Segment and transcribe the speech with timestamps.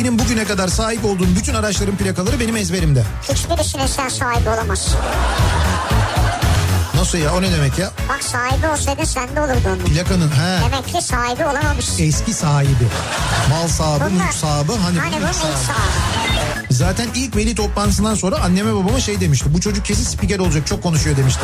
[0.00, 3.04] Benim bugüne kadar sahip olduğum bütün araçların plakaları benim ezberimde.
[3.22, 4.96] Hiçbirisine sen sahibi olamazsın.
[6.94, 7.90] Nasıl ya o ne demek ya?
[8.08, 9.78] Bak sahibi olsaydın sen de olurdu onun.
[9.84, 10.60] Plakanın he.
[10.70, 12.02] Demek ki sahibi olamamışsın.
[12.02, 12.86] Eski sahibi.
[13.50, 14.72] Mal sahibi, Bunlar- mülk sahibi.
[14.72, 15.56] Hani, Hani bu sahibi.
[15.66, 16.66] sahibi.
[16.70, 19.54] Zaten ilk veli toplantısından sonra anneme babama şey demişti.
[19.54, 21.40] Bu çocuk kesin spiker olacak çok konuşuyor demişti.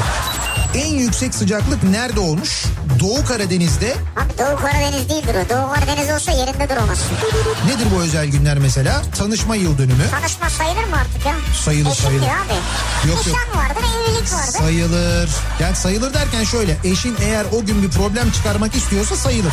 [0.75, 2.65] En yüksek sıcaklık nerede olmuş?
[3.01, 3.95] Doğu Karadeniz'de.
[4.17, 5.49] Abi Doğu Karadeniz değildir o.
[5.49, 7.07] Doğu Karadeniz olsa yerinde duramazsın.
[7.67, 9.03] Nedir bu özel günler mesela?
[9.19, 10.11] Tanışma yıl dönümü.
[10.11, 11.35] Tanışma sayılır mı artık ya?
[11.65, 12.27] Sayılır, Eşittir sayılır.
[12.27, 13.09] abi.
[13.09, 13.37] Yok, yok.
[13.57, 14.59] Vardır, evlilik vardır.
[14.59, 15.31] Sayılır.
[15.61, 16.77] Yani sayılır derken şöyle.
[16.85, 19.53] Eşin eğer o gün bir problem çıkarmak istiyorsa sayılır.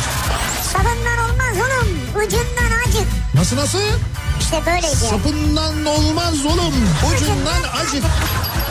[0.72, 1.88] Sabından olmaz oğlum.
[2.26, 3.06] Ucundan acık.
[3.34, 3.78] Nasıl nasıl?
[4.40, 4.96] İşte böyleydi.
[4.96, 6.74] Sapından olmaz oğlum.
[7.14, 8.04] Ucundan acık.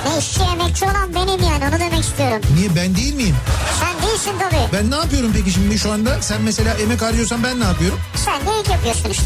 [0.05, 2.41] Ne işçi emekçi olan benim yani onu demek istiyorum.
[2.57, 3.35] Niye ben değil miyim?
[3.79, 4.73] Sen değilsin tabii.
[4.73, 6.21] Ben ne yapıyorum peki şimdi şu anda?
[6.21, 7.99] Sen mesela emek harcıyorsan ben ne yapıyorum?
[8.15, 9.25] Sen de ilk yapıyorsun işte.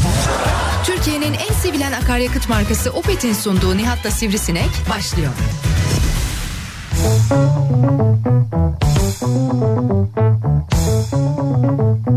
[0.84, 5.32] Türkiye'nin en sevilen akaryakıt markası Opet'in sunduğu Nihat'la Sivrisinek başlıyor.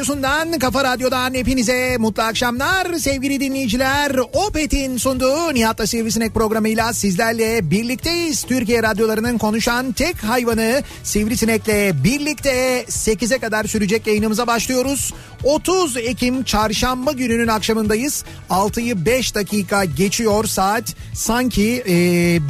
[0.07, 4.11] radyosundan, kafa radyodan hepinize mutlu akşamlar sevgili dinleyiciler.
[4.33, 8.43] Opet'in sunduğu Nihat'la Sivrisinek programıyla sizlerle birlikteyiz.
[8.43, 15.13] Türkiye radyolarının konuşan tek hayvanı Sivrisinek'le birlikte 8'e kadar sürecek yayınımıza başlıyoruz.
[15.43, 18.25] 30 Ekim çarşamba gününün akşamındayız.
[18.49, 20.95] 6'yı 5 dakika geçiyor saat.
[21.13, 21.93] Sanki e,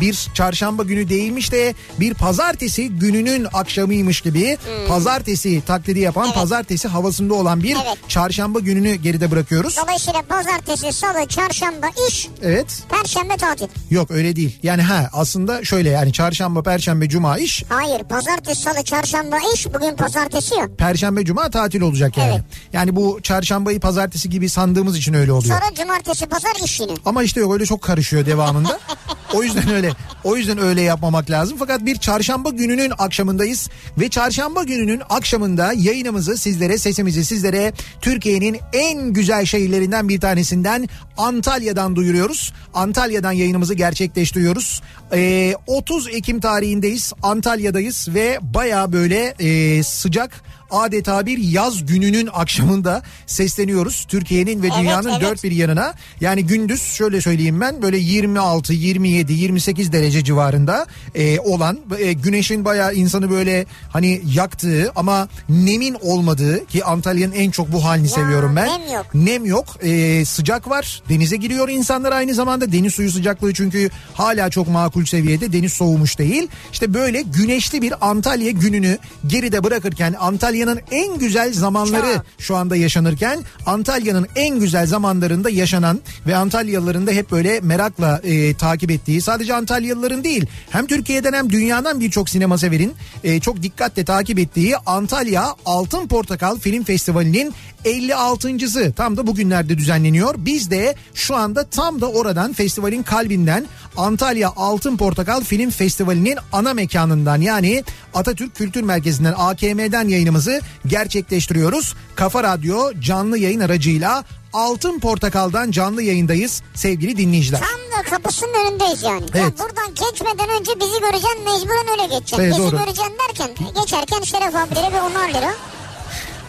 [0.01, 4.57] bir çarşamba günü değilmiş de bir pazartesi gününün akşamıymış gibi.
[4.87, 6.35] Pazartesi taklidi yapan, Evet.
[6.35, 7.97] pazartesi havasında olan bir Evet.
[8.07, 9.77] çarşamba gününü geride bırakıyoruz.
[9.83, 12.83] Dolayısıyla pazartesi, salı, çarşamba iş, Evet.
[12.89, 13.67] perşembe tatil.
[13.89, 14.59] Yok öyle değil.
[14.63, 17.63] Yani ha aslında şöyle yani çarşamba, perşembe, cuma iş.
[17.69, 19.67] Hayır pazartesi, salı, çarşamba iş.
[19.73, 20.67] Bugün pazartesi ya.
[20.77, 22.31] Perşembe, cuma tatil olacak yani.
[22.33, 22.43] Evet.
[22.73, 25.59] Yani bu çarşambayı pazartesi gibi sandığımız için öyle oluyor.
[25.59, 26.91] Sonra cumartesi, pazar iş yine.
[27.05, 28.79] Ama işte yok öyle çok karışıyor devamında.
[29.33, 29.91] o yüzden öyle
[30.23, 31.57] o yüzden öyle yapmamak lazım.
[31.59, 39.13] Fakat bir çarşamba gününün akşamındayız ve çarşamba gününün akşamında yayınımızı sizlere sesimizi sizlere Türkiye'nin en
[39.13, 42.53] güzel şehirlerinden bir tanesinden Antalya'dan duyuruyoruz.
[42.73, 44.81] Antalya'dan yayınımızı gerçekleştiriyoruz.
[45.13, 47.13] Ee, 30 Ekim tarihindeyiz.
[47.23, 54.05] Antalya'dayız ve baya böyle e, sıcak adeta bir yaz gününün akşamında sesleniyoruz.
[54.09, 55.21] Türkiye'nin ve Evet, dünyanın evet.
[55.21, 55.93] dört bir yanına.
[56.21, 60.85] Yani gündüz şöyle söyleyeyim ben böyle 26, 27, 28 derece civarında
[61.15, 67.51] e, olan e, güneşin bayağı insanı böyle hani yaktığı ama nemin olmadığı ki Antalya'nın en
[67.51, 68.67] çok bu halini seviyorum ben.
[68.67, 69.05] nem yok.
[69.13, 69.65] Nem yok.
[69.83, 71.01] E, sıcak var.
[71.09, 72.71] Denize giriyor insanlar aynı zamanda.
[72.71, 75.53] Deniz suyu sıcaklığı çünkü hala çok makul seviyede.
[75.53, 76.47] Deniz soğumuş değil.
[76.71, 80.15] İşte böyle güneşli bir Antalya gününü geride bırakırken
[80.57, 87.11] Antalya'nın en güzel zamanları şu anda yaşanırken Antalya'nın en güzel zamanlarında yaşanan ve Antalyalıların da
[87.11, 92.57] hep böyle merakla e, takip ettiği sadece Antalyalıların değil hem Türkiye'den hem dünyadan birçok sinema
[92.57, 97.53] severin e, çok dikkatle takip ettiği Antalya Altın Portakal Film Festivali'nin
[97.87, 100.35] 56.sı tam da bugünlerde düzenleniyor.
[100.37, 103.65] Biz de şu anda tam da oradan festivalin kalbinden
[103.97, 107.83] Antalya Altın Portakal Film Festivali'nin ana mekanından yani
[108.13, 111.95] Atatürk Kültür Merkezi'nden AKM'den yayınımızı gerçekleştiriyoruz.
[112.15, 114.23] Kafa Radyo canlı yayın aracıyla
[114.53, 117.59] Altın Portakal'dan canlı yayındayız sevgili dinleyiciler.
[117.59, 119.21] Tam da kapısının önündeyiz yani.
[119.23, 119.53] Ya Evet.
[119.59, 122.43] buradan geçmeden önce bizi göreceksin mecburen öyle geçeceksin.
[122.43, 122.77] Evet, bizi doğru.
[122.77, 123.49] göreceksin derken
[123.81, 125.53] geçerken Şeref abilere bir 10'ar lira.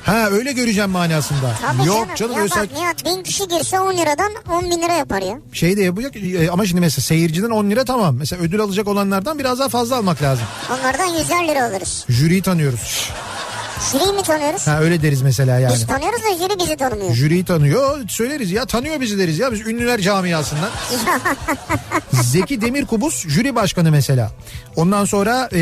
[0.08, 1.54] Ha öyle göreceğim manasında.
[1.62, 2.14] Tabii Yok canım.
[2.16, 5.38] canım ya öyle bak Nihat bin kişi girse 10 liradan 10 bin lira yapar ya.
[5.52, 8.16] şey de yapacak e, ama şimdi mesela seyirciden 10 lira tamam.
[8.16, 10.44] Mesela ödül alacak olanlardan biraz daha fazla almak lazım.
[10.78, 12.04] Onlardan 100'er lira alırız.
[12.08, 13.10] Jüriyi tanıyoruz.
[13.92, 14.66] Jüriyi mi tanıyoruz?
[14.66, 15.74] Ha öyle deriz mesela yani.
[15.74, 17.14] Biz tanıyoruz da jüri bizi tanımıyor.
[17.14, 20.70] Jüriyi tanıyor söyleriz ya tanıyor bizi deriz ya biz ünlüler camiasından.
[22.22, 24.30] Zeki Demirkubuz jüri başkanı mesela.
[24.76, 25.60] Ondan sonra e,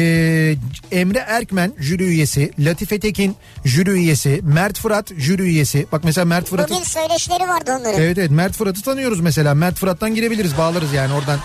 [0.93, 5.87] Emre Erkmen jüri üyesi, Latife Tekin jüri üyesi, Mert Fırat jüri üyesi.
[5.93, 8.01] Bak mesela Mert Fırat'ı Bugün söyleşileri vardı onların.
[8.01, 9.55] Evet evet Mert Fırat'ı tanıyoruz mesela.
[9.55, 11.39] Mert Fırat'tan girebiliriz bağlarız yani oradan.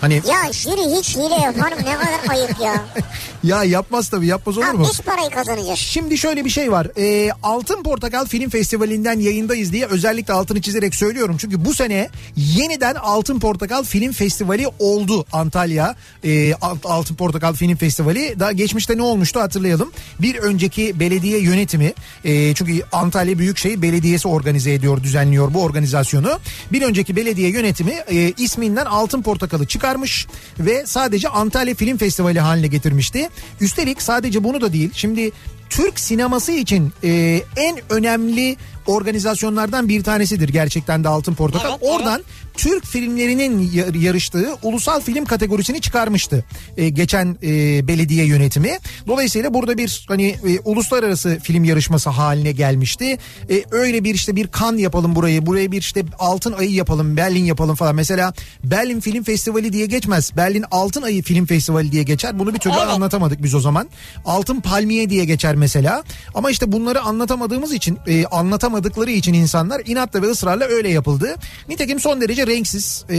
[0.00, 1.78] Hani Ya jüri hiç hile yapar mı?
[1.78, 2.84] Ne kadar ayıp ya.
[3.44, 4.86] ya yapmaz tabii yapmaz olur Ha, mu?
[4.90, 5.78] biz parayı kazanacağız.
[5.78, 6.88] Şimdi şöyle bir şey var.
[6.98, 11.36] Ee, Altın Portakal Film Festivali'nden yayındayız diye özellikle altını çizerek söylüyorum.
[11.40, 15.94] Çünkü bu sene yeniden Altın Portakal Film Festivali oldu Antalya.
[16.24, 18.40] Ee, Alt- Altın Portakal Film Festivali.
[18.40, 19.92] Daha geçmişte ne olmuştu hatırlayalım.
[20.20, 21.92] Bir önceki belediye yönetimi
[22.24, 26.38] e, çünkü Antalya Büyükşehir Belediyesi organize ediyor, düzenliyor bu organizasyonu.
[26.72, 30.26] Bir önceki belediye yönetimi e, isminden Altın Portakal'ı çıkarmış
[30.58, 33.28] ve sadece Antalya Film Festivali haline getirmişti.
[33.60, 34.90] Üstelik sadece bunu da değil.
[34.94, 35.30] Şimdi
[35.70, 38.56] Türk sineması için e, en önemli
[38.86, 41.70] organizasyonlardan bir tanesidir gerçekten de Altın Portakal.
[41.70, 41.92] Evet, evet.
[41.94, 42.22] Oradan
[42.56, 46.44] Türk filmlerinin yar- yarıştığı ulusal film kategorisini çıkarmıştı
[46.76, 47.48] e, geçen e,
[47.88, 48.78] belediye yönetimi.
[49.06, 53.18] Dolayısıyla burada bir hani e, uluslararası film yarışması haline gelmişti.
[53.50, 57.44] E, öyle bir işte bir kan yapalım burayı, buraya bir işte altın ayı yapalım, Berlin
[57.44, 57.94] yapalım falan.
[57.94, 58.32] Mesela
[58.64, 60.32] Berlin Film Festivali diye geçmez.
[60.36, 62.38] Berlin Altın Ayı Film Festivali diye geçer.
[62.38, 62.88] Bunu bir türlü Evet.
[62.88, 63.88] anlatamadık biz o zaman.
[64.24, 66.02] Altın Palmiye diye geçer mesela.
[66.34, 68.26] Ama işte bunları anlatamadığımız için, e,
[68.76, 71.34] anlatamadıkları için insanlar inatla ve ısrarla öyle yapıldı.
[71.68, 73.16] Nitekim son derece renksiz e,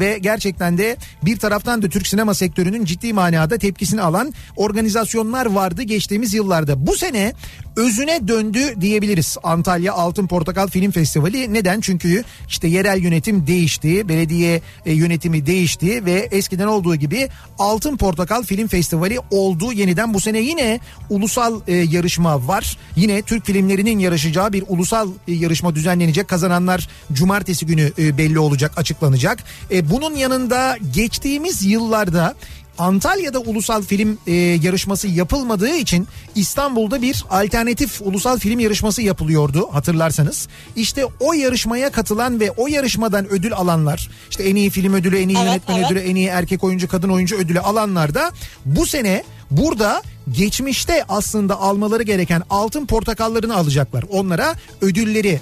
[0.00, 5.82] ve gerçekten de bir taraftan da Türk sinema sektörünün ciddi manada tepkisini alan organizasyonlar vardı
[5.82, 6.86] geçtiğimiz yıllarda.
[6.86, 7.32] Bu sene
[7.76, 11.54] özüne döndü diyebiliriz Antalya Altın Portakal Film Festivali.
[11.54, 11.80] Neden?
[11.80, 17.28] Çünkü işte yerel yönetim değişti, belediye e, yönetimi değişti ve eskiden olduğu gibi
[17.58, 19.72] Altın Portakal Film Festivali oldu.
[19.72, 20.80] Yeniden bu sene yine
[21.10, 22.78] ulusal e, yarışma var.
[22.96, 26.28] Yine Türk filmlerinin yarışacağı bir ulusal e, yarışma düzenlenecek.
[26.28, 29.38] Kazananlar cumartesi günü belli olacak, açıklanacak.
[29.82, 32.34] Bunun yanında geçtiğimiz yıllarda
[32.80, 40.48] Antalya'da ulusal film e, yarışması yapılmadığı için İstanbul'da bir alternatif ulusal film yarışması yapılıyordu hatırlarsanız.
[40.76, 45.28] İşte o yarışmaya katılan ve o yarışmadan ödül alanlar işte en iyi film ödülü, en
[45.28, 45.90] iyi Evet, yönetmen evet.
[45.90, 48.32] ödülü, en iyi erkek oyuncu, kadın oyuncu ödülü alanlar da
[48.64, 50.02] bu sene burada
[50.32, 54.04] geçmişte aslında almaları gereken altın portakallarını alacaklar.
[54.10, 55.40] Onlara ödülleri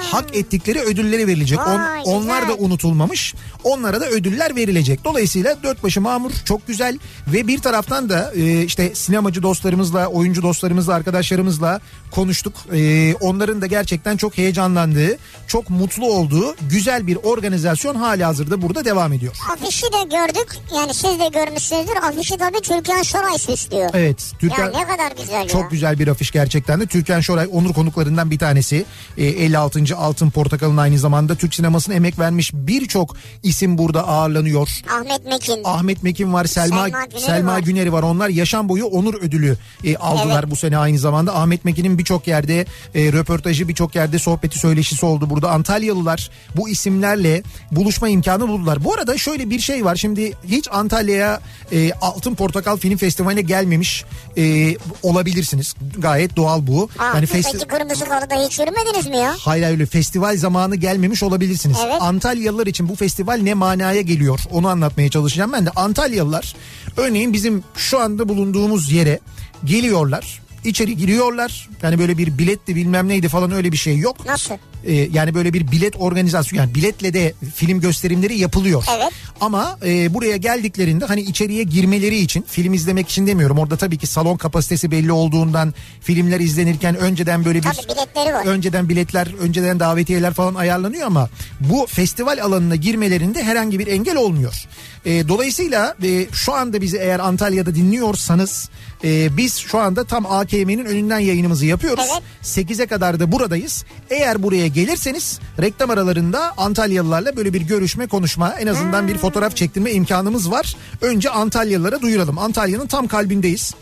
[0.00, 1.58] hak ettikleri ödülleri verilecek.
[1.58, 2.64] On- Vay, onlar da güzel.
[2.64, 3.34] unutulmamış.
[3.64, 5.04] Onlara da ödüller verilecek.
[5.04, 10.42] Dolayısıyla dört başı mamur çok güzel ve bir taraftan da e, işte sinemacı dostlarımızla, oyuncu
[10.42, 11.80] dostlarımızla, arkadaşlarımızla
[12.10, 12.52] konuştuk.
[12.72, 18.84] E, onların da gerçekten çok heyecanlandığı, çok mutlu olduğu güzel bir organizasyon hali hazırda burada
[18.84, 19.36] devam ediyor.
[19.52, 20.56] Afişi de gördük.
[20.76, 21.96] Yani siz de görmüşsünüzdür.
[21.96, 23.90] Afişi tabii Türkan Şoray süslüyor.
[23.94, 25.48] Evet, Türkan Ya ne kadar güzel ya.
[25.48, 26.86] Çok güzel bir afiş gerçekten de.
[26.86, 28.84] Türkan Şoray onur konuklarından bir tanesi.
[29.16, 29.80] E, 56.
[29.96, 34.68] Altın Portakal'ın aynı zamanda Türk sinemasına emek vermiş birçok isim burada ağırlanıyor.
[35.00, 35.60] Ahmet Mekin.
[35.64, 37.58] Ahmet Mekin var, Selma Selma Güner'i Selma var.
[37.58, 38.02] Güner'i var.
[38.02, 40.50] Onlar yaşam boyu onur ödülü e, aldılar Evet.
[40.50, 41.36] bu sene aynı zamanda.
[41.36, 45.50] Ahmet Mekin'in birçok yerde e, röportajı, birçok yerde sohbeti, söyleşisi oldu burada.
[45.50, 48.84] Antalyalılar bu isimlerle buluşma imkanı buldular.
[48.84, 49.96] Bu arada şöyle bir şey var.
[49.96, 51.40] Şimdi hiç Antalya'ya
[51.72, 52.96] e, Altın Portakal Film
[53.30, 54.04] Festivali'ne gelmemiş
[54.36, 55.74] e, olabilirsiniz.
[55.98, 56.88] Gayet doğal bu.
[56.98, 59.34] Aa, yani peki festi- Kırmızı Kalı'da hiç yürümediniz mi ya?
[59.40, 61.76] Hayır, öyle festival zamanı gelmemiş olabilirsiniz.
[61.86, 61.96] Evet.
[62.02, 65.70] Antalyalılar için bu festival ne manaya geliyor onu anlatmaya çalışacağım ben de.
[65.70, 66.54] Antalyalılar
[66.96, 69.20] örneğin bizim şu anda bulunduğumuz yere
[69.64, 70.40] geliyorlar.
[70.64, 71.68] içeri giriyorlar.
[71.82, 74.26] Yani böyle bir biletti bilmem neydi falan öyle bir şey yok.
[74.26, 74.54] Nasıl?
[74.84, 78.84] Ee, yani böyle bir bilet organizasyonu yani biletle de film gösterimleri yapılıyor.
[78.96, 79.12] Evet.
[79.40, 83.58] Ama e, buraya geldiklerinde hani içeriye girmeleri için film izlemek için demiyorum.
[83.58, 88.46] Orada tabii ki salon kapasitesi belli olduğundan filmler izlenirken önceden böyle bir Tabii biletleri var.
[88.46, 91.28] önceden biletler, önceden davetiyeler falan ayarlanıyor ama
[91.60, 94.66] bu festival alanına girmelerinde herhangi bir engel olmuyor.
[95.04, 98.70] E, dolayısıyla e, şu anda bizi eğer Antalya'da dinliyorsanız
[99.04, 102.04] e, biz şu anda tam AKM'nin önünden yayınımızı yapıyoruz.
[102.12, 102.68] Evet.
[102.70, 103.84] 8'e kadar da buradayız.
[104.10, 109.92] Eğer buraya gelirseniz reklam aralarında Antalyalılarla böyle bir görüşme, konuşma, en azından bir fotoğraf çektirme
[109.92, 110.76] imkanımız var.
[111.00, 112.38] Önce Antalyalılara duyuralım.
[112.38, 113.74] Antalya'nın tam kalbindeyiz.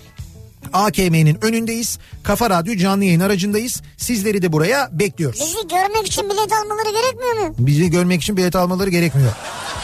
[0.72, 1.98] AKM'nin önündeyiz.
[2.22, 3.82] Kafa Radyo canlı yayın aracındayız.
[3.96, 5.40] Sizleri de buraya bekliyoruz.
[5.40, 7.54] Bizi görmek için bilet almaları gerekmiyor mu?
[7.58, 9.32] Bizi görmek için bilet almaları gerekmiyor.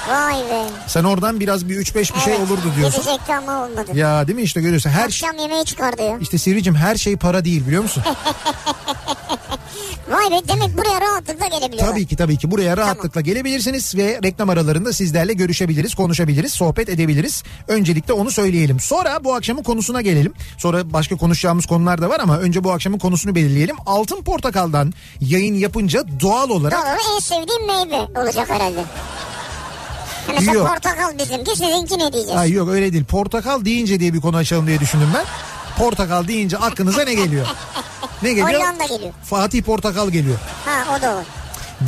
[0.08, 0.64] Vay be.
[0.86, 3.02] Sen oradan biraz bir 3-5 bir şey Evet, olurdu diyorsun.
[3.02, 3.90] Gidecekti ama olmadı.
[3.94, 4.90] Ya değil mi işte görüyorsun.
[4.90, 6.18] Her şey, Akşam yemeği çıkardı ya.
[6.20, 8.02] işte Sivricim her şey para değil biliyor musun?
[10.08, 11.90] Vay be demek buraya rahatlıkla gelebiliyorlar.
[11.92, 17.42] Tabii ki tabii ki buraya rahatlıkla gelebilirsiniz ve reklam aralarında sizlerle görüşebiliriz, konuşabiliriz, sohbet edebiliriz.
[17.68, 18.80] Öncelikle onu söyleyelim.
[18.80, 20.32] Sonra bu akşamın konusuna gelelim.
[20.58, 23.76] Sonra başka konuşacağımız konular da var ama önce bu akşamın konusunu belirleyelim.
[23.86, 28.84] Altın Portakal'dan yayın yapınca doğal olarak Doğru en sevdiğim meyve olacak herhalde.
[30.28, 30.68] Mesela Yok.
[30.68, 32.38] portakal bizimki sizinki ne diyeceğiz?
[32.38, 33.04] Ay yok öyle değil.
[33.04, 35.24] Portakal deyince diye bir konu açalım diye düşündüm ben.
[35.78, 37.46] Portakal deyince aklınıza ne geliyor?
[38.24, 38.48] Ne geliyor?
[38.60, 39.12] Hollanda geliyor.
[39.24, 40.38] Fatih Portakal geliyor.
[40.64, 41.24] Ha o da olur.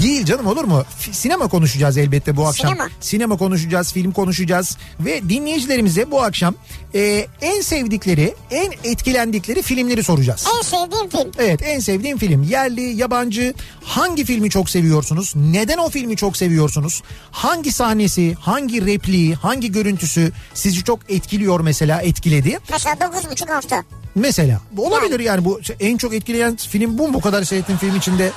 [0.03, 0.85] Değil canım olur mu?
[1.13, 2.71] Sinema konuşacağız elbette bu akşam.
[2.71, 2.89] Sinema.
[3.01, 6.55] Sinema konuşacağız, film konuşacağız ve dinleyicilerimize bu akşam
[6.95, 10.47] e, en sevdikleri, en etkilendikleri filmleri soracağız.
[10.59, 11.31] En sevdiğim film.
[11.39, 17.03] Evet en sevdiğim film yerli yabancı hangi filmi çok seviyorsunuz neden o filmi çok seviyorsunuz
[17.31, 23.85] hangi sahnesi hangi repliği hangi görüntüsü sizi çok etkiliyor mesela etkiledi Mesela dokuz buçuk hafta.
[24.15, 28.31] mesela olabilir yani bu en çok etkileyen film bu mu bu kadar seyrettiğim film içinde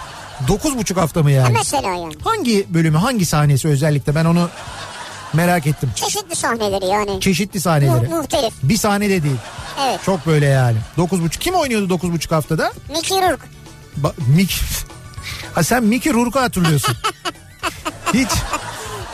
[0.48, 2.14] dokuz buçuk hafta mı yani Mesela yani.
[2.24, 4.50] hangi bölümü hangi sahnesi özellikle ben onu
[5.34, 7.22] merak ettim Çeşitli sahneleri yani.
[7.22, 8.54] çeşitli Mu- sahneleri muhtelif.
[8.64, 9.36] bir sahne de değil
[9.88, 10.00] Evet.
[10.06, 13.44] çok böyle yani dokuz buçuk kim oynuyordu dokuz buçuk haftada Mickey Rourke.
[14.04, 14.58] Ba- Mickey.
[15.56, 16.96] Ha sen Mickey Rourke'u hatırlıyorsun.
[18.14, 18.30] Hiç.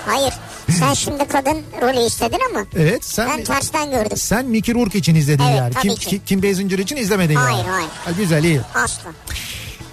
[0.06, 0.34] Hayır.
[0.80, 4.18] Sen şimdi kadın rolü istedin ama Evet sen ben tersten gördüm.
[4.18, 5.74] sen Mickey Rourke için izledin Evet, yani.
[5.74, 6.10] tabii Kim, ki.
[6.10, 7.70] Ki- Kim Basinger için izlemedin Hayır, yani.
[7.70, 7.90] hayır.
[8.06, 8.62] Ha, güzel iyi.
[8.76, 9.10] Asla.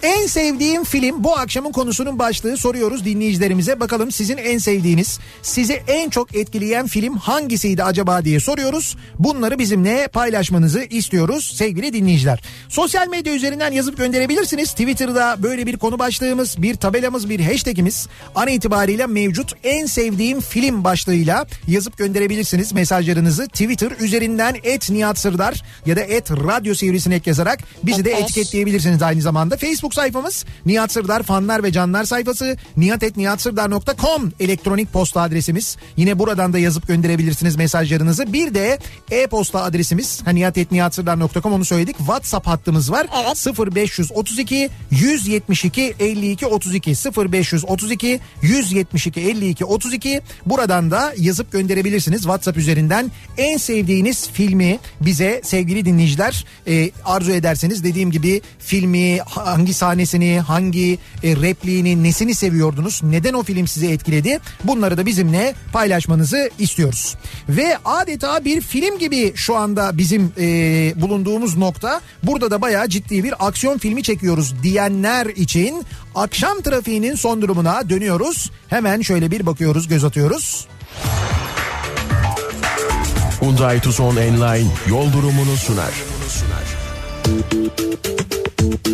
[0.03, 3.81] En sevdiğim film bu akşamın konusunun başlığı soruyoruz dinleyicilerimize.
[3.81, 8.97] Bakalım sizin en sevdiğiniz, sizi en çok etkileyen film hangisiydi acaba diye soruyoruz.
[9.19, 12.43] Bunları bizimle paylaşmanızı istiyoruz sevgili dinleyiciler.
[12.69, 14.71] Sosyal medya üzerinden yazıp gönderebilirsiniz.
[14.71, 19.53] Twitter'da böyle bir konu başlığımız, bir tabelamız, bir hashtagimiz an itibariyle mevcut.
[19.65, 23.47] En sevdiğim film başlığıyla yazıp gönderebilirsiniz mesajlarınızı.
[23.49, 29.23] Twitter üzerinden et Nihat Sırdar ya da et Radyo Sivrisinek yazarak bizi de etiketleyebilirsiniz aynı
[29.23, 29.57] zamanda.
[29.57, 35.77] Facebook sayfamız Nihat Sırdar fanlar ve canlar sayfası nihatetnihatsırdar.com elektronik posta adresimiz.
[35.97, 38.33] Yine buradan da yazıp gönderebilirsiniz mesajlarınızı.
[38.33, 38.79] Bir de
[39.11, 41.97] e-posta adresimiz ha, nihatetnihatsırdar.com onu söyledik.
[41.99, 43.07] WhatsApp hattımız var.
[43.25, 43.47] Evet.
[43.77, 53.57] 0532 172 52 32 0532 172 52 32 buradan da yazıp gönderebilirsiniz WhatsApp üzerinden en
[53.57, 61.37] sevdiğiniz filmi bize sevgili dinleyiciler e, arzu ederseniz dediğim gibi filmi hangi sahnesini hangi e,
[61.37, 67.15] repliğini nesini seviyordunuz neden o film sizi etkiledi bunları da bizimle paylaşmanızı istiyoruz
[67.49, 70.45] ve adeta bir film gibi şu anda bizim e,
[70.97, 75.85] bulunduğumuz nokta burada da bayağı ciddi bir aksiyon filmi çekiyoruz diyenler için
[76.15, 80.67] akşam trafiğinin son durumuna dönüyoruz hemen şöyle bir bakıyoruz göz atıyoruz.
[83.41, 85.93] Hyundai Tucson Enline yol durumunu sunar.
[88.63, 88.87] Thank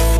[0.00, 0.15] you.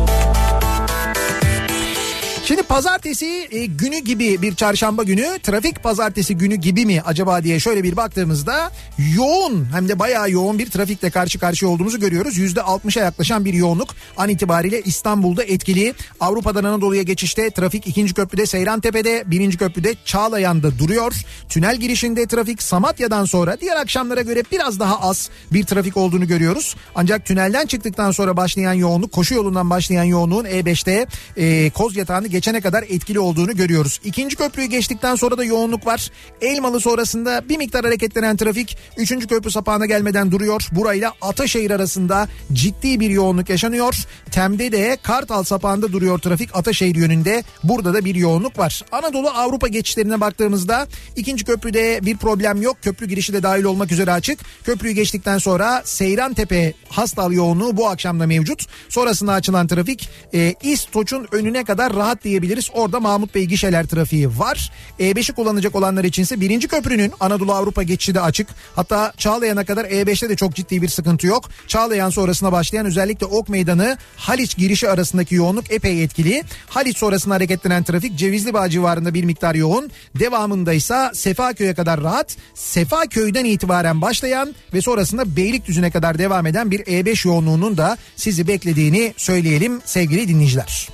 [2.47, 7.59] Şimdi pazartesi e, günü gibi bir çarşamba günü trafik pazartesi günü gibi mi acaba diye
[7.59, 8.71] şöyle bir baktığımızda
[9.15, 12.37] yoğun hem de bayağı yoğun bir trafikle karşı karşıya olduğumuzu görüyoruz.
[12.37, 15.93] Yüzde 60'a yaklaşan bir yoğunluk an itibariyle İstanbul'da etkili.
[16.19, 21.13] Avrupa'dan Anadolu'ya geçişte trafik ikinci köprüde Seyrantepe'de birinci köprüde Çağlayan'da duruyor.
[21.49, 26.75] Tünel girişinde trafik Samatya'dan sonra diğer akşamlara göre biraz daha az bir trafik olduğunu görüyoruz.
[26.95, 31.05] Ancak tünelden çıktıktan sonra başlayan yoğunluk koşu yolundan başlayan yoğunluğun E5'te
[31.37, 33.99] e, Kozyatağı'nı geçene kadar etkili olduğunu görüyoruz.
[34.03, 36.11] İkinci köprüyü geçtikten sonra da yoğunluk var.
[36.41, 39.27] Elmalı sonrasında bir miktar hareketlenen trafik 3.
[39.27, 40.67] köprü sapağına gelmeden duruyor.
[40.71, 43.95] Burayla Ataşehir arasında ciddi bir yoğunluk yaşanıyor.
[44.31, 47.43] Tem'de de Kartal sapağında duruyor trafik Ataşehir yönünde.
[47.63, 48.85] Burada da bir yoğunluk var.
[48.91, 52.77] Anadolu Avrupa geçişlerine baktığımızda ikinci köprüde bir problem yok.
[52.81, 54.39] Köprü girişi de dahil olmak üzere açık.
[54.63, 58.65] Köprüyü geçtikten sonra Seyrantepe Hastal yoğunluğu bu akşam da mevcut.
[58.89, 62.69] Sonrasında açılan trafik e, İstoç'un önüne kadar rahat diyebiliriz.
[62.73, 64.71] Orada Mahmut Bey gişeler trafiği var.
[64.99, 68.47] E5'i kullanacak olanlar içinse birinci köprünün Anadolu Avrupa geçişi de açık.
[68.75, 71.49] Hatta Çağlayan'a kadar E5'te de çok ciddi bir sıkıntı yok.
[71.67, 76.43] Çağlayan sonrasına başlayan özellikle Ok Meydanı Haliç girişi arasındaki yoğunluk epey etkili.
[76.67, 79.91] Haliç sonrasında hareketlenen trafik Cevizli Bağ civarında bir miktar yoğun.
[80.19, 82.37] Devamında ise Sefaköy'e kadar rahat.
[82.53, 89.13] Sefaköy'den itibaren başlayan ve sonrasında Beylikdüzü'ne kadar devam eden bir E5 yoğunluğunun da sizi beklediğini
[89.17, 90.89] söyleyelim sevgili dinleyiciler.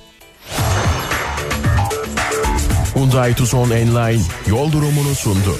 [2.94, 5.58] Hyundai Tucson Enline yol durumunu sundu.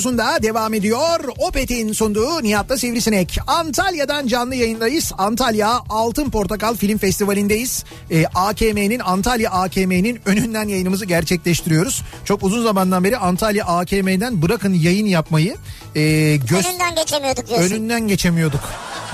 [0.00, 1.20] Radyosu'nda devam ediyor.
[1.38, 3.38] Opet'in sunduğu Nihat'la Sivrisinek.
[3.46, 5.12] Antalya'dan canlı yayındayız.
[5.18, 7.84] Antalya Altın Portakal Film Festivali'ndeyiz.
[8.10, 12.02] Ee, AKM'nin Antalya AKM'nin önünden yayınımızı gerçekleştiriyoruz.
[12.24, 15.56] Çok uzun zamandan beri Antalya AKM'den bırakın yayın yapmayı.
[15.94, 16.00] e,
[16.36, 17.70] göz- Önünden geçemiyorduk diyorsun.
[17.74, 18.60] önünden geçemiyorduk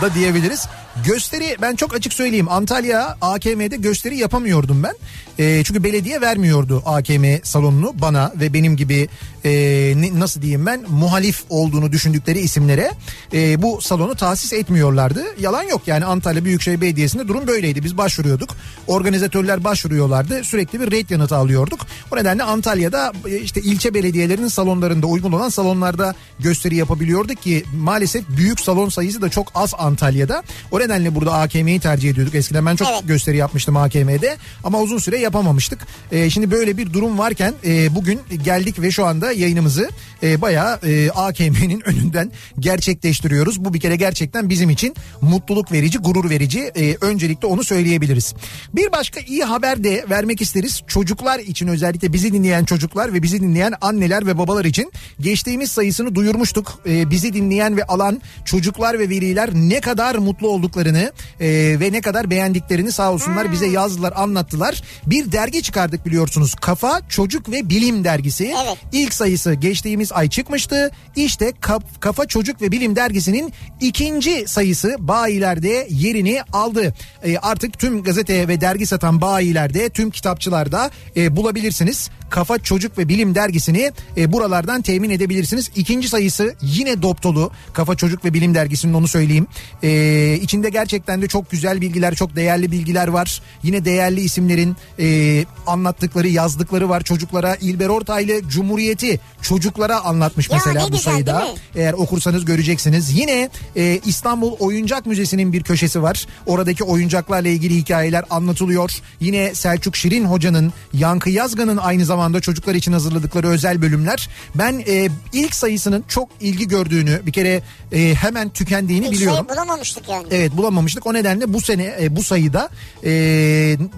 [0.03, 0.67] da diyebiliriz.
[1.07, 4.95] Gösteri ben çok açık söyleyeyim Antalya AKM'de gösteri yapamıyordum ben.
[5.39, 9.09] E, çünkü belediye vermiyordu AKM salonunu bana ve benim gibi
[9.45, 12.91] e, nasıl diyeyim ben muhalif olduğunu düşündükleri isimlere
[13.33, 15.25] e, bu salonu tahsis etmiyorlardı.
[15.41, 17.85] Yalan yok yani Antalya Büyükşehir Belediyesi'nde durum böyleydi.
[17.85, 18.57] Biz başvuruyorduk.
[18.87, 20.45] Organizatörler başvuruyorlardı.
[20.45, 21.87] Sürekli bir rate yanıtı alıyorduk.
[22.13, 28.25] O nedenle Antalya'da e, işte ilçe belediyelerinin salonlarında uygun olan salonlarda gösteri yapabiliyorduk ki maalesef
[28.29, 30.43] büyük salon sayısı da çok az Antalya'da.
[30.71, 32.35] O nedenle burada AKM'yi tercih ediyorduk.
[32.35, 33.03] Eskiden ben çok Evet.
[33.05, 35.87] gösteri yapmıştım AKM'de ama uzun süre yapamamıştık.
[36.13, 39.91] E, şimdi böyle bir durum varken e, bugün geldik ve şu anda yayınımızı
[40.23, 43.65] e, bayağı e, AKM'nin önünden gerçekleştiriyoruz.
[43.65, 46.61] Bu bir kere gerçekten bizim için mutluluk verici, gurur verici.
[46.61, 48.35] E, öncelikle onu söyleyebiliriz.
[48.75, 50.83] Bir başka iyi haber de vermek isteriz.
[50.87, 56.15] Çocuklar için özellikle bizi dinleyen çocuklar ve bizi dinleyen anneler ve babalar için geçtiğimiz sayısını
[56.15, 56.81] duyurmuştuk.
[56.87, 61.49] E, bizi dinleyen ve alan çocuklar ve veliler ne kadar mutlu olduklarını e,
[61.81, 64.83] ve ne kadar beğendiklerini sağ olsunlar bize yazdılar, anlattılar.
[65.07, 66.55] Bir dergi çıkardık biliyorsunuz.
[66.55, 68.55] Kafa Çocuk ve Bilim dergisi.
[68.65, 68.79] Evet.
[68.93, 70.91] İlk sayısı geçtiğimiz ay çıkmıştı.
[71.17, 76.95] İşte Kaf- Kafa Çocuk ve Bilim dergisinin ikinci sayısı bayilerde yerini aldı.
[77.25, 82.11] E, artık tüm gazete ve dergi satan bayilerde, tüm kitapçılarda e, bulabilirsiniz.
[82.31, 85.71] Kafa Çocuk ve Bilim dergisini e, buralardan temin edebilirsiniz.
[85.77, 87.51] İkinci sayısı yine dop dolu.
[87.73, 89.47] Kafa Çocuk ve Bilim dergisinin onu söyleyeyim.
[89.83, 93.43] E, içinde gerçekten de çok güzel bilgiler, çok değerli bilgiler var.
[93.63, 97.03] Yine değerli isimlerin e, anlattıkları, yazdıkları var.
[97.03, 99.12] Çocuklara İlber Ortaylı Cumhuriyeti
[99.43, 101.49] çocuklara anlatmış Ya mesela bu güzel, sayıda.
[101.75, 103.19] Eğer okursanız göreceksiniz.
[103.19, 106.27] Yine e, İstanbul Oyuncak Müzesi'nin bir köşesi var.
[106.47, 108.91] Oradaki oyuncaklarla ilgili hikayeler anlatılıyor.
[109.21, 114.29] Yine Selçuk Şirin Hoca'nın, Yankı Yazgan'ın aynı zamanda çocuklar için hazırladıkları özel bölümler.
[114.55, 119.47] Ben e, ilk sayısının çok ilgi gördüğünü, bir kere e, hemen tükendiğini Hiç biliyorum.
[119.47, 120.27] sayı bulamamıştık yani.
[120.31, 121.07] Evet bulamamıştık.
[121.07, 122.69] O nedenle bu sene e, bu sayıda
[123.05, 123.11] e,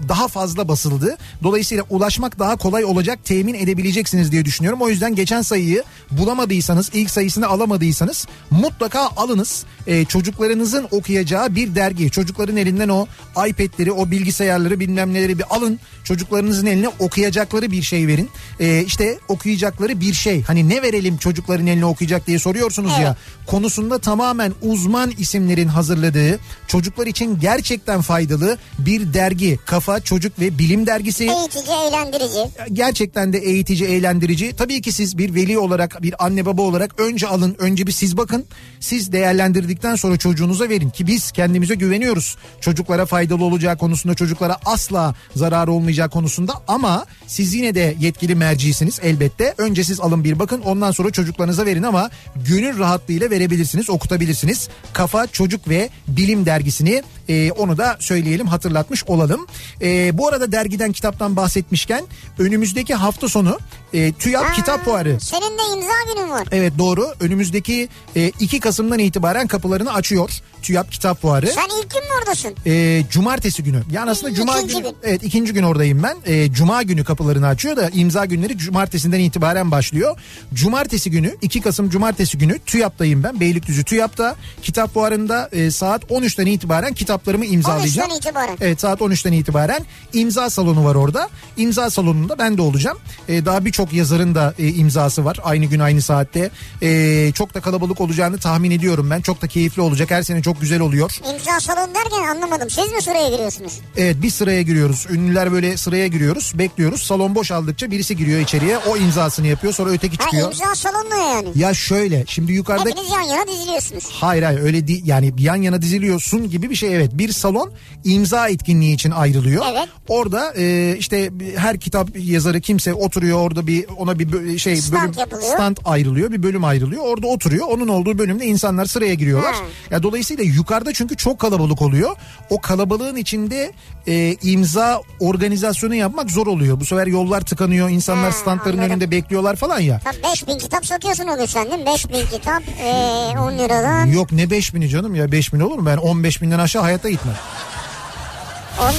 [0.09, 1.17] daha fazla basıldı.
[1.43, 4.81] Dolayısıyla ulaşmak daha kolay olacak temin edebileceksiniz diye düşünüyorum.
[4.81, 9.63] O yüzden geçen sayıyı bulamadıysanız ilk sayısını alamadıysanız mutlaka alınız.
[9.87, 12.11] E, çocuklarınızın okuyacağı bir dergi.
[12.11, 13.07] Çocukların elinden o
[13.47, 15.79] iPad'leri o bilgisayarları bilmem neleri bir alın.
[16.03, 18.29] Çocuklarınızın eline okuyacakları bir şey verin.
[18.59, 20.43] E, işte okuyacakları bir şey.
[20.43, 23.15] Hani ne verelim çocukların eline okuyacak diye soruyorsunuz ya.
[23.47, 29.59] Konusunda tamamen uzman isimlerin hazırladığı çocuklar için gerçekten faydalı bir dergi.
[29.65, 32.39] Kafa Çocuk ve Bilim Dergisi Eğitici, eğlendirici.
[32.73, 34.53] gerçekten de eğitici, eğlendirici.
[34.57, 38.17] Tabii ki siz bir veli olarak, bir anne baba olarak önce alın, önce bir siz
[38.17, 38.45] bakın.
[38.79, 42.37] Siz değerlendirdikten sonra çocuğunuza verin ki biz kendimize güveniyoruz.
[42.61, 48.99] Çocuklara faydalı olacağı konusunda, çocuklara asla zararı olmayacağı konusunda ama siz yine de yetkili mercisiniz
[49.03, 49.53] elbette.
[49.57, 54.69] Önce siz alın bir bakın, ondan sonra çocuklarınıza verin ama gönül rahatlığıyla verebilirsiniz, okutabilirsiniz.
[54.93, 59.47] Kafa Çocuk ve Bilim dergisini e, onu da söyleyelim, hatırlatmış olalım.
[59.81, 62.05] E, bu arada dergiden, kitaptan bahsetmişken
[62.39, 63.59] önümüzdeki hafta sonu
[63.93, 66.47] e, TÜYAP Aa, Kitap Fuarı Senin de imza günün var.
[66.51, 67.13] Evet doğru.
[67.19, 70.29] Önümüzdeki e, 2 Kasım'dan itibaren kapılarını açıyor.
[70.61, 71.47] TÜYAP Kitap Fuarı.
[71.47, 72.55] Sen ilk gün mü oradasın?
[72.65, 73.83] E, cumartesi günü.
[73.91, 74.83] Yani aslında cuma ikinci günü.
[74.83, 74.95] gün.
[75.03, 76.17] Evet ikinci gün oradayım ben.
[76.25, 80.19] E, cuma günü kapılarını açıyor da imza günleri cumartesinden itibaren başlıyor.
[80.53, 83.39] Cumartesi günü 2 Kasım cumartesi günü TÜYAP'tayım ben.
[83.39, 84.35] Beylikdüzü TÜYAP'ta.
[84.61, 88.09] Kitap fuarında e, saat 13'ten itibaren kitaplarımı imzalayacağım.
[88.09, 88.57] 13'ten itibaren.
[88.61, 91.29] Evet saat 13'ten itibaren imza salonu var orada.
[91.57, 92.97] İmza salonunda ben de olacağım.
[93.29, 95.37] Ee, daha birçok yazarın da e, imzası var.
[95.43, 96.49] Aynı gün aynı saatte.
[96.83, 99.21] Ee, çok da kalabalık olacağını tahmin ediyorum ben.
[99.21, 100.11] Çok da keyifli olacak.
[100.11, 101.11] Her sene çok güzel oluyor.
[101.33, 102.69] İmza salonu derken anlamadım.
[102.69, 103.73] Siz mi sıraya giriyorsunuz?
[103.97, 105.05] Evet bir sıraya giriyoruz.
[105.09, 106.51] Ünlüler böyle sıraya giriyoruz.
[106.55, 107.01] Bekliyoruz.
[107.03, 108.77] Salon boşaldıkça birisi giriyor içeriye.
[108.77, 109.73] O imzasını yapıyor.
[109.73, 110.47] Sonra öteki Ha çıkıyor.
[110.51, 111.47] imza salonu yani?
[111.55, 114.03] Ya şöyle şimdi yukarıda Hepiniz yan yana diziliyorsunuz.
[114.11, 117.71] Hayır hayır öyle değil yani yan yana diziliyorsun gibi bir şey evet bir salon
[118.03, 119.65] imza etkinliği için ayrılıyor.
[119.71, 119.89] Evet.
[120.07, 125.19] Orada e, işte her kitap yazarı kimse oturuyor orada bir ona bir şey Stand bölüm
[125.19, 125.53] yapılıyor.
[125.53, 129.53] stand ayrılıyor bir bölüm ayrılıyor orada oturuyor onun olduğu bölümde insanlar sıraya giriyorlar.
[129.53, 129.61] Ha.
[129.91, 132.15] Ya dolayısıyla yukarıda çünkü çok kalabalık oluyor.
[132.49, 133.71] O kalabalığın içinde
[134.07, 136.79] e, imza organizasyonu yapmak zor oluyor.
[136.79, 138.91] Bu sefer yollar tıkanıyor insanlar Ha, standların anladım.
[138.91, 139.99] önünde bekliyorlar falan ya.
[140.03, 141.85] Tam 5000 kitap sokuyorsun o gün sen değil mi?
[141.85, 144.05] 5000 kitap ee, 10 liradan.
[144.05, 147.09] Yok ne 5 bini canım ya 5 bin olur mu ben 15 binden aşağı hayatta
[147.09, 147.35] gitmem.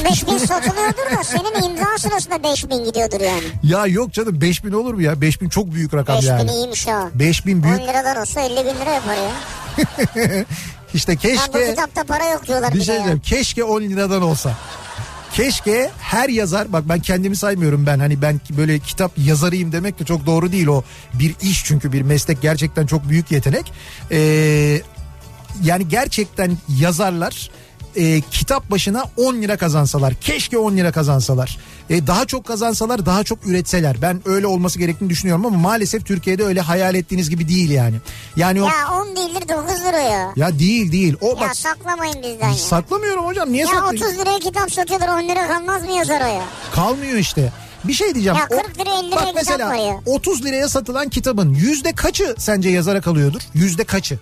[0.00, 3.44] 15 bin satılıyordur da senin imza sırasında 5 bin gidiyordur yani.
[3.62, 5.20] Ya yok canım 5000 olur mu ya?
[5.20, 6.50] 5000 çok büyük rakam 5 bin yani.
[6.52, 7.10] iyiymiş ha.
[7.14, 7.80] 5000 10 büyük.
[7.80, 9.32] liradan olsa 50 bin lira yapar ya.
[10.94, 13.20] İşte Ya bu keşke kitapta para yok diyorlar bir şey diyeceğim.
[13.20, 14.52] Keşke 10 liradan olsa.
[15.32, 20.04] Keşke her yazar bak ben kendimi saymıyorum ben hani ben böyle kitap yazarıyım demek de
[20.04, 20.82] çok doğru değil o
[21.14, 23.72] bir iş çünkü bir meslek gerçekten çok büyük yetenek.
[24.10, 24.80] Ee,
[25.62, 27.50] yani gerçekten yazarlar
[27.96, 31.58] e, kitap başına 10 lira kazansalar keşke 10 lira kazansalar
[31.90, 36.44] E, daha çok kazansalar daha çok üretseler ben öyle olması gerektiğini düşünüyorum ama maalesef Türkiye'de
[36.44, 37.96] öyle hayal ettiğiniz gibi değil yani
[38.36, 40.32] yani o Ya 10 değildir 9 lira ya.
[40.36, 42.54] ya değil değil o Ya bak saklamayın bizden ya.
[42.54, 46.26] saklamıyorum hocam niye Ya saklayayım 30 liraya kitap satıyorlar 10 lira kalmaz mı yazar o
[46.26, 46.42] ya?
[46.74, 47.52] kalmıyor işte
[47.84, 48.38] bir şey diyeceğim.
[48.38, 50.00] Ya 40 liraya 50 liraya bak mesela var ya.
[50.06, 53.40] 30 liraya satılan kitabın yüzde kaçı sence yazara kalıyordur?
[53.54, 54.18] Yüzde kaçı?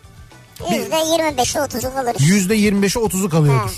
[0.61, 2.17] %25'i 30'u kalır.
[2.19, 3.61] Yüzde 25'i 30'u kalıyordur.
[3.61, 3.71] Ha.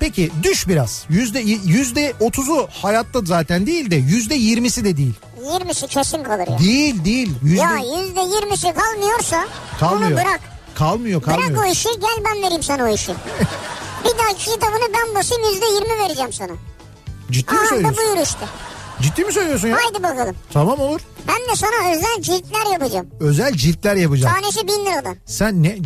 [0.00, 1.04] Peki düş biraz.
[1.08, 5.14] Yüzde yüzde 30'u hayatta zaten değil de yüzde 20'si de değil.
[5.44, 6.58] 20'si kesin kalır ya.
[6.58, 7.32] Değil değil.
[7.42, 9.46] Yüzde Ya %20'si kalmıyorsa
[9.80, 10.10] kalmıyor.
[10.10, 10.40] bunu bırak.
[10.74, 11.50] Kalmıyor kalmıyor.
[11.50, 13.12] Bırak o işi gel ben vereyim sana o işi.
[14.04, 16.52] bir dahaki kitabını ben basayım %20 vereceğim sana.
[17.30, 18.04] Ciddi mi Aha da söylüyorsun?
[18.04, 18.46] buyur işte.
[19.02, 19.76] Ciddi mi söylüyorsun ya?
[19.76, 20.36] Haydi bakalım.
[20.52, 21.00] Tamam olur.
[21.28, 23.06] Ben de sana özel ciltler yapacağım.
[23.20, 24.34] Özel ciltler yapacağım.
[24.34, 25.16] Tanesi 1000 liradan.
[25.26, 25.76] Sen ne?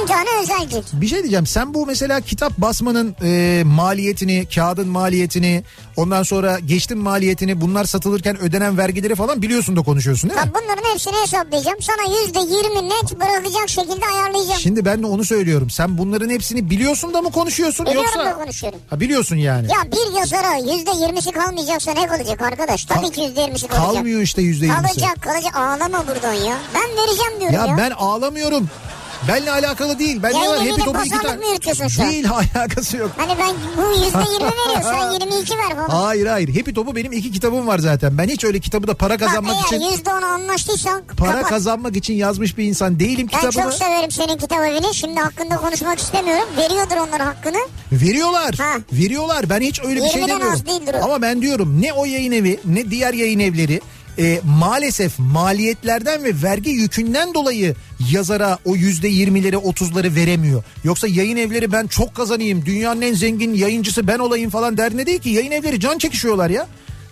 [0.00, 0.84] 1000 tane özel cilt.
[0.92, 1.46] Bir şey diyeceğim.
[1.46, 5.64] Sen bu mesela kitap basmanın e, maliyetini, kağıdın maliyetini,
[5.96, 10.46] ondan sonra geçtim maliyetini, bunlar satılırken ödenen vergileri falan biliyorsun da konuşuyorsun değil mi?
[10.54, 11.78] Bak bunların hepsini hesaplayacağım.
[11.82, 14.60] Sana %20 net bırakacak şekilde ayarlayacağım.
[14.60, 15.70] Şimdi ben de onu söylüyorum.
[15.70, 18.30] Sen bunların hepsini biliyorsun da mı konuşuyorsun Biliyorum yoksa?
[18.30, 18.78] da konuşuyorum.
[18.90, 19.66] Ha biliyorsun yani.
[19.66, 22.84] Ya bir yazara %20'si kalmayacaksa ne kalacak arkadaş?
[22.84, 23.70] Tabii ki %20'si kalacak.
[23.94, 24.82] Kalmıyor işte yüzde yirmisi.
[25.00, 26.58] Kalacak kalacak ağlama buradan ya.
[26.74, 27.66] Ben vereceğim diyorum ya.
[27.66, 28.68] Ya ben ağlamıyorum.
[29.28, 30.20] Benle alakalı değil.
[30.22, 30.58] Ben ne var?
[30.58, 31.36] Happy Top'u iki tane.
[31.36, 32.12] mı yürütüyorsun şu an?
[32.12, 32.24] Değil
[32.56, 33.10] alakası yok.
[33.16, 35.88] Hani ben bu %20 veriyor sen 22 ver falan.
[36.04, 36.56] Hayır hayır.
[36.56, 38.18] Happy Top'u benim iki kitabım var zaten.
[38.18, 41.48] Ben hiç öyle kitabı da para Bak kazanmak eğer için %10 anlaştıysan para kapat.
[41.50, 43.62] kazanmak için yazmış bir insan değilim Ben kitabımı.
[43.70, 44.94] çok severim senin kitap evini.
[44.94, 46.44] Şimdi hakkında konuşmak istemiyorum.
[46.56, 47.58] Veriyordur onlar hakkını.
[47.92, 48.54] Veriyorlar.
[48.54, 48.74] Ha.
[48.92, 49.50] Veriyorlar.
[49.50, 51.00] Ben hiç öyle bir şey 20'den demiyorum.
[51.04, 53.80] Ama ben diyorum ne o yayın evi ne diğer yayın evleri
[54.18, 57.74] e, maalesef maliyetlerden ve vergi yükünden dolayı
[58.12, 60.62] yazara o yüzde yirmileri otuzları veremiyor.
[60.84, 65.18] Yoksa yayın evleri ben çok kazanayım dünyanın en zengin yayıncısı ben olayım falan derdine değil
[65.20, 66.66] ki yayın evleri can çekişiyorlar ya.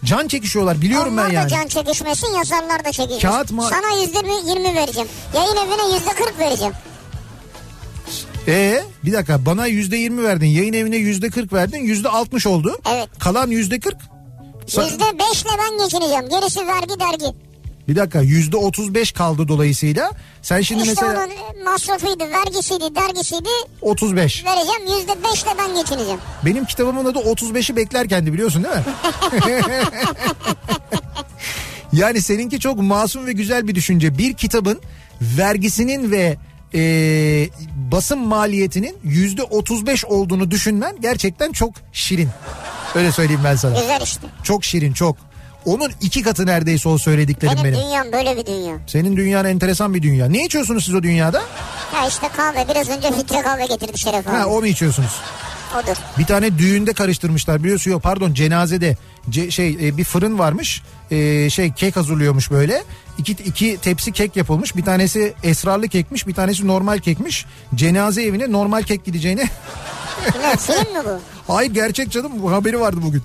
[0.04, 1.50] Can çekişiyorlar biliyorum Onlar ben da yani.
[1.50, 3.28] can çekişmesin yazarlar da çekişmesin.
[3.28, 5.08] Kağıt ma- Sana %20 20 vereceğim.
[5.34, 6.72] Yayın evine %40 vereceğim.
[8.48, 12.78] Ee, bir dakika bana yüzde yirmi verdin yayın evine yüzde kırk verdin yüzde altmış oldu.
[12.94, 13.08] Evet.
[13.18, 13.96] Kalan yüzde kırk.
[14.66, 16.28] %5 ile ben geçineceğim.
[16.28, 17.36] Gerisi vergi dergi.
[17.88, 20.10] Bir dakika yüzde otuz beş kaldı dolayısıyla.
[20.42, 23.48] Sen şimdi işte mesela onun masrafıydı, vergisiydi, dergisiydi.
[23.82, 24.44] 35.
[24.44, 26.20] Vereceğim %5 ile ben geçineceğim.
[26.44, 28.82] Benim kitabımın adı 35'i beklerkendi biliyorsun değil mi?
[31.92, 34.18] yani seninki çok masum ve güzel bir düşünce.
[34.18, 34.80] Bir kitabın
[35.20, 36.36] vergisinin ve
[36.74, 36.80] e,
[37.92, 42.28] basım maliyetinin yüzde 35 olduğunu düşünmen gerçekten çok şirin.
[42.96, 43.80] Öyle söyleyeyim ben sana.
[43.80, 44.26] Güzel işte.
[44.42, 45.16] Çok şirin çok.
[45.64, 47.84] Onun iki katı neredeyse o söylediklerim Benim, benim.
[47.86, 48.76] dünyam böyle bir dünya.
[48.86, 50.26] Senin dünyan enteresan bir dünya.
[50.26, 51.42] Ne içiyorsunuz siz o dünyada?
[51.94, 52.68] Ya işte kahve.
[52.68, 54.36] Biraz önce filtre kahve getirdi Şeref abi.
[54.36, 55.10] Ha onu içiyorsunuz.
[55.74, 55.96] Odur.
[56.18, 58.96] Bir tane düğünde karıştırmışlar biliyorsun yok pardon cenazede
[59.30, 62.82] Ce- şey e, bir fırın varmış E, şey kek hazırlıyormuş böyle
[63.18, 68.52] iki, iki tepsi kek yapılmış bir tanesi esrarlı kekmiş bir tanesi normal kekmiş cenaze evine
[68.52, 69.44] normal kek gideceğine
[70.40, 71.20] Ne film mi bu?
[71.46, 73.22] hayır gerçek canım bu haberi vardı bugün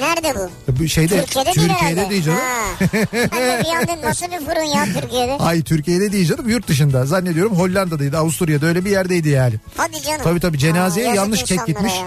[0.00, 0.50] Nerede bu?
[0.80, 3.60] bu şeyde Türkiye'de, Türkiye'de değil canım Ha.
[3.64, 5.32] Bir anda nasıl bir fırın ya Türkiye'de?
[5.38, 9.54] Ay Türkiye'de değil canım yurt dışında zannediyorum Hollanda'daydı Avusturya'da öyle bir yerdeydi yani.
[9.76, 10.20] Hadi canım.
[10.24, 11.92] Tabii tabii, cenazeye yazık yanlış kek gitmiş.
[11.94, 12.06] ya.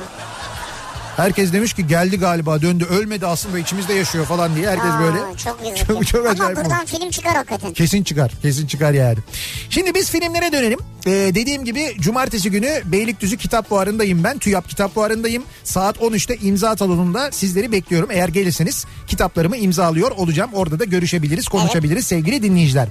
[1.15, 5.38] Herkes demiş ki geldi galiba döndü ölmedi aslında içimizde yaşıyor falan diye herkes Aa, böyle.
[5.38, 5.76] Çok güzel.
[5.88, 6.41] Çok, çok acayip.
[6.41, 6.71] Ama olmuş.
[6.71, 7.73] buradan film çıkar hakikaten.
[7.73, 8.32] Kesin çıkar.
[8.41, 9.17] Kesin çıkar yani.
[9.69, 10.80] Şimdi biz filmlere dönelim.
[11.06, 14.38] Ee, dediğim gibi cumartesi günü Beylikdüzü Kitap Fuarı'ndayım ben.
[14.38, 15.43] TÜYAP Kitap Fuarı'ndayım.
[15.63, 18.12] Saat 13'te imza salonunda sizleri bekliyorum.
[18.12, 20.49] Eğer gelirseniz kitaplarımı imzalıyor olacağım.
[20.54, 22.88] Orada da görüşebiliriz, konuşabiliriz sevgili dinleyiciler.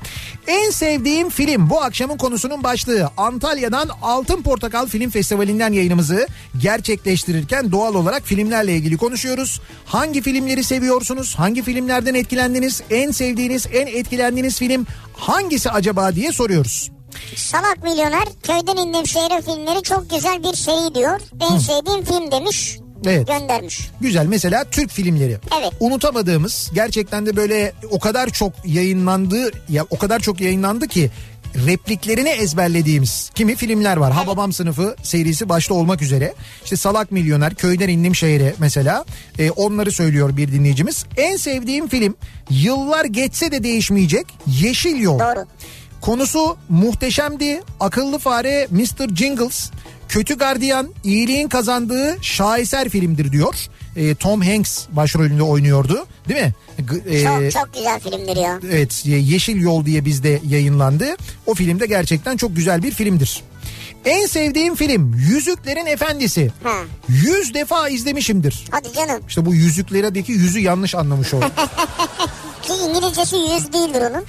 [0.47, 3.11] En sevdiğim film bu akşamın konusunun başlığı.
[3.17, 6.27] Antalya'dan Altın Portakal Film Festivali'nden yayınımızı
[6.59, 9.61] gerçekleştirirken doğal olarak filmlerle ilgili konuşuyoruz.
[9.85, 11.35] Hangi filmleri seviyorsunuz?
[11.35, 12.83] Hangi filmlerden etkilendiniz?
[12.91, 16.91] En sevdiğiniz, en etkilendiğiniz film hangisi acaba diye soruyoruz.
[17.37, 21.21] Salak Milyoner, Köyden İndim Şehre filmleri çok güzel bir seri diyor.
[21.41, 22.79] En sevdiğim film demiş.
[23.07, 23.27] Evet.
[23.27, 23.91] Göndermiş.
[24.01, 25.39] Güzel mesela Türk filmleri.
[25.61, 25.73] Evet.
[25.81, 31.11] Unutamadığımız gerçekten de böyle o kadar çok yayınlandı ya o kadar çok yayınlandı ki
[31.55, 34.13] repliklerini ezberlediğimiz kimi filmler var.
[34.13, 36.35] Hababam sınıfı serisi başta olmak üzere.
[36.65, 39.05] İşte Salak Milyoner, Köyden indim şehre mesela.
[39.39, 41.05] E, onları söylüyor bir dinleyicimiz.
[41.17, 42.15] En sevdiğim film
[42.51, 45.19] yıllar geçse de değişmeyecek Yeşil Yol.
[45.19, 45.47] Doğru.
[46.01, 47.61] Konusu muhteşemdi.
[47.81, 49.15] Akıllı fare Mr.
[49.17, 49.71] Jingles.
[50.09, 53.55] Kötü gardiyan iyiliğin kazandığı şaheser filmdir diyor.
[53.97, 56.53] E, Tom Hanks başrolünde oynuyordu değil mi?
[57.09, 58.61] E, Çok çok güzel filmdir ya.
[58.73, 61.17] Evet Yeşil Yol diye bizde yayınlandı.
[61.47, 63.43] O filmde gerçekten çok güzel bir filmdir.
[64.05, 66.53] En sevdiğim film Yüzüklerin Efendisi.
[66.63, 66.75] Ha.
[67.09, 68.65] Yüz defa izlemişimdir.
[68.71, 69.23] Hadi canım.
[69.29, 71.45] İşte bu yüzüklerdeki yüzü yanlış anlamış oldu.
[72.63, 74.25] Ki İngilizcesi yüz değildir onun.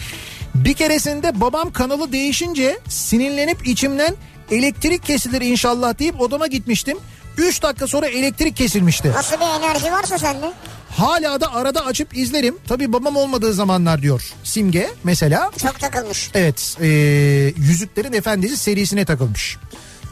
[0.56, 4.15] Bir keresinde babam kanalı değişince sinirlenip içimden
[4.52, 6.97] elektrik kesilir inşallah deyip odama gitmiştim.
[7.38, 9.12] 3 dakika sonra elektrik kesilmişti.
[9.12, 10.54] Nasıl bir enerji varsa sende.
[10.89, 12.58] Hala da arada açıp izlerim.
[12.67, 15.52] Tabii babam olmadığı zamanlar diyor Simge mesela.
[15.62, 16.32] Çok takılmış.
[16.34, 16.88] Evet e,
[17.58, 19.58] Yüzüklerin Efendisi serisine takılmış.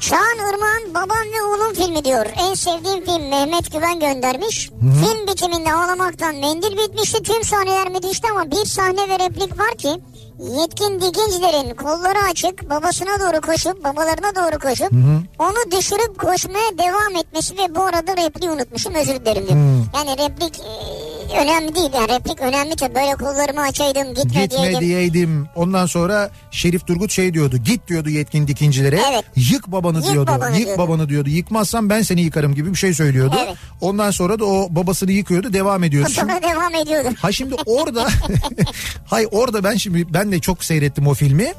[0.02, 2.26] Çağan Irmak'ın Babam ve Oğlum filmi diyor.
[2.40, 4.70] En sevdiğim film Mehmet Güven göndermiş.
[4.80, 7.24] Film bitiminde ağlamaktan mendil bitmişti.
[7.24, 9.90] Tüm sahneler müthişti ama bir sahne ve replik var ki
[10.40, 14.92] yetkin dikincilerin kolları açık babasına doğru koşup babalarına doğru koşup
[15.40, 19.58] onu düşürüp koşmaya devam etmesi ve bu arada repliği unutmuşum özür dilerim diyor.
[19.96, 20.72] Yani replik e,
[21.42, 24.80] önemli değil yani replik önemli ki böyle kollarımı açaydım gitme, Gitme diyeydim.
[24.82, 25.48] diyeydim.
[25.56, 27.58] Ondan sonra Şerif Turgut şey diyordu.
[27.58, 29.00] Git diyordu yetkin dikincilere.
[29.12, 29.26] Evet.
[29.36, 30.32] Yık babanı Yık diyordu.
[30.32, 30.82] babanı Yık diyordu.
[30.82, 31.30] babanı diyordu.
[31.30, 33.36] Yıkmazsan ben seni yıkarım gibi bir şey söylüyordu.
[33.46, 33.56] Evet.
[33.82, 36.10] Ondan sonra da o babasını yıkıyordu devam ediyordu.
[36.10, 37.08] Şimdi- Sonra devam ediyordu.
[37.22, 38.08] Ha şimdi orada
[39.06, 41.54] hay orada ben şimdi ben de çok seyrettim o filmi.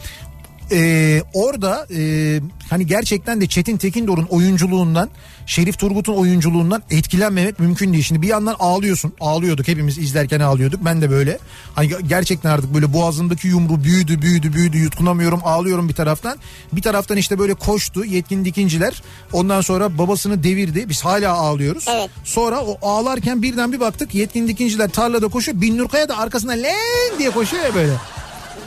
[0.73, 5.11] Ee, orada e, hani gerçekten de Çetin Tekindor'un oyunculuğundan
[5.47, 8.05] Şerif Turgut'un oyunculuğundan etkilenmemek mümkün değil.
[8.05, 9.13] Şimdi bir yandan ağlıyorsun.
[9.21, 10.85] Ağlıyorduk hepimiz izlerken ağlıyorduk.
[10.85, 11.39] Ben de böyle.
[11.75, 16.39] Hani gerçekten artık böyle boğazımdaki yumru büyüdü büyüdü büyüdü yutkunamıyorum ağlıyorum bir taraftan.
[16.73, 19.03] Bir taraftan işte böyle koştu yetkin dikinciler.
[19.33, 20.89] Ondan sonra babasını devirdi.
[20.89, 21.85] Biz hala ağlıyoruz.
[21.89, 22.11] Evet.
[22.25, 25.61] Sonra o ağlarken birden bir baktık yetkin dikinciler tarlada koşuyor.
[25.61, 27.93] Binnurkaya da arkasına len diye koşuyor ya böyle.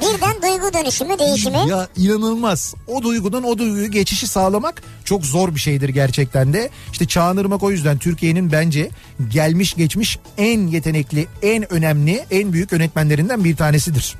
[0.01, 1.69] Birden duygu dönüşümü değişimi.
[1.69, 2.75] Ya inanılmaz.
[2.87, 6.69] O duygudan o duyguyu geçişi sağlamak çok zor bir şeydir gerçekten de.
[6.91, 8.89] İşte Çağan Irmak o yüzden Türkiye'nin bence
[9.29, 14.15] gelmiş geçmiş en yetenekli, en önemli, en büyük yönetmenlerinden bir tanesidir.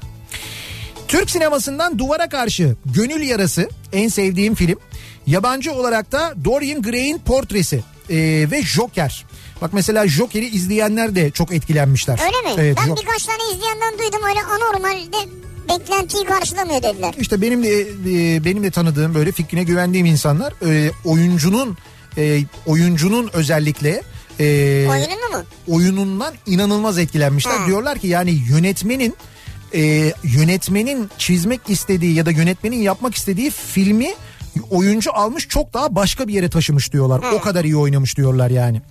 [1.08, 4.80] Türk sinemasından Duvara Karşı Gönül Yarası en sevdiğim film.
[5.28, 9.26] Yabancı olarak da Dorian Gray'in portresi ee, ve Joker.
[9.62, 12.20] Bak mesela Joker'i izleyenler de çok etkilenmişler.
[12.26, 12.62] Öyle mi?
[12.62, 15.18] Evet, ben Jok- birkaç tane izleyenden duydum öyle anormalde
[15.70, 17.14] beklentiyi karşılamıyor dediler.
[17.20, 21.78] İşte benim de e, benim de tanıdığım böyle fikrine güvendiğim insanlar e, oyuncunun
[22.18, 24.02] e, oyuncunun özellikle
[24.40, 24.46] e,
[24.90, 25.44] Oyununu mu?
[25.68, 27.58] oyunundan inanılmaz etkilenmişler.
[27.58, 27.68] Ha.
[27.68, 29.16] Diyorlar ki yani yönetmenin
[29.74, 34.14] e, yönetmenin çizmek istediği ya da yönetmenin yapmak istediği filmi
[34.70, 37.22] oyuncu almış çok daha başka bir yere taşımış diyorlar.
[37.24, 37.32] Ha.
[37.36, 38.82] O kadar iyi oynamış diyorlar yani.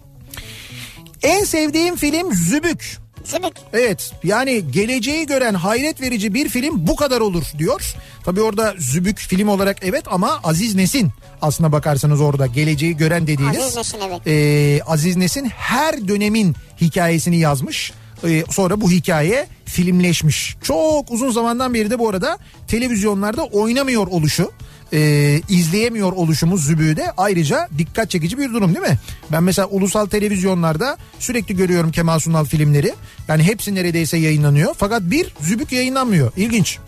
[1.22, 3.03] En sevdiğim film Zübük.
[3.24, 3.52] Zübük.
[3.72, 7.94] Evet yani geleceği gören hayret verici bir film bu kadar olur diyor.
[8.24, 11.10] Tabi orada Zübük film olarak evet ama Aziz Nesin
[11.42, 13.58] aslına bakarsanız orada geleceği gören dediğiniz.
[13.58, 14.26] Aziz Nesin, evet.
[14.26, 17.92] Ee, Aziz Nesin her dönemin hikayesini yazmış.
[18.24, 20.56] Ee, sonra bu hikaye filmleşmiş.
[20.62, 24.50] Çok uzun zamandan beri de bu arada televizyonlarda oynamıyor oluşu
[24.92, 28.98] e, izleyemiyor oluşumuz Zübü'de ayrıca dikkat çekici bir durum değil mi?
[29.32, 32.94] Ben mesela ulusal televizyonlarda sürekli görüyorum Kemal Sunal filmleri.
[33.28, 34.74] Yani hepsi neredeyse yayınlanıyor.
[34.78, 36.32] Fakat bir Zübük yayınlanmıyor.
[36.36, 36.78] İlginç.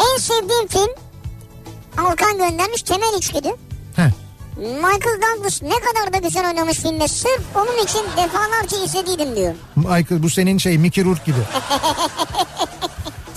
[0.00, 1.06] En sevdiğim film
[1.98, 3.48] Alkan göndermiş Temel İçgüdü.
[3.96, 4.10] Heh.
[4.56, 7.08] Michael Douglas ne kadar da güzel oynamış filmde.
[7.08, 9.54] Sırf onun için defalarca izlediydim diyor.
[9.76, 11.40] Michael bu senin şey Mickey Rourke gibi.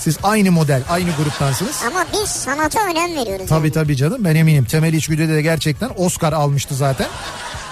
[0.00, 1.82] Siz aynı model, aynı gruptansınız.
[1.86, 3.46] Ama biz sanata önem veriyoruz.
[3.48, 3.72] Tabii yani.
[3.72, 4.64] tabii canım ben eminim.
[4.64, 7.06] Temel İçgüdü'de de gerçekten Oscar almıştı zaten.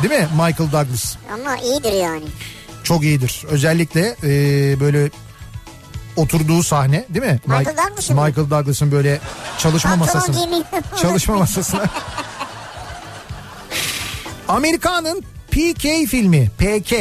[0.03, 1.17] Değil mi Michael Douglas?
[1.35, 2.25] Ama iyidir yani.
[2.85, 3.45] Çok iyidir.
[3.49, 4.31] Özellikle e,
[4.81, 5.11] böyle
[6.17, 7.41] oturduğu sahne değil mi?
[7.47, 8.17] Michael Douglas'ın?
[8.17, 9.21] Michael Douglas'ın böyle
[9.59, 10.37] çalışma masasına.
[11.03, 11.85] çalışma masasına.
[14.49, 16.93] Amerika'nın PK filmi PK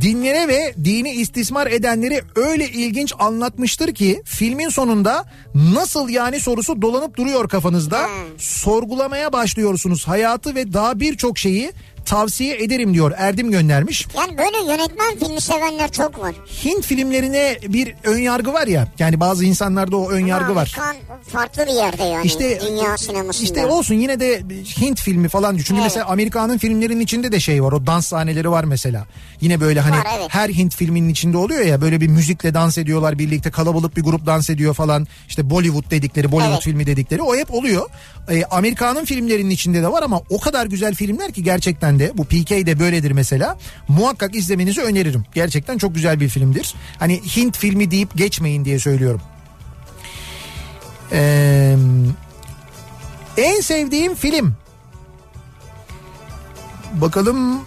[0.00, 7.16] dinlere ve dini istismar edenleri öyle ilginç anlatmıştır ki filmin sonunda nasıl yani sorusu dolanıp
[7.16, 8.08] duruyor kafanızda.
[8.38, 11.72] Sorgulamaya başlıyorsunuz hayatı ve daha birçok şeyi
[12.06, 14.06] tavsiye ederim diyor Erdim göndermiş.
[14.16, 16.34] Yani böyle yönetmen filmi sevenler çok var.
[16.64, 20.76] Hint filmlerine bir ön yargı var ya yani bazı insanlarda o ön yargı Ama var.
[20.78, 20.96] Amerikan
[21.32, 22.26] farklı bir yerde yani.
[22.26, 23.44] İşte Dünya sinemasında.
[23.44, 24.42] İşte olsun yine de
[24.80, 25.82] Hint filmi falan çünkü Evet.
[25.82, 29.06] mesela Amerikan'ın filmlerinin içinde de şey var o dans sahneleri var mesela.
[29.40, 30.26] Yine böyle hani Var, evet.
[30.28, 34.26] her Hint filminin içinde oluyor ya böyle bir müzikle dans ediyorlar birlikte kalabalık bir grup
[34.26, 35.06] dans ediyor falan.
[35.28, 36.62] İşte Bollywood dedikleri Bollywood Evet.
[36.62, 37.90] filmi dedikleri o hep oluyor.
[38.30, 42.24] Ee, Amerikan'ın filmlerinin içinde de var ama o kadar güzel filmler ki gerçekten de bu
[42.24, 43.58] PK de böyledir mesela.
[43.88, 45.24] Muhakkak izlemenizi öneririm.
[45.34, 46.74] Gerçekten çok güzel bir filmdir.
[46.98, 49.20] Hani Hint filmi deyip geçmeyin diye söylüyorum.
[51.12, 51.76] Eee
[53.36, 54.54] en sevdiğim film.
[56.92, 57.60] Bakalım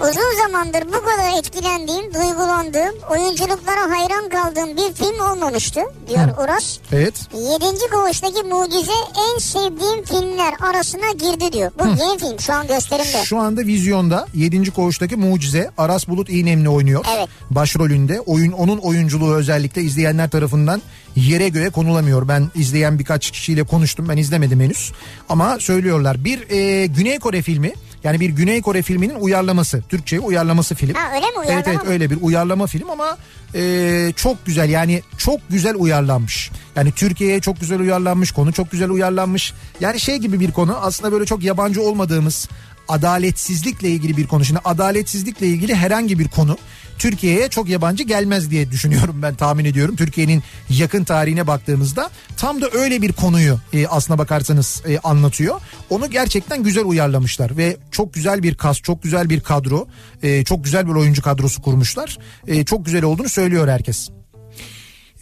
[0.00, 6.42] Uzun zamandır bu kadar etkilendiğim, duygulandığım, oyunculuklara hayran kaldığım bir film olmamıştı diyor Hı.
[6.44, 6.78] Uras.
[6.92, 7.14] evet.
[7.34, 8.92] Yedinci Koğuş'taki Mucize
[9.32, 11.70] en sevdiğim filmler arasına girdi diyor.
[11.78, 13.24] Bu yeni film şu an gösterimde.
[13.24, 14.70] Şu anda vizyonda 7.
[14.70, 17.04] koğuştaki mucize Aras Bulut İğnemli oynuyor.
[17.16, 17.28] Evet.
[17.50, 18.20] Başrolünde.
[18.20, 20.82] Oyun onun oyunculuğu özellikle izleyenler tarafından
[21.16, 22.28] yere göğe konulamıyor.
[22.28, 24.08] Ben izleyen birkaç kişiyle konuştum.
[24.08, 24.92] Ben izlemedim henüz.
[25.28, 26.24] Ama söylüyorlar.
[26.24, 27.72] Bir e, Güney Kore filmi.
[28.04, 29.82] Yani bir Güney Kore filminin uyarlaması.
[29.88, 30.94] Türkçe'ye uyarlaması film.
[30.94, 31.38] Ha, öyle mi?
[31.38, 31.90] Uyarlama Evet evet mı?
[31.90, 33.16] öyle bir uyarlama film ama
[33.54, 36.50] e, çok güzel yani çok güzel uyarlanmış.
[36.76, 39.52] Yani Türkiye'ye çok güzel uyarlanmış konu çok güzel uyarlanmış.
[39.80, 42.48] Yani şey gibi bir konu aslında böyle çok yabancı olmadığımız
[42.88, 44.44] adaletsizlikle ilgili bir konu.
[44.44, 46.56] Şimdi adaletsizlikle ilgili herhangi bir konu
[46.98, 49.96] Türkiye'ye çok yabancı gelmez diye düşünüyorum ben tahmin ediyorum.
[49.96, 55.60] Türkiye'nin yakın tarihine baktığımızda tam da öyle bir konuyu e, aslına bakarsanız e, anlatıyor.
[55.90, 59.86] Onu gerçekten güzel uyarlamışlar ve çok güzel bir kas, çok güzel bir kadro,
[60.22, 62.18] e, çok güzel bir oyuncu kadrosu kurmuşlar.
[62.46, 64.21] E, çok güzel olduğunu söylüyor herkes.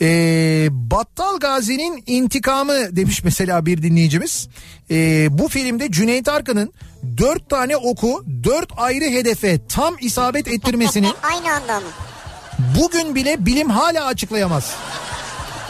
[0.02, 4.48] Ee, Battal Gazi'nin intikamı demiş mesela bir dinleyicimiz.
[4.90, 6.72] Ee, bu filmde Cüneyt Arkın'ın
[7.18, 11.86] dört tane oku dört ayrı hedefe tam isabet ettirmesini Aynı anda mı?
[12.80, 14.74] bugün bile bilim hala açıklayamaz.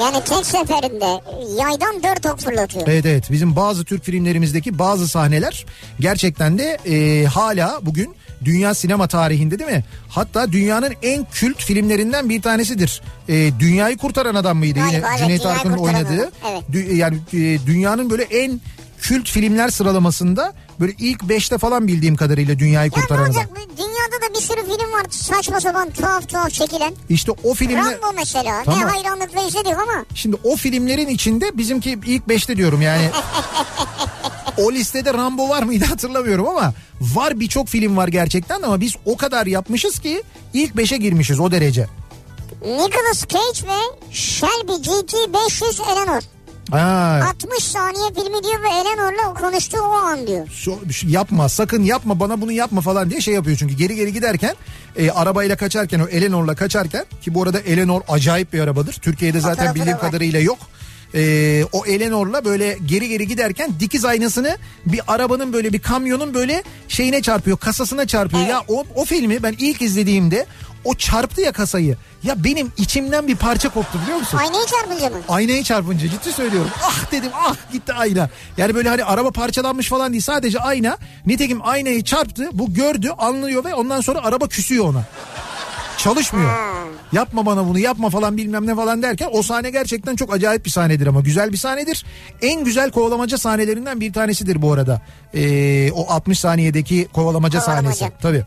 [0.01, 1.21] Yani tek seferinde
[1.63, 2.89] yaydan dört ok fırlatıyor.
[2.89, 5.67] Evet evet bizim bazı Türk filmlerimizdeki bazı sahneler
[6.01, 9.85] gerçekten de e, hala bugün dünya sinema tarihinde değil mi?
[10.09, 13.03] Hatta dünyanın en kült filmlerinden bir tanesidir.
[13.29, 16.31] E, Dünyayı Kurtaran Adam mıydı Galiba yine evet, Cüneyt Arkın'ın oynadığı?
[16.51, 16.63] Evet.
[16.73, 18.61] Dü- yani e, dünyanın böyle en
[19.01, 23.43] kült filmler sıralamasında böyle ilk beşte falan bildiğim kadarıyla Dünyayı Ya Kurtaran Adam.
[23.77, 26.95] Dünyada da bir sürü film var saçma sapan tuhaf tuhaf çekilen.
[27.09, 27.85] İşte o filmler...
[27.85, 28.63] Rambo mesela.
[28.65, 28.81] Tamam.
[28.81, 30.05] Ne hayranlıkla izledik ama.
[30.15, 33.11] Şimdi o filmlerin içinde bizimki ilk beşte diyorum yani.
[34.59, 39.17] o listede Rambo var mıydı hatırlamıyorum ama var birçok film var gerçekten ama biz o
[39.17, 40.23] kadar yapmışız ki
[40.55, 41.87] ilk beşe girmişiz o derece.
[42.63, 46.23] Nicolas Cage ve Shelby GT 500 Eleanor.
[46.71, 50.49] Ha, 60 saniye filmi diyor ve Eleanor'la konuştuğu o an diyor.
[50.49, 54.13] şu- şu- yapma sakın yapma bana bunu yapma falan diye şey yapıyor çünkü geri geri
[54.13, 54.55] giderken
[54.97, 58.93] e, arabayla kaçarken o Eleanor'la kaçarken ki bu arada Eleanor acayip bir arabadır.
[58.93, 60.59] Türkiye'de zaten bildiğim kadarıyla yok.
[61.15, 66.63] E, o Eleanor'la böyle geri geri giderken dikiz aynasını bir arabanın böyle bir kamyonun böyle
[66.89, 68.43] şeyine çarpıyor kasasına çarpıyor.
[68.43, 68.51] Evet.
[68.51, 70.47] Ya o, o filmi ben ilk izlediğimde
[70.85, 71.97] o çarptı ya kasayı.
[72.23, 74.39] Ya benim içimden bir parça koptu biliyor musun?
[74.39, 75.17] Aynayı çarpınca mı?
[75.29, 76.71] Aynayı çarpınca ciddi söylüyorum.
[76.83, 78.31] Ah dedim ah gitti ayna.
[78.57, 80.99] Yani böyle hani araba parçalanmış falan değil sadece ayna.
[81.27, 85.05] Nitekim aynayı çarptı bu gördü anlıyor ve ondan sonra araba küsüyor ona.
[86.05, 86.51] Çalışmıyor.
[87.13, 90.71] Yapma bana bunu yapma falan bilmem ne falan derken o sahne gerçekten çok acayip bir
[90.71, 92.05] sahnedir ama güzel bir sahnedir.
[92.43, 95.01] En güzel kovalamaca sahnelerinden bir tanesidir bu arada.
[95.35, 97.95] Ee, o 60 saniyedeki kovalamaca, Kovalamaca.
[97.95, 98.13] sahnesi.
[98.23, 98.45] Tabii.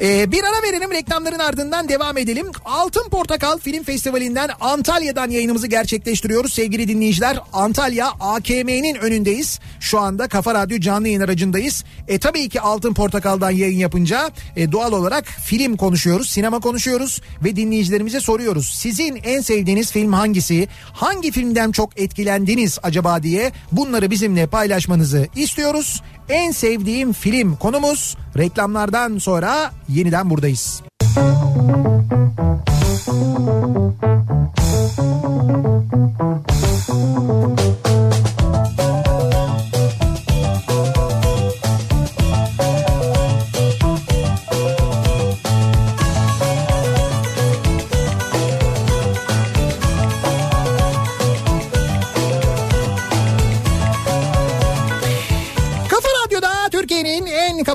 [0.00, 2.46] Ee, bir ara verelim reklamların ardından devam edelim.
[2.64, 7.38] Altın Portakal Film Festivali'nden Antalya'dan yayınımızı gerçekleştiriyoruz sevgili dinleyiciler.
[7.52, 9.60] Antalya AKM'nin önündeyiz.
[9.80, 11.84] Şu anda Kafa Radyo canlı yayın aracındayız.
[12.08, 17.56] E tabii ki Altın Portakal'dan yayın yapınca e, doğal olarak film konuşuyoruz, sinema konuşuyoruz ve
[17.56, 18.68] dinleyicilerimize soruyoruz.
[18.74, 20.68] Sizin en sevdiğiniz film hangisi?
[20.92, 26.02] Hangi filmden çok etkilendiniz acaba diye bunları bizimle paylaşmanızı istiyoruz.
[26.32, 30.82] En sevdiğim film konumuz reklamlardan sonra yeniden buradayız.
[31.00, 31.32] Kafa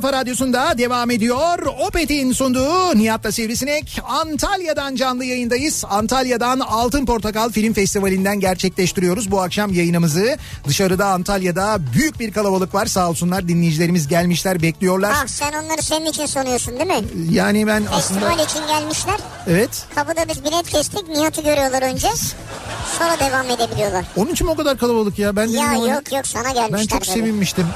[0.08, 1.60] Kafa Radyosu'nda devam ediyor.
[1.88, 4.00] Opet'in sunduğu Nihat'la Sivrisinek.
[4.08, 5.84] Antalya'dan canlı yayındayız.
[5.90, 10.38] Antalya'dan Altın Portakal Film Festivali'nden gerçekleştiriyoruz bu akşam yayınımızı.
[10.68, 12.86] Dışarıda Antalya'da büyük bir kalabalık var.
[12.86, 15.14] Sağ olsunlar dinleyicilerimiz gelmişler bekliyorlar.
[15.16, 17.04] Ah sen onları senin için sanıyorsun değil mi?
[17.32, 19.16] Yani ben aslında Festival için gelmişler.
[19.48, 21.10] evet Kapıda biz bilet kestik.
[21.10, 22.08] Nihat'ı görüyorlar önce.
[23.00, 24.06] Sonra devam edebiliyorlar.
[24.18, 25.36] onun için mi o kadar kalabalık ya?
[25.36, 26.88] Ben Ya yok yok sana Ben gelmişler.
[26.88, 27.20] çok tabii.
[27.20, 27.68] sevinmiştim.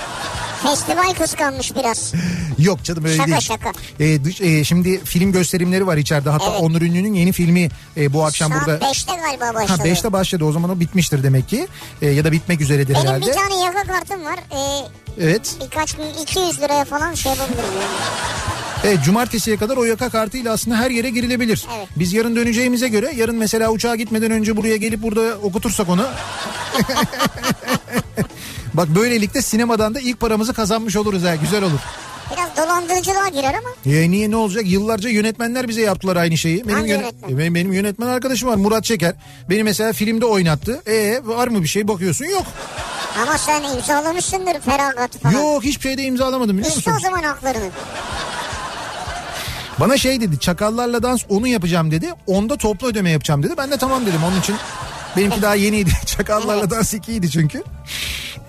[0.64, 2.14] Festival kıskanmış biraz.
[2.59, 3.39] Yok canım öyle Şaka değil.
[3.41, 3.72] şaka.
[3.99, 6.30] Ee, dış- e, şimdi film gösterimleri var içeride.
[6.30, 6.62] Hatta Evet.
[6.62, 8.86] Onur Ünlü'nün yeni filmi e, bu akşam Saat burada.
[8.86, 9.88] 5'te galiba Ha başladı.
[9.88, 11.68] 5'te başladı o zaman o bitmiştir demek ki.
[12.01, 13.26] E, ya da bitmek üzeredir Benim herhalde.
[13.26, 14.36] bir tane yaka kartım var.
[14.51, 14.88] Ee,
[15.22, 15.55] Evet.
[15.66, 17.64] birkaç bin 200 liraya falan şey yapabilirim.
[18.84, 21.66] Evet cumartesiye kadar o yaka kartıyla aslında her yere girilebilir.
[21.78, 21.88] Evet.
[21.95, 26.05] Biz yarın döneceğimize göre yarın mesela uçağa gitmeden önce buraya gelip burada okutursak onu.
[28.74, 31.80] Bak böylelikle sinemadan da ilk paramızı kazanmış oluruz ha güzel olur.
[32.34, 33.95] Biraz dolandırıcılığa girer ama.
[33.97, 34.63] E niye ne olacak?
[34.67, 36.63] Yıllarca yönetmenler bize yaptılar aynı şeyi.
[36.65, 37.30] Benim, Hangi yöne- yönetmen?
[37.30, 39.13] E, benim, benim yönetmen arkadaşım var Murat Çeker.
[39.49, 40.82] Beni mesela filmde oynattı.
[40.86, 42.26] E var mı bir şey bakıyorsun?
[42.26, 42.45] Yok.
[43.22, 45.34] Ama sen imzalamışsındır feragat falan.
[45.34, 47.05] Yok hiçbir şeyde imzalamadım biliyor İşte musun?
[47.07, 47.69] o zaman haklarını.
[49.80, 52.09] Bana şey dedi çakallarla dans onu yapacağım dedi.
[52.28, 53.53] Onda toplu ödeme yapacağım dedi.
[53.57, 54.55] Ben de tamam dedim onun için.
[55.17, 55.89] Benimki daha yeniydi.
[56.05, 57.63] Çakallarla dans ikiydi çünkü.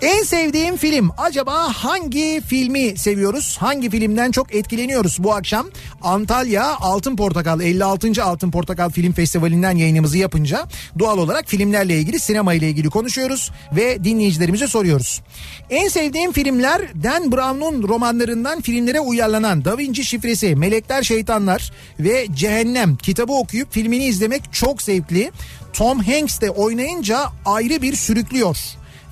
[0.01, 3.57] En sevdiğim film acaba hangi filmi seviyoruz?
[3.59, 5.67] Hangi filmden çok etkileniyoruz bu akşam?
[6.01, 8.23] Antalya Altın Portakal 56.
[8.23, 10.67] Altın Portakal Film Festivali'nden yayınımızı yapınca
[10.99, 15.21] doğal olarak filmlerle ilgili sinema ile ilgili konuşuyoruz ve dinleyicilerimize soruyoruz.
[15.69, 22.95] En sevdiğim filmler Dan Brown'un romanlarından filmlere uyarlanan Da Vinci Şifresi, Melekler Şeytanlar ve Cehennem
[22.95, 25.31] kitabı okuyup filmini izlemek çok zevkli.
[25.73, 28.57] Tom Hanks de oynayınca ayrı bir sürüklüyor.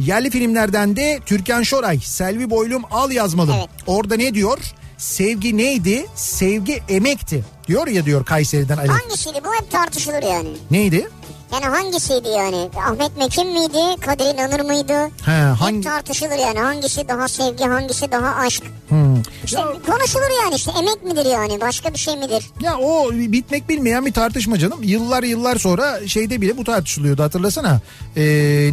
[0.05, 3.55] Yerli filmlerden de Türkan Şoray, Selvi Boylum Al yazmalım.
[3.59, 3.69] Evet.
[3.87, 4.59] Orada ne diyor?
[4.97, 6.05] Sevgi neydi?
[6.15, 7.45] Sevgi emekti.
[7.67, 8.87] Diyor ya diyor Kayseri'den Ali.
[8.87, 10.49] Hangisiydi bu hep tartışılır yani.
[10.71, 11.09] Neydi?
[11.53, 12.69] Yani hangisiydi yani?
[12.87, 14.01] Ahmet Mekin miydi?
[14.01, 15.09] Kadir İnanır mıydı?
[15.25, 15.77] He, hangi...
[15.77, 16.59] Hep tartışılır yani.
[16.59, 18.63] Hangisi daha sevgi, hangisi daha aşk?
[18.89, 19.21] Hmm.
[19.45, 22.49] İşte konuşulur yani işte emek midir yani başka bir şey midir?
[22.61, 24.83] Ya o bitmek bilmeyen bir tartışma canım.
[24.83, 27.81] Yıllar yıllar sonra şeyde bile bu tartışılıyordu hatırlasana.
[28.17, 28.21] Ee,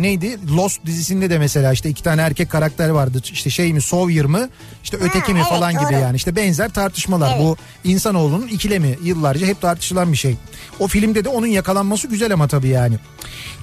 [0.01, 0.39] neydi?
[0.57, 3.23] Lost dizisinde de mesela işte iki tane erkek karakter vardı.
[3.33, 4.49] İşte şey mi Sawyer mı?
[4.85, 5.93] İşte öteki mi evet, falan gibi doğru.
[5.93, 6.17] yani.
[6.17, 7.31] İşte benzer tartışmalar.
[7.31, 7.41] Evet.
[7.43, 10.37] Bu insanoğlunun ikilemi yıllarca hep tartışılan bir şey.
[10.81, 12.99] O filmde de onun yakalanması güzel ama tabii yani.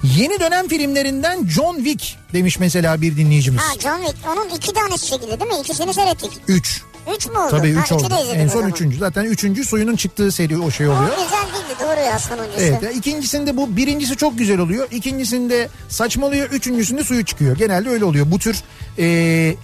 [0.02, 3.60] Yeni dönem filmlerinden John Wick demiş mesela bir dinleyicimiz.
[3.60, 5.60] Ha John Wick onun iki tanesi çekildi değil mi?
[5.60, 6.30] İkisini seyrettik.
[6.48, 6.82] 3.
[7.16, 7.50] Üç mü oldu?
[7.50, 8.14] Tabii ha, 3 oldu.
[8.34, 8.98] En son üçüncü.
[8.98, 11.08] Zaten üçüncü suyunun çıktığı seri o şey oluyor.
[11.08, 12.60] O güzel değildi doğru ya sonuncusu.
[12.60, 14.88] Evet ya ikincisinde bu birincisi çok güzel oluyor.
[14.90, 16.50] İkincisinde saçmalıyor.
[16.50, 17.56] Üçüncüsünde suyu çıkıyor.
[17.56, 18.30] Genelde öyle oluyor.
[18.30, 18.62] Bu tür
[18.98, 19.56] e,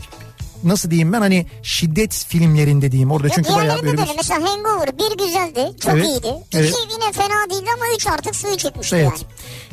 [0.65, 3.99] nasıl diyeyim ben hani şiddet filmlerinde diyeyim orada Ya çünkü bayağı böyle bir...
[3.99, 4.13] öyle.
[4.17, 5.73] Mesela Hangover bir güzeldi.
[5.81, 6.35] Çok Evet, iyiydi.
[6.49, 6.75] İki evet.
[6.93, 9.05] yine fena değildi ama üç artık suyu çıkmıştı Evet.
[9.07, 9.19] yani.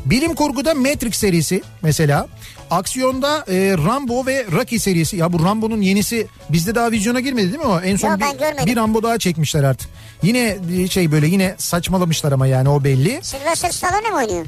[0.06, 2.28] Bilim kurguda Matrix serisi mesela.
[2.72, 5.18] Aksiyonda e, Rambo ve Rocky serisi.
[5.18, 7.80] Ya bu Rambo'nun yenisi bizde daha vizyona girmedi değil mi o?
[7.82, 9.90] En son ben bir, bir Rambo daha çekmişler artık.
[10.24, 13.20] Yine e, şey böyle yine saçmalamışlar ama yani o belli.
[13.24, 14.46] Sylvester Stallone mi oynuyor?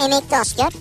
[0.00, 0.72] Emekli asker.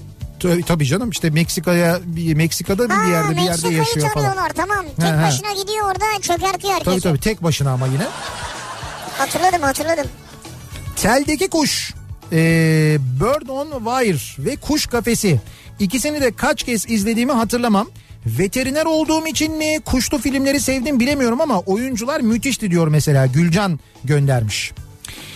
[0.68, 4.50] Tabii, canım işte Meksika'ya bir Meksika'da bir Ha, yerde bir yerde Meksika'yı yaşıyor falan.
[4.56, 4.86] tamam.
[5.00, 5.22] Tek he.
[5.24, 6.86] başına gidiyor orada çökertiyor herkesi.
[6.86, 8.06] Tabii tabii tek başına ama yine.
[9.18, 10.08] Hatırladım hatırladım.
[10.96, 11.94] Teldeki kuş,
[12.32, 12.38] e,
[13.20, 15.40] Bird on Wire ve Kuş Kafesi.
[15.80, 17.88] İkisini de kaç kez izlediğimi hatırlamam.
[18.26, 24.72] Veteriner olduğum için mi kuşlu filmleri sevdim bilemiyorum ama oyuncular müthişti diyor mesela Gülcan göndermiş.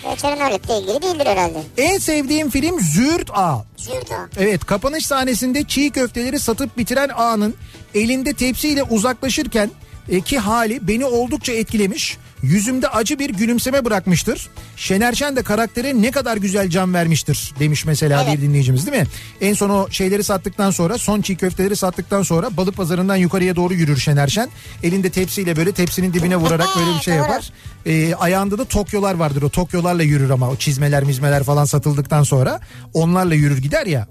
[0.05, 1.63] Veterinerlikle ilgili değildir herhalde.
[1.77, 3.65] En sevdiğim film Züğürt Ağa.
[3.77, 4.29] Zürda.
[4.37, 7.55] Evet kapanış sahnesinde çiğ köfteleri satıp bitiren ağanın
[7.95, 9.71] elinde tepsiyle uzaklaşırken
[10.09, 12.17] e, ki hali beni oldukça etkilemiş.
[12.43, 14.49] Yüzümde acı bir gülümseme bırakmıştır.
[14.75, 18.37] Şener Şen de karaktere ne kadar güzel can vermiştir demiş mesela Evet.
[18.37, 19.07] bir dinleyicimiz değil mi?
[19.41, 23.73] En son o şeyleri sattıktan sonra son çiğ köfteleri sattıktan sonra balık pazarından yukarıya doğru
[23.73, 24.49] yürür Şener Şen.
[24.83, 27.51] Elinde tepsiyle böyle tepsinin dibine vurarak böyle bir şey yapar.
[27.85, 32.59] E, ayağında da Tokyolar vardır o Tokyolarla yürür ama o çizmeler mizmeler falan satıldıktan sonra
[32.93, 34.07] onlarla yürür gider ya.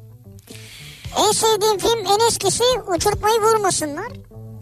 [1.18, 2.62] En sevdiğim film en eskisi
[2.96, 4.12] Uçurtmayı Vurmasınlar.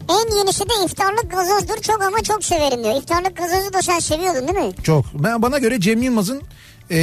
[0.09, 1.81] En yenisi de iftarlık gazozdur.
[1.81, 2.95] Çok ama çok severim diyor.
[3.01, 4.73] İftarlık gazozu da sen seviyordun değil mi?
[4.83, 5.05] Çok.
[5.13, 6.41] Ben bana göre Cem Yılmaz'ın
[6.91, 6.97] e,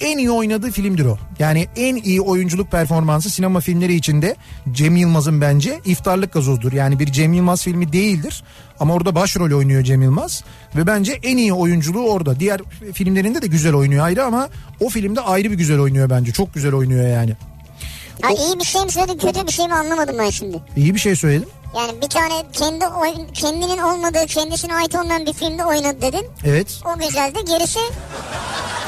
[0.00, 1.18] en iyi oynadığı filmdir o.
[1.38, 4.36] Yani en iyi oyunculuk performansı sinema filmleri içinde
[4.72, 6.72] Cem Yılmaz'ın bence İftarlık Gazoz'dur.
[6.72, 8.44] Yani bir Cem Yılmaz filmi değildir.
[8.80, 10.44] Ama orada başrol oynuyor Cem Yılmaz.
[10.76, 12.40] Ve bence en iyi oyunculuğu orada.
[12.40, 12.60] Diğer
[12.92, 14.48] filmlerinde de güzel oynuyor ayrı ama
[14.80, 16.32] o filmde ayrı bir güzel oynuyor bence.
[16.32, 17.36] Çok güzel oynuyor yani.
[18.22, 20.62] Ha, iyi bir şey mi söyledin kötü bir şey mi anlamadım ben şimdi.
[20.76, 21.48] İyi bir şey söyledim.
[21.76, 26.26] Yani bir tane kendi oyun, kendinin olmadığı, kendisine ait olmayan bir filmde oynadı dedin.
[26.44, 26.80] Evet.
[26.94, 27.38] O güzeldi.
[27.48, 27.78] Gerisi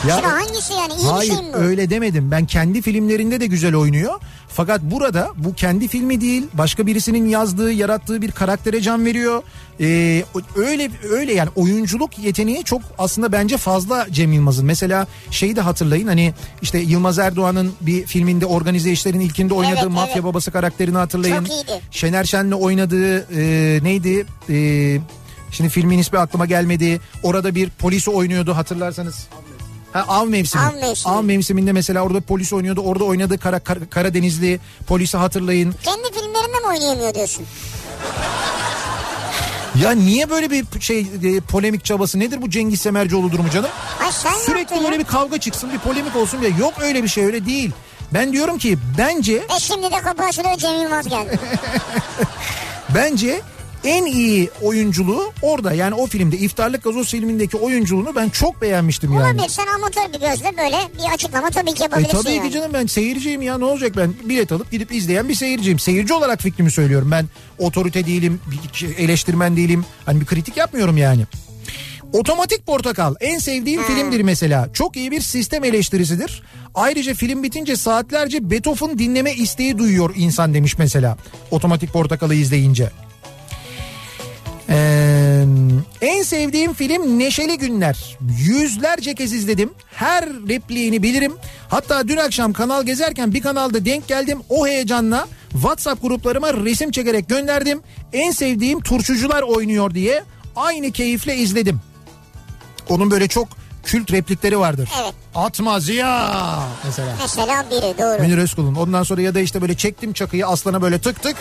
[0.08, 0.92] Ya, Şimdi hangisi yani?
[0.94, 1.56] İyi hayır bir şey mi bu?
[1.58, 2.30] öyle demedim.
[2.30, 4.20] Ben kendi filmlerinde de güzel oynuyor.
[4.52, 9.42] Fakat burada bu kendi filmi değil, başka birisinin yazdığı, yarattığı bir karaktere can veriyor.
[9.80, 10.24] Ee,
[10.56, 14.66] öyle öyle yani oyunculuk yeteneği çok aslında bence fazla Cem Yılmaz'ın.
[14.66, 19.90] Mesela şeyi de hatırlayın hani işte Yılmaz Erdoğan'ın bir filminde organize işlerin ilkinde oynadığı Evet,
[19.90, 20.24] mafya evet.
[20.24, 21.44] babası karakterini hatırlayın.
[21.44, 21.80] Çok iyiydi.
[21.90, 24.26] Şener Şen'le oynadığı e, neydi?
[24.50, 24.98] E,
[25.50, 27.00] şimdi filmin ismi aklıma gelmedi.
[27.22, 29.28] Orada bir polisi oynuyordu hatırlarsanız.
[29.92, 30.62] Ha, av mevsimi.
[30.62, 31.14] Av mevsimi.
[31.14, 32.80] Av mevsiminde mesela orada polis oynuyordu.
[32.80, 35.74] Orada oynadığı Kara, Kara- Karadenizli polisi hatırlayın.
[35.82, 37.46] Kendi filmlerinde mi oynayamıyor diyorsun?
[39.82, 43.70] Ya niye böyle bir şey e, polemik çabası nedir bu Cengiz Semercioğlu durumu canım?
[44.04, 44.98] Ay sen Sürekli böyle ya?
[44.98, 46.50] bir kavga çıksın bir polemik olsun diye.
[46.58, 47.70] Yok öyle bir şey öyle değil.
[48.14, 51.38] Ben diyorum ki bence E şimdi de kapı açılıyor Cem Yılmaz geldi.
[52.94, 53.40] Bence
[53.84, 59.22] en iyi oyunculuğu orada yani o filmde İftarlık Gazoz filmindeki oyunculuğunu ben çok beğenmiştim yani.
[59.24, 62.48] Olabilir sen amatör bir gözle böyle bir açıklama tabii ki E yapabilirsin tabii yani.
[62.48, 65.78] ki canım ben seyirciyim ya ne olacak ben bilet alıp gidip izleyen bir seyirciyim.
[65.78, 67.26] Seyirci olarak fikrimi söylüyorum ben
[67.58, 71.24] otorite değilim bir eleştirmen değilim hani bir kritik yapmıyorum yani.
[72.12, 74.68] Otomatik Portakal en sevdiğim filmdir mesela.
[74.72, 76.42] Çok iyi bir sistem eleştirisidir.
[76.74, 81.16] Ayrıca film bitince saatlerce Beethoven dinleme isteği duyuyor insan demiş mesela.
[81.50, 82.90] Otomatik Portakal'ı izleyince.
[84.70, 85.44] Ee,
[86.00, 88.18] en sevdiğim film Neşeli Günler.
[88.38, 89.70] Yüzlerce kez izledim.
[89.94, 91.32] Her repliğini bilirim.
[91.68, 94.38] Hatta dün akşam kanal gezerken bir kanalda denk geldim.
[94.48, 97.80] O heyecanla WhatsApp gruplarıma resim çekerek gönderdim.
[98.12, 100.24] En sevdiğim turşucular oynuyor diye
[100.56, 101.80] aynı keyifle izledim.
[102.88, 103.48] Onun böyle çok
[103.84, 104.88] kült replikleri vardır.
[105.02, 105.14] Evet.
[105.34, 107.16] Atma Ziya mesela.
[107.20, 108.22] Mesela biri doğru.
[108.22, 108.74] Münir Özkul'un.
[108.74, 111.36] Ondan sonra ya da işte böyle çektim çakıyı aslana böyle tık tık.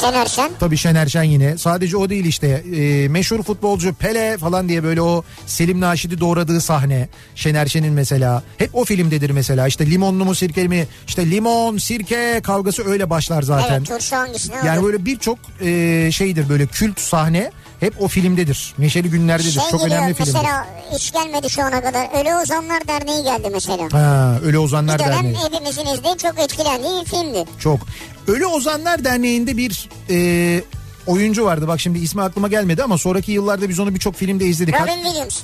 [0.00, 0.50] Şener Şen.
[0.60, 1.58] Tabii Şener Şen yine.
[1.58, 2.48] Sadece o değil işte.
[2.76, 7.08] E, meşhur futbolcu Pele falan diye böyle o Selim Naşit'i doğradığı sahne.
[7.34, 8.42] Şener Şen'in mesela.
[8.58, 9.66] Hep o filmdedir mesela.
[9.66, 10.86] İşte limonlu mu sirkeli mi?
[11.06, 13.74] İşte limon, sirke kavgası öyle başlar zaten.
[13.74, 14.86] Evet turşu hangisine yani olur?
[14.86, 17.50] böyle birçok e, şeydir böyle kült sahne
[17.84, 18.74] hep o filmdedir.
[18.78, 19.50] Neşeli günlerdedir.
[19.52, 20.32] Şey Çok geliyor önemli filmdir.
[20.34, 22.20] mesela hiç gelmedi şu ana kadar.
[22.20, 23.82] Ölü Ozanlar Derneği geldi mesela.
[23.92, 25.36] Ha, Ölü Ozanlar Bir dönem Derneği.
[25.44, 27.44] hepimizin izleyip çok etkilendiği bir filmdi.
[27.60, 27.80] Çok.
[28.28, 30.62] Ölü Ozanlar Derneği'nde bir e,
[31.06, 31.68] oyuncu vardı.
[31.68, 34.74] Bak şimdi ismi aklıma gelmedi ama sonraki yıllarda biz onu birçok filmde izledik.
[34.80, 35.40] Robin Williams.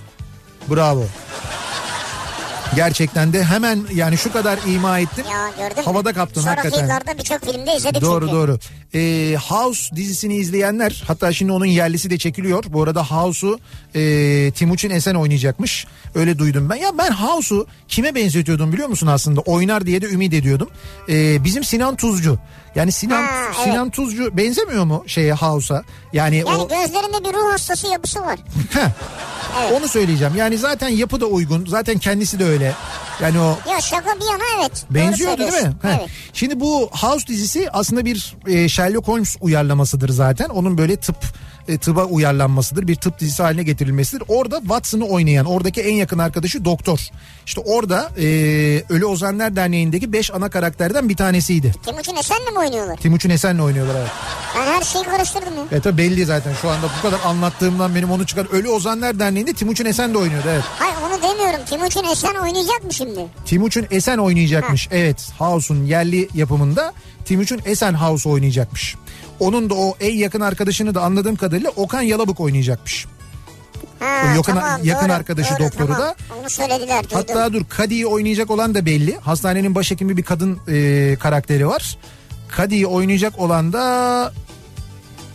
[0.70, 1.05] Bravo.
[2.77, 5.25] Gerçekten de hemen yani şu kadar ima ettin.
[5.31, 5.83] Ya gördün?
[5.83, 6.85] Havada kaptın Sonraki hakikaten.
[6.87, 8.37] yıllarda birçok filmde izledik Doğru çünkü.
[8.37, 8.59] doğru.
[8.95, 12.64] Ee, House dizisini izleyenler hatta şimdi onun yerlisi de çekiliyor.
[12.68, 13.59] Bu arada House'u
[13.95, 15.87] e, Timuçin Esen oynayacakmış.
[16.14, 16.77] Öyle duydum ben.
[16.77, 19.41] Ya ben House'u kime benzetiyordum biliyor musun aslında?
[19.41, 20.68] Oynar diye de ümit ediyordum.
[21.09, 22.39] Ee, bizim Sinan Tuzcu.
[22.75, 23.57] Yani Sinan Ha, evet.
[23.64, 25.83] Sinan Tuzcu benzemiyor mu şeye House'a?
[26.12, 28.39] Yani, Yani o gözlerinde bir ruh hastası yapısı var.
[28.73, 30.33] Heh, onu söyleyeceğim.
[30.37, 31.66] Yani zaten yapı da uygun.
[31.66, 32.75] Zaten kendisi de öyle.
[33.23, 34.85] Yani o Ya şaka bir yana evet.
[34.91, 35.73] Benziyordu değil mi?
[35.83, 35.89] Heh.
[35.89, 36.09] Evet.
[36.33, 40.49] Şimdi bu House dizisi aslında bir e, Sherlock Holmes uyarlamasıdır zaten.
[40.49, 41.16] Onun böyle tıp
[41.71, 42.89] e, tıba uyarlanmasıdır.
[42.89, 44.23] Bir tıp dizisi haline getirilmesidir.
[44.29, 47.01] Orada Watson'ı oynayan oradaki en yakın arkadaşı doktor.
[47.47, 48.25] İşte orada e,
[48.89, 51.75] Ölü Ozanlar Derneği'ndeki 5 ana karakterden bir tanesiydi.
[51.87, 52.97] Timuçin Esen'le mi oynuyorlar?
[52.97, 54.11] Timuçin Esen'le oynuyorlar evet.
[54.57, 55.79] Ben her şeyi karıştırdım ya.
[55.79, 58.47] E tabi belli zaten şu anda bu kadar anlattığımdan benim onu çıkar.
[58.53, 60.64] Ölü Ozanlar Derneği'nde Timuçin Esen de oynuyordu evet.
[60.79, 61.64] Hayır onu demiyorum.
[61.66, 63.27] Timuçin Esen oynayacak mı şimdi?
[63.47, 64.89] Timuçin Esen oynayacakmış.
[64.91, 66.93] Evet House'un yerli yapımında
[67.25, 68.97] Timuçin Esen House oynayacakmış.
[69.41, 73.07] Onun da o en yakın arkadaşını da anladığım kadarıyla Okan Yalabık oynayacakmış.
[74.01, 76.01] Ha, yakın- tamam, yakın doğru, arkadaşı doğru, doktoru tamam.
[76.03, 76.14] da.
[76.41, 77.16] Onu söylediler duydum.
[77.16, 79.16] Hatta dur Kadi'yi oynayacak olan da belli.
[79.16, 81.99] Hastanenin başhekimi bir kadın e, karakteri var.
[82.49, 84.32] Kadi'yi oynayacak olan da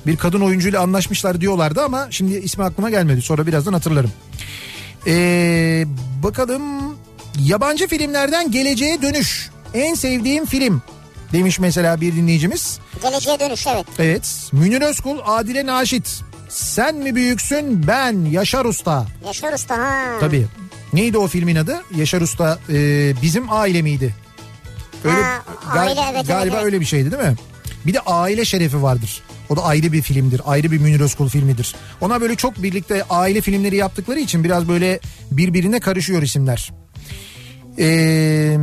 [0.08, 3.22] bir kadın oyuncuyla anlaşmışlar diyorlardı ama şimdi ismi aklıma gelmedi.
[3.22, 4.12] Sonra birazdan hatırlarım.
[5.08, 5.86] Ee,
[6.24, 6.64] bakalım
[7.40, 9.50] yabancı filmlerden geleceğe dönüş.
[9.74, 10.82] En sevdiğim film
[11.36, 12.80] demiş mesela bir dinleyicimiz.
[13.02, 13.86] Geleceğe dönüş evet.
[14.00, 16.22] Evet Münir Özkul, Adile Naşit.
[16.50, 19.06] Sen mi büyüksün ben Yaşar Usta.
[19.26, 20.20] Yaşar Usta ha.
[20.20, 20.46] Tabii.
[20.94, 21.84] Neydi o filmin adı?
[21.96, 24.16] Yaşar Usta e, bizim aile miydi?
[25.04, 26.66] Öyle, Ha, aile, evet, evet, galiba evet.
[26.66, 27.36] öyle bir şeydi değil mi?
[27.86, 29.22] Bir de aile şerefi vardır.
[29.50, 30.42] O da ayrı bir filmdir.
[30.46, 31.76] Ayrı bir Münir Özkul filmidir.
[32.02, 35.00] Ona böyle çok birlikte aile filmleri yaptıkları için biraz böyle
[35.32, 36.72] birbirine karışıyor isimler.
[37.80, 38.58] Ee,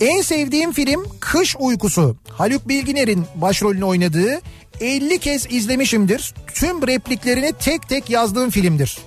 [0.00, 2.16] en sevdiğim film Kış Uykusu.
[2.30, 4.40] Haluk Bilginer'in başrolünü oynadığı
[4.80, 6.34] 50 kez izlemişimdir.
[6.54, 8.98] Tüm repliklerini tek tek yazdığım filmdir.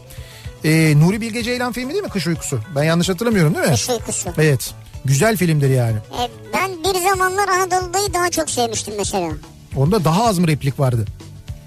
[0.66, 2.60] Ee, Nuri Bilge Ceylan filmi değil mi Kış Uykusu?
[2.76, 3.72] Ben yanlış hatırlamıyorum değil mi?
[3.72, 4.30] Kış uykusu.
[4.38, 4.72] Evet.
[5.06, 5.98] Güzel filmdir yani.
[5.98, 6.22] E,
[6.54, 9.32] ben bir zamanlar Anadolu'dayı daha çok sevmiştim mesela.
[9.76, 11.06] Onda daha az mı replik vardı?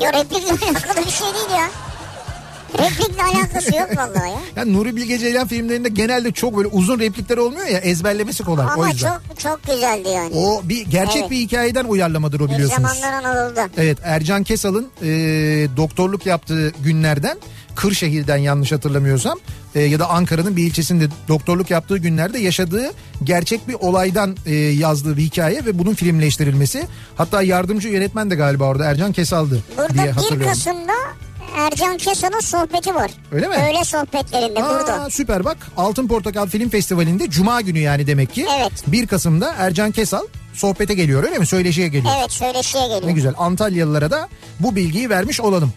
[0.05, 1.71] Yok replikle alakalı bir şey değil ya.
[2.79, 4.39] Replikle alakası yok vallahi ya.
[4.57, 8.71] Yani Nuri Bilge Ceylan filmlerinde genelde çok böyle uzun replikler olmuyor ya ezberlemesi kolay o
[8.71, 9.13] Ama yüzden.
[9.29, 10.31] çok çok güzeldi yani.
[10.35, 11.31] O bir gerçek Evet.
[11.31, 12.91] bir hikayeden uyarlamadır o Bir biliyorsunuz.
[12.99, 13.69] zamanlar Anadolu'da.
[13.77, 15.07] Evet Ercan Kesal'ın e,
[15.77, 17.39] doktorluk yaptığı günlerden
[17.75, 19.39] Kırşehir'den yanlış hatırlamıyorsam
[19.75, 22.91] e, ya da Ankara'nın bir ilçesinde doktorluk yaptığı günlerde yaşadığı
[23.25, 26.87] gerçek bir olaydan e, yazdığı bir hikaye ve bunun filmleştirilmesi.
[27.17, 30.47] Hatta yardımcı yönetmen de galiba orada Ercan Kesal'dı Burada diye 1 hatırlıyorum.
[30.49, 30.93] Kasım'da
[31.57, 33.11] Ercan Kesal'ın sohbeti var.
[33.33, 33.55] Öyle mi?
[33.69, 35.11] Öyle sohbetlerinde Aa, burada.
[35.11, 38.47] süper bak Altın Portakal Film Festivali'nde Cuma günü yani demek ki.
[38.59, 38.73] Evet.
[38.87, 40.23] 1 Kasım'da Ercan Kesal
[40.55, 41.47] sohbete geliyor öyle mi?
[41.47, 42.15] Söyleşiye geliyor.
[42.19, 43.07] Evet söyleşiye geliyor.
[43.07, 44.29] Ne güzel Antalyalılara da
[44.61, 45.73] bu bilgiyi vermiş olalım.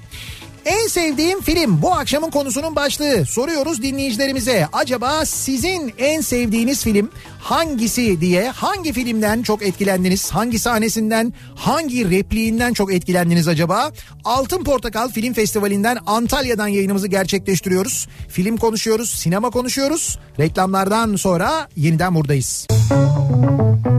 [0.66, 3.26] En sevdiğim film bu akşamın konusunun başlığı.
[3.26, 4.68] Soruyoruz dinleyicilerimize.
[4.74, 7.09] Acaba sizin en sevdiğiniz film
[7.39, 10.32] hangisi diye hangi filmden çok etkilendiniz?
[10.32, 13.91] Hangi sahnesinden, hangi repliğinden çok etkilendiniz acaba?
[14.24, 18.07] Altın Portakal Film Festivali'nden Antalya'dan yayınımızı gerçekleştiriyoruz.
[18.30, 20.20] Film konuşuyoruz, sinema konuşuyoruz.
[20.39, 22.68] Reklamlardan sonra yeniden buradayız.
[22.89, 23.95] Geldim.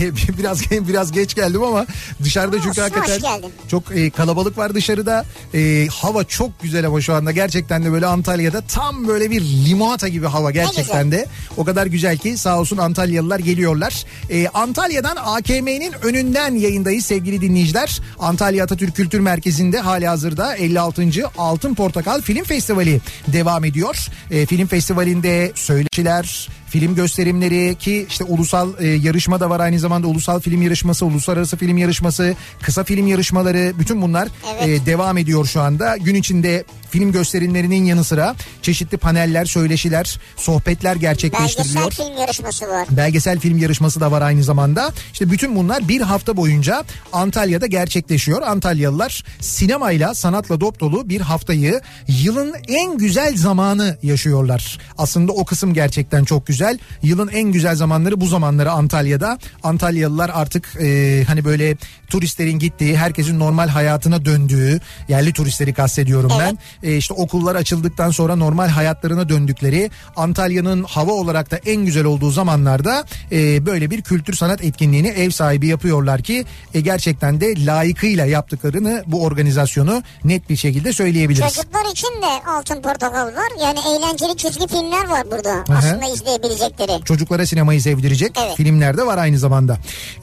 [0.38, 1.86] biraz biraz geç geldim ama
[2.24, 5.24] dışarıda çünkü hoş hakikaten çok e, kalabalık var dışarıda.
[5.54, 10.08] E, hava çok güzel ama şu anda gerçekten de böyle Antalya'da tam böyle bir limonata
[10.08, 11.26] gibi hava gerçekten de.
[11.56, 14.04] O kadar güzel ki sağ olsun Antalyalılar geliyorlar.
[14.30, 18.00] E, Antalya'dan AKM'nin önünden yayındayız sevgili dinleyiciler.
[18.18, 21.06] Antalya Atatürk Kültür Merkezi'nde hali hazırda 56.
[21.38, 24.08] Altın Portakal Film Festivali devam ediyor.
[24.30, 29.85] E, film festivalinde söyleşiler, film gösterimleri ki işte ulusal e, yarışma da var aynı zamanda
[29.90, 34.28] ulusal film yarışması, uluslararası film yarışması, kısa film yarışmaları bütün bunlar
[34.58, 34.82] Evet.
[34.82, 35.96] e, devam ediyor şu anda.
[35.96, 41.84] Gün içinde film gösterimlerinin yanı sıra çeşitli paneller, söyleşiler, sohbetler gerçekleştiriliyor.
[41.84, 42.86] Belgesel film yarışması var.
[42.90, 44.92] Belgesel film yarışması da var aynı zamanda.
[45.12, 48.42] İşte bütün bunlar bir hafta boyunca Antalya'da gerçekleşiyor.
[48.42, 54.78] Antalyalılar sinemayla, sanatla dop dolu bir haftayı yılın en güzel zamanı yaşıyorlar.
[54.98, 56.78] Aslında o kısım gerçekten çok güzel.
[57.02, 59.38] Yılın en güzel zamanları bu zamanları Antalya'da.
[59.80, 61.76] Antalyalılar artık e, hani böyle
[62.08, 66.58] turistlerin gittiği, herkesin normal hayatına döndüğü, yerli turistleri kastediyorum ben.
[66.82, 72.30] E, işte okullar açıldıktan sonra normal hayatlarına döndükleri, Antalya'nın hava olarak da en güzel olduğu
[72.30, 78.26] zamanlarda e, böyle bir kültür sanat etkinliğini ev sahibi yapıyorlar ki e, gerçekten de layıkıyla
[78.26, 81.54] yaptıklarını bu organizasyonu net bir şekilde söyleyebiliriz.
[81.54, 83.50] Çocuklar için de Altın Portakal var.
[83.62, 85.54] Yani eğlenceli çizgi filmler var burada.
[85.54, 85.78] hı.
[85.78, 87.04] Aslında izleyebilecekleri.
[87.04, 88.56] Çocuklara sinemayı sevdirecek Evet.
[88.56, 89.65] filmler de var aynı zamanda.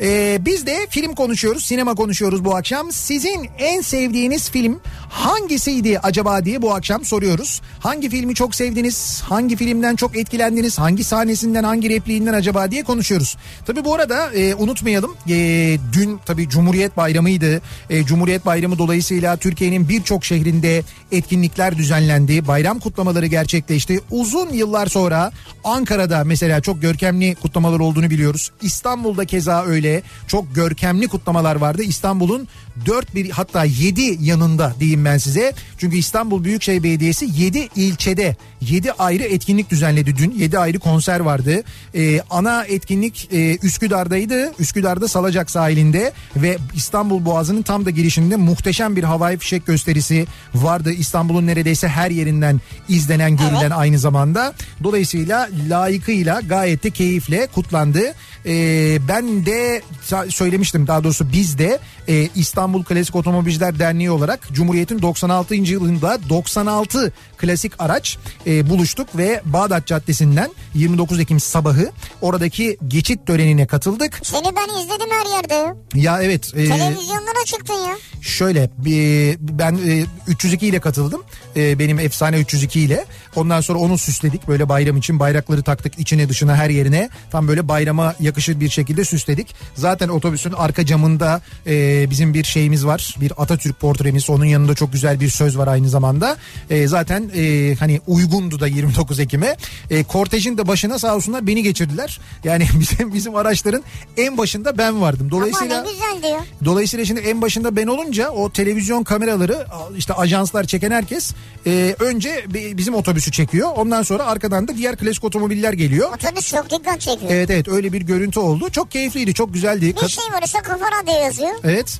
[0.01, 2.91] Ee, biz de film konuşuyoruz, sinema konuşuyoruz bu akşam.
[2.91, 4.79] Sizin en sevdiğiniz film
[5.09, 7.61] hangisiydi acaba diye bu akşam soruyoruz.
[7.79, 9.21] Hangi filmi çok sevdiniz?
[9.21, 10.79] Hangi filmden çok etkilendiniz?
[10.79, 13.37] Hangi sahnesinden, hangi repliğinden acaba diye konuşuyoruz.
[13.65, 15.15] Tabi bu arada e, unutmayalım.
[15.29, 17.61] E, dün tabi Cumhuriyet Bayramı'ydı.
[17.89, 22.47] E, Cumhuriyet Bayramı dolayısıyla Türkiye'nin birçok şehrinde etkinlikler düzenlendi.
[22.47, 23.99] Bayram kutlamaları gerçekleşti.
[24.11, 25.31] Uzun yıllar sonra
[25.63, 28.51] Ankara'da mesela çok görkemli kutlamalar olduğunu biliyoruz.
[28.61, 31.83] İstanbul'da keza öyle çok görkemli kutlamalar vardı.
[31.83, 32.47] İstanbul'un
[32.85, 35.53] 4 bir hatta 7 yanında diyeyim ben size.
[35.77, 40.31] Çünkü İstanbul Büyükşehir Belediyesi 7 ilçede 7 ayrı etkinlik düzenledi dün.
[40.31, 41.63] 7 ayrı konser vardı.
[41.95, 44.53] Ee, ana etkinlik e, Üsküdar'daydı.
[44.59, 50.91] Üsküdar'da Salacak sahilinde ve İstanbul Boğazı'nın tam da girişinde muhteşem bir havai fişek gösterisi vardı.
[50.91, 54.53] İstanbul'un neredeyse her yerinden izlenen görülen aynı zamanda.
[54.83, 58.13] Dolayısıyla layıkıyla gayet de keyifle kutlandı.
[58.45, 59.81] Ee, ben de
[60.29, 65.55] söylemiştim daha doğrusu biz de e, İstanbul Klasik Otomobilciler Derneği olarak Cumhuriyet'in 96.
[65.55, 68.17] yılında 96 klasik araç
[68.47, 71.91] e, buluştuk ve Bağdat Caddesi'nden 29 Ekim sabahı
[72.21, 74.19] oradaki geçit törenine katıldık.
[74.23, 75.75] Seni ben izledim her yerde.
[75.95, 76.47] Ya evet.
[76.47, 77.95] e, Televizyonlara çıktın ya.
[78.21, 81.21] Şöyle bir- ben e, 302 ile katıldım.
[81.55, 83.05] E, benim efsane 302 ile.
[83.35, 87.09] Ondan sonra onu süsledik böyle bayram için bayrakları taktık içine dışına her yerine.
[87.31, 89.55] Tam böyle bayrama yakışır bir şekilde de süsledik.
[89.75, 93.15] Zaten otobüsün arka camında e, bizim bir şeyimiz var.
[93.21, 94.29] Bir Atatürk portremiz.
[94.29, 96.37] Onun yanında çok güzel bir söz var aynı zamanda.
[96.69, 99.55] E, zaten e, hani uygundu da 29 Ekim'e.
[99.89, 102.19] E, kortejin de başına sağ olsunlar beni geçirdiler.
[102.43, 103.83] Yani bizim bizim araçların
[104.17, 105.31] en başında ben vardım.
[105.31, 106.39] Dolayısıyla Ama ne güzel diyor.
[106.65, 109.67] Dolayısıyla şimdi en başında ben olunca o televizyon kameraları
[109.97, 111.31] işte ajanslar çeken herkes
[111.67, 113.69] e, önce bi- bizim otobüsü çekiyor.
[113.75, 116.11] Ondan sonra arkadan da diğer klasik otomobiller geliyor.
[116.15, 117.31] Otobüs çok dikkat çekiyor.
[117.31, 118.69] Evet evet öyle bir görüntü oldu.
[118.69, 119.85] Çok keyifliydi çok güzeldi.
[119.85, 121.51] Bir Kat- şey var işte kafa radyo yazıyor.
[121.63, 121.99] Evet.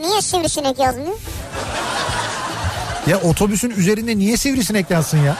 [0.00, 1.14] Niye sivrisinek yazmıyor?
[3.06, 5.36] Ya otobüsün üzerinde niye sivrisinek yansın ya?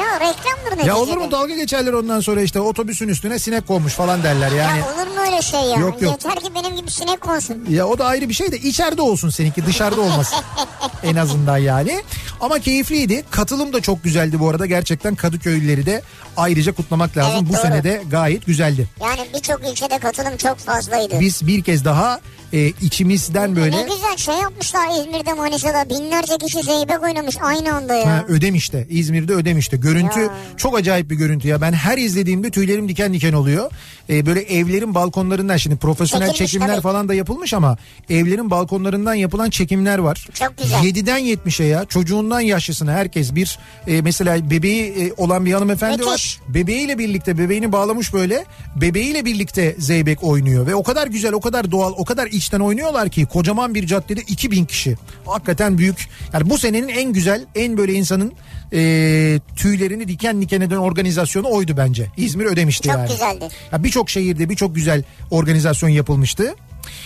[0.00, 0.86] Ya reklamdır neticede.
[0.88, 4.78] Ya olur mu dalga geçerler ondan sonra işte otobüsün üstüne sinek konmuş falan derler yani.
[4.78, 5.76] Ya olur mu öyle şey ya?
[5.76, 6.12] Yok, yok.
[6.12, 7.66] Yeter ki benim gibi sinek konsun.
[7.70, 10.38] Ya o da ayrı bir şey de içeride olsun seninki dışarıda olmasın.
[11.02, 12.02] en azından yani.
[12.40, 13.24] Ama keyifliydi.
[13.30, 14.66] Katılım da çok güzeldi bu arada.
[14.66, 16.02] Gerçekten Kadıköylüleri de
[16.36, 17.32] ayrıca kutlamak lazım.
[17.38, 17.60] Evet, bu doğru.
[17.62, 18.86] sene de gayet güzeldi.
[19.02, 21.20] Yani birçok ilçede katılım çok fazlaydı.
[21.20, 22.20] Biz bir kez daha
[22.52, 25.88] e, içimizden böyle Ne güzel şey yapmışlar İzmir'de Manisa'da.
[25.88, 28.06] Binlerce kişi zeybek oynamış aynı anda ya.
[28.06, 28.86] Ha, Ödemiş'te.
[28.90, 29.76] İzmir'de Ödemiş'te.
[29.76, 30.28] Görüntü Ya.
[30.56, 31.60] çok acayip bir görüntü ya.
[31.60, 33.70] Ben her izlediğimde tüylerim diken diken oluyor.
[34.10, 36.82] Ee, böyle evlerin balkonlarından şimdi profesyonel Çekilmiş çekimler tabii.
[36.82, 37.76] falan da yapılmış ama
[38.10, 40.26] evlerin balkonlarından yapılan çekimler var.
[40.34, 40.78] Çok güzel.
[40.84, 46.06] 7'den 70'e ya çocuğundan yaşlısına herkes bir e, mesela bebeği e, olan bir hanımefendi Müthiş.
[46.12, 46.21] var.
[46.48, 48.44] Bebeğiyle birlikte bebeğini bağlamış böyle
[48.76, 53.08] bebeğiyle birlikte zeybek oynuyor ve o kadar güzel o kadar doğal o kadar içten oynuyorlar
[53.08, 54.96] ki kocaman bir caddede 2000 kişi.
[55.26, 56.08] Hakikaten büyük.
[56.32, 58.32] Yani bu senenin en güzel en böyle insanın
[58.72, 62.06] e, tüylerini diken diken eden organizasyonu oydu bence.
[62.16, 63.08] İzmir ödemişti Çok yani.
[63.08, 63.48] güzeldi.
[63.72, 66.54] Ya Birçok şehirde birçok güzel organizasyon yapılmıştı.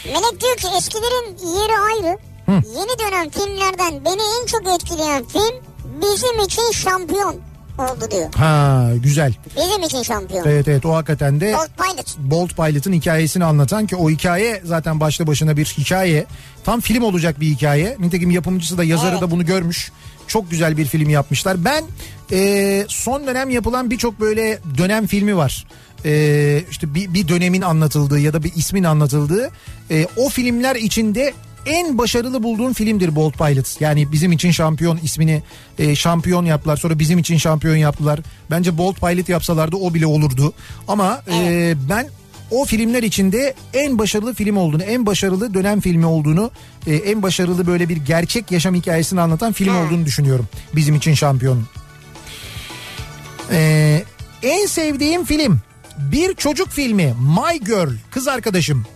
[0.04, 2.18] Melek diyor ki eskilerin yeri ayrı.
[2.48, 5.62] Yeni dönem filmlerden beni en çok etkileyen film
[6.02, 7.36] bizim için şampiyon
[7.78, 8.34] oldu diyor.
[8.34, 9.34] Ha güzel.
[9.56, 10.44] Bizim için şampiyon.
[10.46, 12.18] Evet evet o hakikaten de Bolt Pilot.
[12.18, 16.26] Bolt Pilot'ın hikayesini anlatan ki o hikaye zaten başlı başına bir hikaye.
[16.64, 17.96] Tam film olacak bir hikaye.
[18.00, 19.22] Nitekim yapımcısı da yazarı Evet.
[19.22, 19.92] da bunu görmüş.
[20.26, 21.64] Çok güzel bir film yapmışlar.
[21.64, 21.84] Ben
[22.32, 25.66] e, son dönem yapılan birçok böyle dönem filmi var.
[26.04, 29.50] E, işte bir, bir dönemin anlatıldığı ya da bir ismin anlatıldığı.
[29.90, 31.34] E, o filmler içinde
[31.66, 33.80] en başarılı bulduğum filmdir Bolt Pilot.
[33.80, 35.42] Yani bizim için şampiyon ismini
[35.78, 36.76] e, şampiyon yaptılar.
[36.76, 38.20] Sonra bizim için şampiyon yaptılar.
[38.50, 40.52] Bence Bolt Pilot yapsalardı o bile olurdu.
[40.88, 42.06] Ama e, ben
[42.50, 46.50] o filmler içinde en başarılı film olduğunu, en başarılı dönem filmi olduğunu,
[46.86, 49.82] e, en başarılı böyle bir gerçek yaşam hikayesini anlatan film Ha.
[49.82, 50.48] olduğunu düşünüyorum.
[50.74, 51.62] Bizim için şampiyon.
[53.50, 54.02] E,
[54.42, 55.60] en sevdiğim film
[55.98, 58.86] bir çocuk filmi My Girl kız arkadaşım.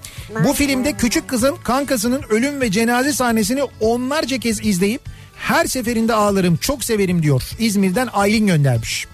[0.44, 5.00] Bu filmde küçük kızın kankasının ölüm ve cenaze sahnesini onlarca kez izleyip
[5.36, 7.42] her seferinde ağlarım çok severim diyor.
[7.58, 9.06] İzmir'den Aylin göndermiş.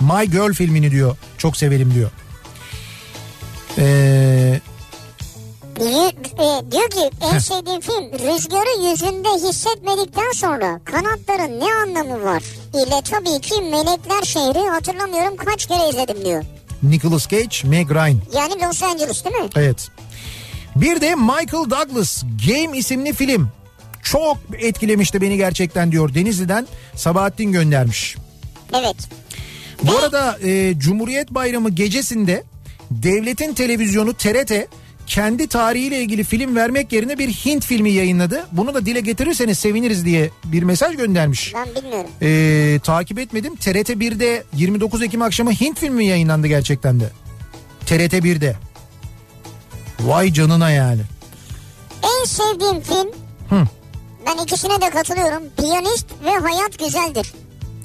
[0.00, 2.10] My Girl filmini diyor çok severim diyor.
[3.78, 4.60] Ee,
[5.80, 12.42] Diyor, e, diyor ki en sevdiğim film rüzgarı yüzünde hissetmedikten sonra kanatların ne anlamı var?
[12.74, 16.44] İle tabii ki Melekler Şehri hatırlamıyorum kaç kere izledim diyor.
[16.82, 18.20] Nicholas Cage, Meg Ryan.
[18.34, 19.48] Yani Los Angeles değil mi?
[19.56, 19.88] Evet.
[20.76, 23.48] Bir de Michael Douglas Game isimli film.
[24.02, 26.14] Çok etkilemişti beni gerçekten diyor.
[26.14, 28.16] Denizli'den Sabahattin göndermiş.
[28.72, 28.96] Evet.
[29.82, 32.44] Bu arada e, Cumhuriyet Bayramı gecesinde
[32.90, 34.52] devletin televizyonu TRT
[35.06, 38.46] kendi tarihiyle ilgili film vermek yerine bir Hint filmi yayınladı.
[38.52, 41.54] Bunu da dile getirirseniz seviniriz diye bir mesaj göndermiş.
[41.54, 42.10] Ben bilmiyorum.
[42.22, 43.56] E, takip etmedim.
[43.56, 47.10] TRT 1'de 29 Ekim akşamı Hint filmi yayınlandı gerçekten de.
[47.86, 48.56] TRT 1'de.
[50.04, 51.00] Vay canına yani.
[52.02, 53.08] En sevdiğim film
[53.50, 53.66] Hı.
[54.26, 55.42] ben ikisine de katılıyorum.
[55.56, 57.32] Piyanist ve Hayat Güzeldir.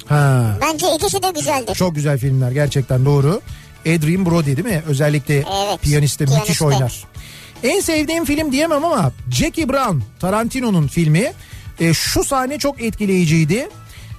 [0.06, 0.58] Ha.
[0.62, 1.76] Bence ikisi de güzeldir.
[1.76, 3.42] Çok güzel filmler gerçekten doğru.
[3.82, 4.84] Adrian Brody değil mi?
[4.88, 7.04] Özellikle Evet, piyaniste müthiş oynar.
[7.64, 11.34] En sevdiğim film diyemem ama Jackie Brown Tarantino'nun filmi.
[11.80, 13.70] E, şu sahne çok etkileyiciydi.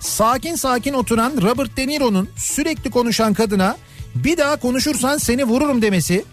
[0.01, 3.76] Sakin sakin oturan Robert De Niro'nun sürekli konuşan kadına
[4.14, 6.24] bir daha konuşursan seni vururum demesi.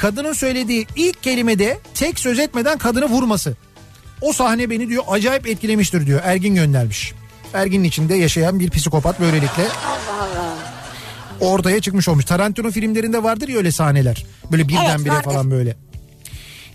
[0.00, 3.56] Kadının söylediği ilk kelimede tek söz etmeden kadını vurması.
[4.20, 6.20] O sahne beni diyor acayip etkilemiştir diyor.
[6.24, 7.12] Ergin göndermiş.
[7.54, 10.56] Ergin'in içinde yaşayan bir psikopat böylelikle Allah Allah.
[11.40, 12.24] ortaya çıkmış olmuş.
[12.24, 14.26] Tarantino filmlerinde vardır ya öyle sahneler.
[14.52, 15.24] Böyle birdenbire vardır.
[15.24, 15.76] falan böyle.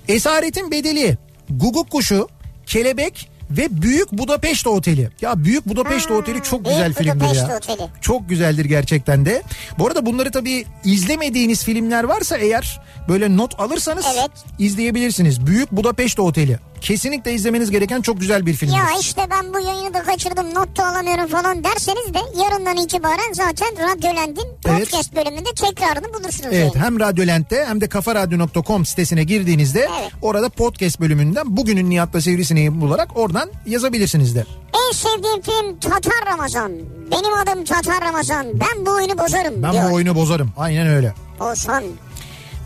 [0.07, 1.17] Esaretin bedeli,
[1.49, 2.28] Guguk kuşu,
[2.65, 5.09] kelebek ve Büyük Budapeşte Oteli.
[5.21, 7.57] Ya Büyük Budapeşte Ha, Oteli çok Büyük güzel filmdir Budapeşte ya.
[7.57, 7.87] Oteli.
[8.01, 9.43] Çok güzeldir gerçekten de.
[9.79, 14.31] Bu arada bunları tabii izlemediğiniz filmler varsa eğer böyle not alırsanız Evet.
[14.59, 15.45] izleyebilirsiniz.
[15.47, 16.59] Büyük Budapeşte Oteli.
[16.84, 18.73] Kesinlikle izlemeniz gereken çok güzel bir film.
[18.73, 23.34] Ya işte ben bu yayını da kaçırdım not da alamıyorum falan derseniz de yarından itibaren
[23.34, 24.79] zaten Radyolent'in Evet.
[24.79, 26.49] podcast bölümünde tekrarını bulursunuz.
[26.51, 26.86] Evet yani.
[26.86, 30.11] hem Radyolent'te hem de kafaradyo.com sitesine girdiğinizde Evet.
[30.21, 34.45] orada podcast bölümünden bugünün Nihat'la Sivrisineği bularak oradan yazabilirsiniz de.
[34.89, 36.71] En sevdiğim film Tatar Ramazan.
[37.11, 38.45] Benim adım Tatar Ramazan.
[38.53, 39.89] Ben bu oyunu bozarım Ben diyor.
[39.89, 40.53] bu oyunu bozarım.
[40.57, 41.13] Aynen öyle.
[41.39, 41.84] Bozan.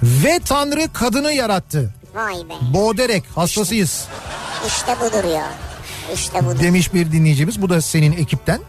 [0.04, 1.94] Ve Tanrı kadını yarattı.
[2.18, 2.54] Vay be.
[2.74, 4.06] Boğderek hastasıyız
[4.68, 5.48] İşte budur ya.
[6.14, 6.60] İşte budur.
[6.60, 7.62] demiş bir dinleyicimiz.
[7.62, 8.60] Bu da senin ekipten.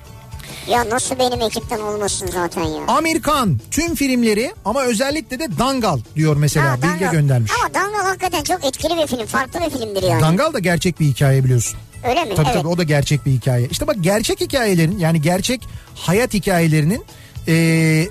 [0.71, 2.83] Ya nasıl benim ekipten olmasın zaten ya.
[2.89, 7.13] Amerikan tüm filmleri ama özellikle de Dangal diyor mesela Ha, Bilge Dangal.
[7.13, 7.53] göndermiş.
[7.61, 9.27] Ama Dangal hakikaten çok etkili bir film.
[9.27, 10.23] Farklı bir filmdir yani.
[10.23, 11.79] Dangal da gerçek bir hikaye biliyorsun.
[12.09, 12.35] Öyle mi?
[12.35, 12.55] Tabii evet.
[12.59, 13.69] tabii o da gerçek bir hikaye.
[13.71, 15.61] İşte bak gerçek hikayelerin yani gerçek
[15.95, 17.05] hayat hikayelerinin
[17.47, 18.09] eee,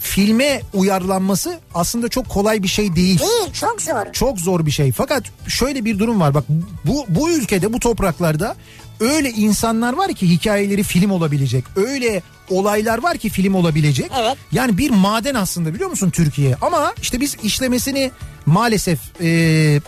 [0.00, 3.18] filme uyarlanması aslında çok kolay bir şey değil.
[3.18, 4.12] Değil çok zor.
[4.12, 4.92] Çok zor bir şey.
[4.92, 6.34] Fakat şöyle bir durum var.
[6.34, 6.44] Bak
[6.84, 8.56] bu bu ülkede bu topraklarda
[9.00, 11.64] öyle insanlar var ki hikayeleri film olabilecek.
[11.76, 14.10] Öyle olaylar var ki film olabilecek.
[14.20, 14.36] Evet.
[14.52, 16.56] Yani bir maden aslında biliyor musun Türkiye?
[16.62, 18.10] Ama işte biz işlemesini
[18.46, 19.80] maalesef e,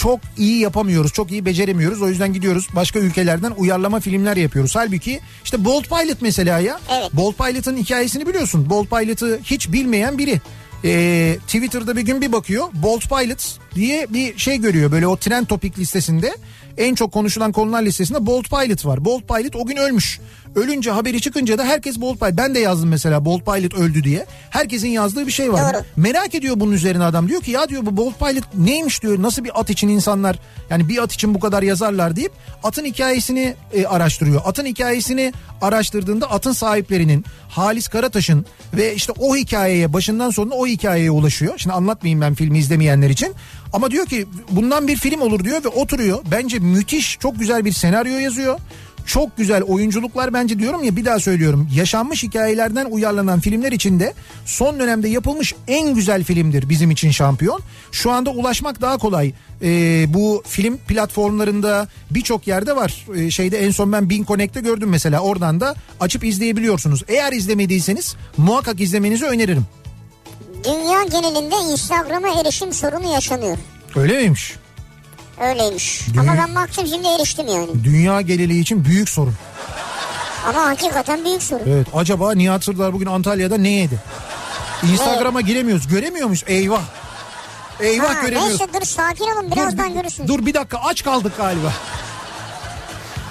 [0.00, 1.12] çok iyi yapamıyoruz.
[1.12, 2.02] Çok iyi beceremiyoruz.
[2.02, 4.76] O yüzden gidiyoruz başka ülkelerden uyarlama filmler yapıyoruz.
[4.76, 6.80] Halbuki işte Bolt Pilot mesela ya.
[6.92, 7.12] Evet.
[7.12, 8.70] Bolt Pilot'ın hikayesini biliyorsun.
[8.70, 10.40] Bolt Pilot'ı hiç bilmeyen biri.
[10.84, 15.46] Ee, Twitter'da bir gün bir bakıyor Bolt Pilot diye bir şey görüyor böyle o trend
[15.46, 16.34] topik listesinde
[16.78, 19.04] en çok konuşulan konular listesinde Bolt Pilot var.
[19.04, 20.20] Bolt Pilot o gün ölmüş.
[20.54, 22.36] Ölünce haberi çıkınca da herkes Bolt Pilot.
[22.36, 24.26] Ben de yazdım mesela Bolt Pilot öldü diye.
[24.50, 25.74] Herkesin yazdığı bir şey var.
[25.74, 25.82] Doğru.
[25.96, 27.28] Merak ediyor bunun üzerine adam.
[27.28, 29.22] Diyor ki ya diyor bu Bolt Pilot neymiş diyor.
[29.22, 30.38] Nasıl bir at için insanlar
[30.70, 34.42] yani bir at için bu kadar yazarlar deyip atın hikayesini e, araştırıyor.
[34.44, 41.10] Atın hikayesini araştırdığında atın sahiplerinin Halis Karataş'ın ve işte o hikayeye başından sonuna o hikayeye
[41.10, 41.54] ulaşıyor.
[41.56, 43.34] Şimdi anlatmayayım ben filmi izlemeyenler için.
[43.74, 46.18] Ama diyor ki bundan bir film olur diyor ve oturuyor.
[46.30, 48.58] Bence müthiş çok güzel bir senaryo yazıyor.
[49.06, 51.68] Çok güzel oyunculuklar bence diyorum ya bir daha söylüyorum.
[51.74, 54.14] Yaşanmış hikayelerden uyarlanan filmler içinde
[54.46, 57.60] son dönemde yapılmış en güzel filmdir bizim için şampiyon.
[57.92, 59.32] Şu anda ulaşmak daha kolay.
[59.62, 63.06] Ee, bu film platformlarında birçok yerde var.
[63.16, 65.20] Ee, şeyde en son ben Bin Connect'te gördüm mesela.
[65.20, 67.02] Oradan da açıp izleyebiliyorsunuz.
[67.08, 69.66] Eğer izlemediyseniz muhakkak izlemenizi öneririm.
[70.64, 73.58] Dünya genelinde Instagram'a erişim sorunu yaşanıyor.
[73.96, 74.54] Öyle miymiş?
[75.40, 76.00] Öyleymiş.
[76.14, 77.84] Dünya- Ama ben baktım şimdi eriştim yani.
[77.84, 79.34] Dünya geneli için büyük sorun.
[80.48, 81.62] Ama hakikaten büyük sorun.
[81.66, 83.98] Evet acaba Nihat Sırdar bugün Antalya'da ne yedi?
[84.92, 85.88] Instagram'a giremiyoruz.
[85.88, 86.44] Göremiyor muyuz?
[86.46, 86.82] Eyvah.
[87.80, 88.48] Eyvah Ha, göremiyoruz.
[88.60, 90.28] neyse dur sakin olun Dur, birazdan bir- görürsünüz.
[90.28, 91.72] Dur bir dakika aç kaldık galiba.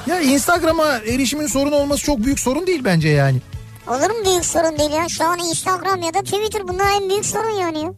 [0.08, 3.42] Ya Instagram'a erişimin sorun olması çok büyük sorun değil bence yani.
[3.88, 5.10] Olur mu büyük sorun değil ya?
[5.10, 7.82] Şu an Instagram ya da Twitter bunlar en büyük sorun yani.
[7.82, 7.94] ya.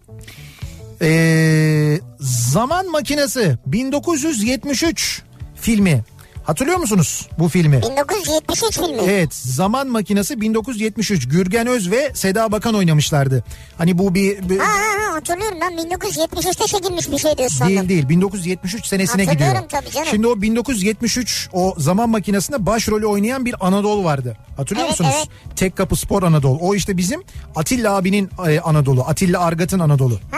[1.01, 5.21] Ee, Zaman Makinesi 1973
[5.55, 6.03] filmi.
[6.45, 7.81] Hatırlıyor musunuz bu filmi?
[7.81, 9.01] 1973 filmi.
[9.11, 13.43] Evet Zaman Makinesi 1973 Gürgen Öz ve Seda Bakan oynamışlardı.
[13.77, 17.89] Hani bu bir, bir- Ha, ha, ha, hatırlıyorum ben 1973'te çekilmiş bir şey diyorsun değil
[17.89, 19.81] değil 1973 senesine Hatırlıyorum gidiyor.
[19.81, 20.07] tabii canım.
[20.11, 24.37] Şimdi o 1973 o Zaman Makinesi'nde başrolü oynayan bir Anadolu vardı.
[24.57, 25.29] Hatırlıyor Evet, musunuz?
[25.55, 26.57] Tek Kapı Spor Anadolu.
[26.61, 27.23] O işte bizim
[27.55, 29.01] Atilla abinin e, Anadolu.
[29.07, 30.19] Atilla Argat'ın Anadolu.
[30.31, 30.37] Ha,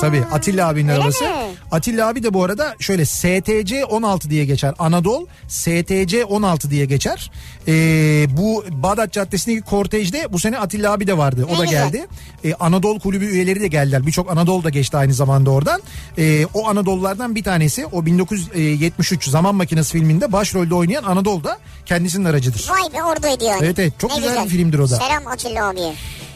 [0.00, 1.24] Tabii Atilla abinin öyle arabası.
[1.24, 1.30] mi?
[1.70, 4.74] Atilla abi de bu arada şöyle STC 16 diye geçer.
[4.78, 7.30] Anadolu STC 16 diye geçer.
[7.68, 11.46] Ee, bu Bağdat Caddesi'ndeki kortejde bu sene Atilla abi de vardı.
[11.50, 11.84] O Ne da güzel.
[11.92, 12.06] geldi.
[12.44, 14.06] Ee, Anadolu kulübü üyeleri de geldiler.
[14.06, 15.82] Birçok Anadolu da geçti aynı zamanda oradan.
[16.18, 22.24] Ee, o Anadolulardan bir tanesi o 1973 Zaman Makinesi filminde başrolde oynayan Anadolu da kendisinin
[22.24, 22.66] aracıdır.
[22.70, 23.60] Vay be oradaydı yani.
[23.64, 24.96] Evet, evet, çok Ne güzel bir filmdir o da.
[24.96, 25.94] Selam Atilla abiye.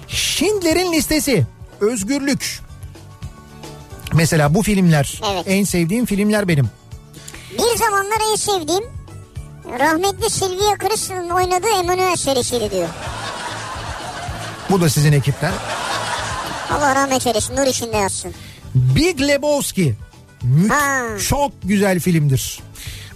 [0.08, 1.46] Schindler'in listesi.
[1.80, 2.60] Özgürlük.
[4.18, 5.44] Mesela bu filmler Evet.
[5.46, 6.68] en sevdiğim filmler benim.
[7.52, 8.84] Bir zamanlar en sevdiğim
[9.78, 12.88] rahmetli Sylvia Kristal'ın oynadığı Emanuel serisiydi diyor.
[14.70, 15.52] Bu da sizin ekipten.
[16.70, 18.34] Allah rahmet eylesin nur içinde yatsın.
[18.74, 19.94] Big Lebowski.
[20.42, 21.02] Mü- Ha.
[21.28, 22.60] Çok güzel filmdir.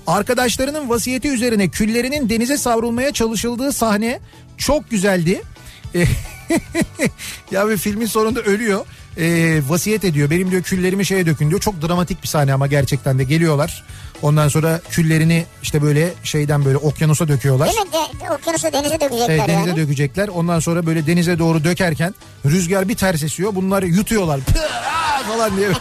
[0.07, 4.21] Arkadaşlarının vasiyeti üzerine küllerinin denize savrulmaya çalışıldığı sahne
[4.59, 5.43] çok güzeldi.
[7.51, 8.87] ya bir filmin sonunda ölüyor.
[9.19, 10.31] Ee, vasiyet ediyor.
[10.31, 11.61] Benim diyor küllerimi şeye dökün diyor.
[11.61, 13.85] Çok dramatik bir sahne ama gerçekten de geliyorlar.
[14.23, 17.67] Ondan sonra küllerini işte böyle şeyden böyle okyanusa döküyorlar.
[17.67, 17.73] Mi?
[17.73, 19.77] De, okyanusa denize dökecekler Evet, denize yani.
[19.77, 20.29] dökecekler.
[20.29, 22.15] Ondan sonra böyle denize doğru dökerken
[22.47, 23.55] rüzgar bir ters esiyor.
[23.55, 24.41] Bunları yutuyorlar.
[25.29, 25.69] Falan diye.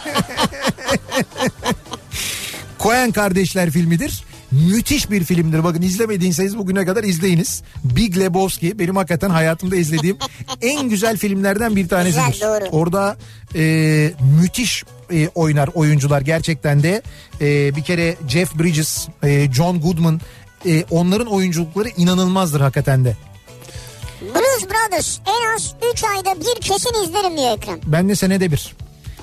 [2.78, 4.24] Koyan Kardeşler filmidir.
[4.52, 5.64] Müthiş bir filmdir.
[5.64, 7.62] Bakın izlemediyseniz bugüne kadar izleyiniz.
[7.84, 10.16] Big Lebowski benim hakikaten hayatımda izlediğim
[10.62, 12.26] en güzel filmlerden bir tanesidir.
[12.32, 12.64] Güzel, doğru.
[12.72, 13.16] Orada
[13.54, 17.02] e, müthiş e, oynar oyuncular gerçekten de.
[17.40, 20.20] E, bir kere Jeff Bridges, e, John Goodman
[20.66, 23.16] e, onların oyunculukları inanılmazdır hakikaten de.
[24.20, 27.80] Blues Brothers en az 3 ayda bir kesin izlerim diyor Ekrem.
[27.86, 28.76] Ben de senede bir.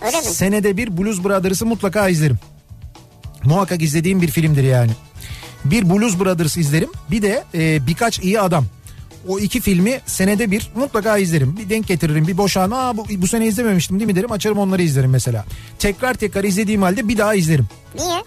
[0.06, 0.24] Öyle mi?
[0.24, 2.40] Senede bir Blues Brothers'ı mutlaka izlerim.
[3.44, 4.92] Muhakkak izlediğim bir filmdir yani.
[5.66, 8.66] Bir Blues Brothers izlerim bir de e, birkaç iyi adam.
[9.28, 11.58] O iki filmi senede bir mutlaka izlerim.
[11.58, 12.78] Bir denk getiririm bir boşanma.
[12.78, 15.46] Aa, bu, bu sene izlememiştim değil mi derim açarım onları izlerim mesela.
[15.80, 17.68] Tekrar tekrar izlediğim halde bir daha izlerim.
[17.96, 18.24] Niye?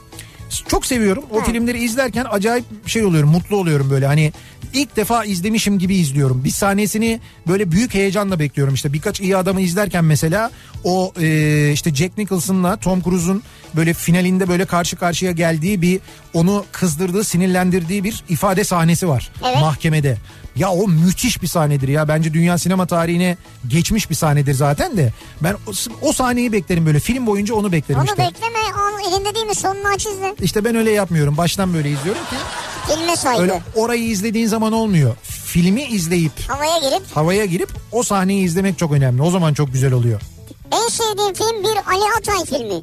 [0.68, 1.24] Çok seviyorum.
[1.30, 3.30] O filmleri izlerken acayip şey oluyorum.
[3.30, 4.06] Mutlu oluyorum böyle.
[4.06, 4.32] Hani
[4.74, 6.44] ilk defa izlemişim gibi izliyorum.
[6.44, 8.74] Bir sahnesini böyle büyük heyecanla bekliyorum.
[8.74, 10.50] İşte birkaç iyi adamı izlerken mesela
[10.84, 13.42] o e, işte Jack Nicholson'la Tom Cruise'un
[13.76, 16.00] böyle finalinde böyle karşı karşıya geldiği bir
[16.34, 19.60] onu kızdırdığı, sinirlendirdiği bir ifade sahnesi var Evet.
[19.60, 20.16] mahkemede.
[20.56, 22.08] Ya o müthiş bir sahnedir ya.
[22.08, 23.36] Bence dünya sinema tarihine
[23.68, 25.12] geçmiş bir sahnedir zaten de.
[25.40, 25.70] Ben o,
[26.02, 27.00] o sahneyi beklerim böyle.
[27.00, 28.18] Film boyunca onu beklerim Onu işte.
[28.22, 30.34] bekleme al elinde değil mi sonunu aç izle.
[30.42, 31.36] İşte ben öyle yapmıyorum.
[31.36, 32.36] Baştan böyle izliyorum ki
[32.94, 33.42] Filme saygı.
[33.42, 35.16] öyle orayı izlediğin zaman olmuyor.
[35.22, 39.22] Filmi izleyip Havaya girip havaya girip o sahneyi izlemek çok önemli.
[39.22, 40.20] O zaman çok güzel oluyor.
[40.72, 42.82] en sevdiğim film bir Ali Atay filmi.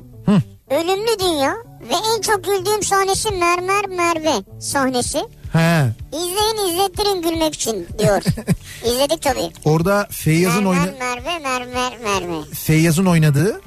[0.69, 1.55] Ölümlü Dünya
[1.89, 5.19] ve en çok güldüğüm sahnesi Mermer Merve sahnesi.
[5.53, 5.85] He.
[6.11, 8.21] İzleyin izlettirin gülmek için diyor.
[8.85, 9.51] İzledik tabii.
[9.65, 12.43] Orada Feyyaz'ın Mermer oyna Merve Mermer Merve.
[12.53, 13.61] Feyyaz'ın oynadığı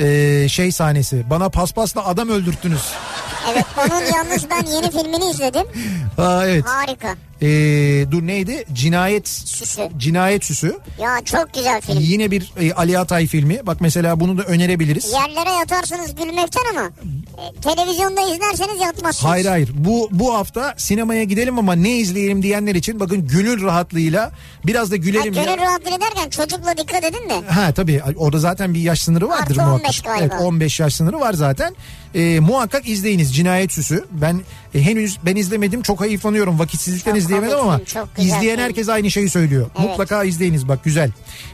[0.00, 1.30] e, şey sahnesi.
[1.30, 2.82] Bana paspasla adam öldürttünüz.
[3.52, 5.66] Evet onun yalnız ben yeni filmini izledim.
[6.18, 6.64] Aa evet.
[6.66, 7.14] Harika.
[7.42, 7.46] E,
[8.10, 8.64] dur neydi?
[8.72, 9.88] Cinayet Süsü.
[9.98, 10.78] Cinayet Süsü.
[11.00, 11.98] Ya çok güzel film.
[12.00, 13.60] Yine bir e, Ali Atay filmi.
[13.66, 15.12] Bak mesela bunu da önerebiliriz.
[15.12, 16.90] Yerlere yatarsınız gülmekten ama
[17.38, 19.30] e, televizyonda izlerseniz yatmazsınız.
[19.30, 24.30] Hayır hayır bu bu hafta sinemaya gidelim ama ne izleyelim diyenler için bakın gönül rahatlığıyla
[24.66, 25.32] biraz da Ha, gülelim.
[25.34, 25.44] ya.
[25.44, 27.46] gönül rahatlığı derken çocukla dikkat edin de.
[27.48, 29.80] Ha tabii orada zaten bir yaş sınırı vardır Artı muhakkak.
[29.86, 30.34] 15 galiba.
[30.34, 31.74] Evet 15 yaş sınırı var zaten.
[32.14, 34.04] Ee, muhakkak izleyiniz Cinayet Süsü.
[34.10, 34.40] Ben
[34.74, 39.10] e, henüz ben izlemedim çok hayıflanıyorum vakitsizlikten Çok izleyemedim ama çok güzel izleyen herkes aynı
[39.10, 39.70] şeyi söylüyor.
[39.78, 39.88] Evet.
[39.88, 41.10] Mutlaka izleyiniz bak güzel.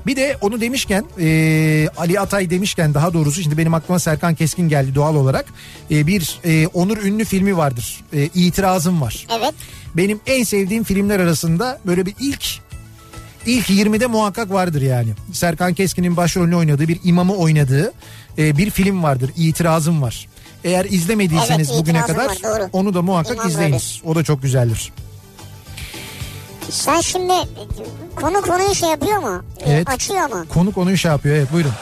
[0.06, 4.68] Bir de onu demişken e, Ali Atay demişken daha doğrusu şimdi benim aklıma Serkan Keskin
[4.68, 5.46] geldi doğal olarak.
[5.90, 8.00] E, bir e, Onur Ünlü filmi vardır.
[8.12, 9.26] E, İtirazım var.
[9.38, 9.54] Evet.
[9.94, 12.44] Benim en sevdiğim filmler arasında böyle bir ilk
[13.46, 15.08] ilk 20'de muhakkak vardır yani.
[15.32, 17.92] Serkan Keskin'in başrolünü oynadığı bir imamı oynadığı
[18.38, 19.30] e, bir film vardır.
[19.36, 20.26] İtirazım var.
[20.64, 22.68] Eğer izlemediyseniz Evet, bugüne kadar var, doğru.
[22.72, 24.00] onu da muhakkak İmam izleyiniz.
[24.04, 24.92] O da çok güzeldir.
[26.70, 27.32] Sen şimdi
[28.16, 29.44] konu konuyu şey yapıyor mu?
[29.66, 29.88] Evet.
[29.90, 30.44] Açıyor mu?
[30.54, 31.72] Konu konuyu şey yapıyor evet buyurun.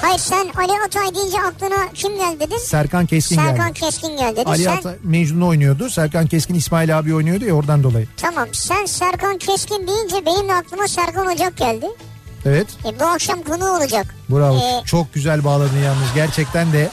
[0.00, 2.58] Hayır sen Ali Atay deyince aklına kim geldi dedin?
[2.58, 3.80] Serkan Keskin Serkan geldi.
[3.80, 4.50] Keskin geldi dedin.
[4.50, 5.90] Ali sen, Atay Mecnun'u oynuyordu.
[5.90, 8.06] Serkan Keskin İsmail abi oynuyordu ya oradan dolayı.
[8.16, 11.86] Tamam sen Serkan Keskin deyince benim de aklıma Serkan Ocak geldi.
[12.46, 14.14] Evet E, bu akşam konu olacak.
[14.30, 14.56] bravo.
[14.56, 16.08] Ee, Çok güzel bağladın yalnız.
[16.14, 16.88] Gerçekten de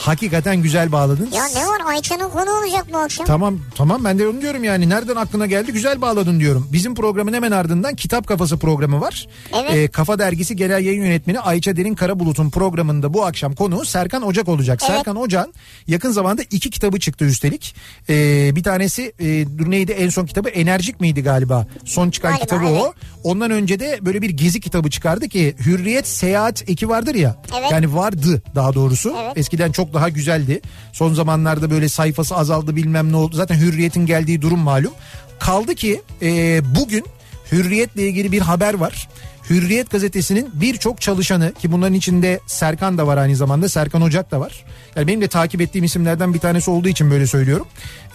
[0.00, 1.28] hakikaten güzel bağladın.
[1.32, 3.26] Ya ne var Ayça'nın konu olacak bu akşam.
[3.26, 6.68] Tamam tamam ben de onu diyorum yani nereden aklına geldi güzel bağladın diyorum.
[6.72, 9.28] Bizim programın hemen ardından Kitap Kafası programı var.
[9.54, 9.74] Evet.
[9.74, 14.48] Ee, Kafa Dergisi Genel Yayın Yönetmeni Ayça Derin Karabulut'un programında bu akşam konuğu Serkan Ocak
[14.48, 14.80] olacak.
[14.82, 14.92] Evet.
[14.96, 15.54] Serkan Ocak'ın
[15.86, 17.74] yakın zamanda iki kitabı çıktı üstelik.
[18.08, 21.66] Ee, bir tanesi e, dur neydi en son kitabı Enerjik miydi galiba?
[21.84, 22.82] Son çıkan Galiba, kitabı evet.
[22.82, 22.94] o.
[23.24, 27.36] Ondan önce de böyle bir gezi kitabı çıkardı ki Hürriyet Seyahat Eki vardır ya.
[27.60, 27.72] Evet.
[27.72, 29.14] Yani vardı daha doğrusu.
[29.22, 29.38] Evet.
[29.38, 30.60] Eskiden çok daha güzeldi.
[30.92, 33.36] Son zamanlarda böyle sayfası azaldı bilmem ne oldu.
[33.36, 34.92] Zaten Hürriyet'in geldiği durum malum.
[35.38, 37.04] Kaldı ki e, bugün
[37.52, 39.08] Hürriyet'le ilgili bir haber var.
[39.50, 44.40] Hürriyet gazetesinin birçok çalışanı ki bunların içinde Serkan da var aynı zamanda Serkan Ocak da
[44.40, 44.64] var.
[44.96, 47.66] Yani benim de takip ettiğim isimlerden bir tanesi olduğu için böyle söylüyorum.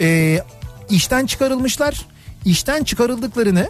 [0.01, 0.39] E,
[0.89, 2.05] işten çıkarılmışlar.
[2.45, 3.69] İşten çıkarıldıklarını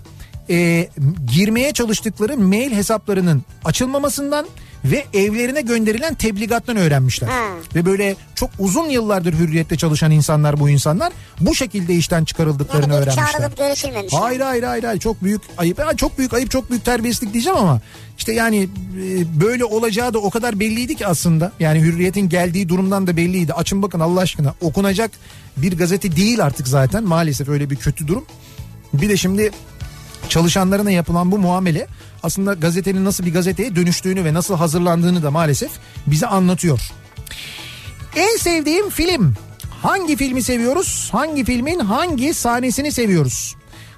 [0.49, 0.87] e,
[1.33, 4.45] girmeye çalıştıkları mail hesaplarının açılmamasından
[4.86, 7.28] ve evlerine gönderilen tebligattan öğrenmişler.
[7.28, 7.43] Ha.
[7.76, 13.03] Ve böyle çok uzun yıllardır hürriyette çalışan insanlar bu insanlar bu şekilde işten çıkarıldıklarını Yani
[13.03, 13.32] öğrenmişler.
[13.32, 13.59] çağrılıp.
[14.11, 15.80] Hayır hayır hayır hayır çok büyük ayıp.
[15.80, 17.82] Ya çok büyük ayıp çok büyük terbiyesizlik diyeceğim ama
[18.17, 18.69] işte yani
[19.03, 21.51] e, böyle olacağı da o kadar belliydi ki aslında.
[21.59, 23.53] Yani hürriyetin geldiği durumdan da belliydi.
[23.53, 25.11] Açın bakın Allah aşkına okunacak
[25.57, 28.26] bir gazete değil artık zaten maalesef öyle bir kötü durum.
[28.93, 29.51] Bir de şimdi
[30.30, 31.88] çalışanlarına yapılan bu muamele
[32.23, 35.71] aslında gazetenin nasıl bir gazeteye dönüştüğünü ve nasıl hazırlandığını da maalesef
[36.07, 36.80] bize anlatıyor.
[38.15, 39.34] En sevdiğim film.
[39.82, 41.09] Hangi filmi seviyoruz?
[41.11, 43.55] Hangi filmin hangi sahnesini seviyoruz?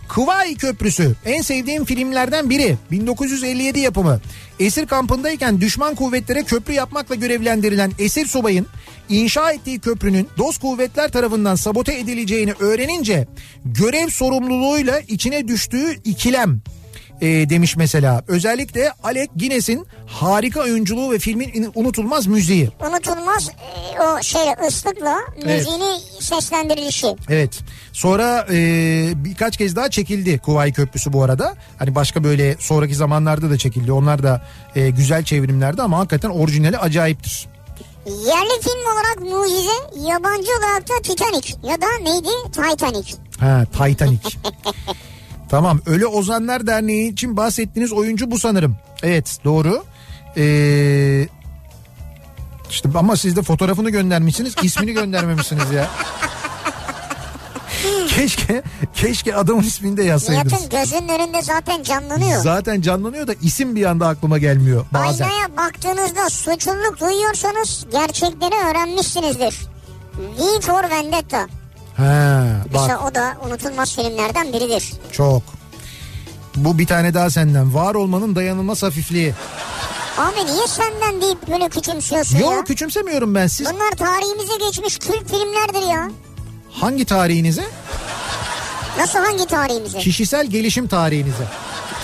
[0.10, 2.78] Kıvay Köprüsü en sevdiğim filmlerden biri.
[2.92, 4.22] 1957 yapımı.
[4.60, 8.68] Esir kampındayken düşman kuvvetlere köprü yapmakla görevlendirilen esir subayın
[9.10, 13.28] inşa ettiği köprünün dost kuvvetler tarafından sabote edileceğini öğrenince
[13.66, 16.62] görev sorumluluğuyla içine düştüğü ikilem
[17.22, 18.24] e, demiş mesela.
[18.28, 22.70] Özellikle Alec Guinness'in harika oyunculuğu ve filmin in- unutulmaz müziği.
[22.90, 25.58] Unutulmaz e, o şey ıslıkla Evet.
[25.58, 27.16] müziğini seslendirilişi.
[27.30, 27.60] Evet.
[27.94, 28.56] Sonra e,
[29.16, 31.56] birkaç kez daha çekildi Kuvayi Köprüsü bu arada.
[31.80, 33.92] Hani başka böyle sonraki zamanlarda da çekildi.
[33.92, 34.42] Onlar da
[34.76, 37.48] e, güzel çevrimlerdi ama hakikaten orijinali acayiptir.
[38.06, 42.30] Yerli film olarak mucize, yabancı olarak da Titanic ya da neydi?
[42.52, 43.14] Titanic.
[43.40, 44.20] Ha Titanic.
[45.50, 48.78] tamam Ölü Ozanlar Derneği için bahsettiğiniz oyuncu bu sanırım.
[49.04, 49.84] Evet doğru.
[50.38, 51.28] Ee,
[52.70, 55.90] işte ama siz de fotoğrafını göndermişsiniz ismini göndermemişsiniz ya.
[58.08, 60.52] keşke keşke adamın ismini de yazsaydınız.
[60.54, 62.42] Nihat'ın gözünün önünde zaten canlanıyor.
[62.42, 65.26] Zaten canlanıyor da isim bir anda aklıma gelmiyor bazen.
[65.26, 69.56] Aynaya baktığınızda suçluluk duyuyorsanız gerçekleri öğrenmişsinizdir.
[70.18, 71.48] V for Vendetta.
[71.98, 74.94] Ha, bak Mesela o da unutulmaz filmlerden biridir.
[75.12, 75.44] çok.
[76.56, 77.74] Bu bir tane daha senden.
[77.74, 79.34] Var olmanın dayanılmaz hafifliği.
[80.18, 82.42] Abi niye senden deyip böyle küçümsüyorsun ya?
[82.56, 83.48] Yok küçümsemiyorum ben.
[83.48, 86.10] Siz Bunlar tarihimize geçmiş kült filmlerdir ya.
[86.72, 87.64] hangi tarihinize?
[88.98, 90.00] Nasıl hangi tarihimize?
[90.00, 91.44] Kişisel gelişim tarihinize.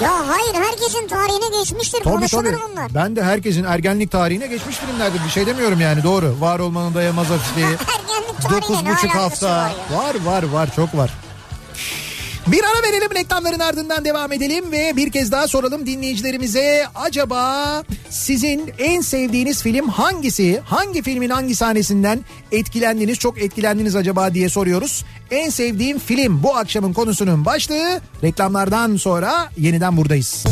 [0.03, 2.57] Ya hayır herkesin tarihine geçmiştir Tabii konuşulur tabii.
[2.71, 2.93] bunlar.
[2.95, 5.21] Ben de herkesin ergenlik tarihine geçmiş filmlerdir.
[5.25, 6.35] Bir şey demiyorum yani doğru.
[6.39, 7.65] Var olmanın dayanılmaz hafifliği.
[7.67, 9.47] Ergenlik tarihine ne buçuk alakası hafta.
[9.63, 9.97] var ya?
[9.97, 11.11] Var var var çok var.
[12.47, 16.85] Bir ara verelim reklamların ardından devam edelim ve bir kez daha soralım dinleyicilerimize.
[16.95, 20.61] Acaba sizin en sevdiğiniz film hangisi?
[20.65, 22.19] Hangi filmin hangi sahnesinden
[22.51, 25.05] etkilendiniz, çok etkilendiniz acaba diye soruyoruz.
[25.31, 28.01] En sevdiğim film bu akşamın konusunun başlığı.
[28.23, 30.43] Reklamlardan sonra yeniden buradayız.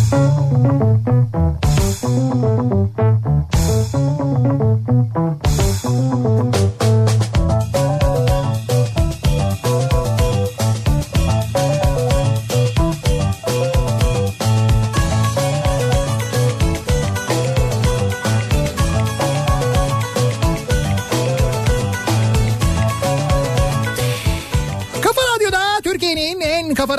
[5.72, 6.71] Kafa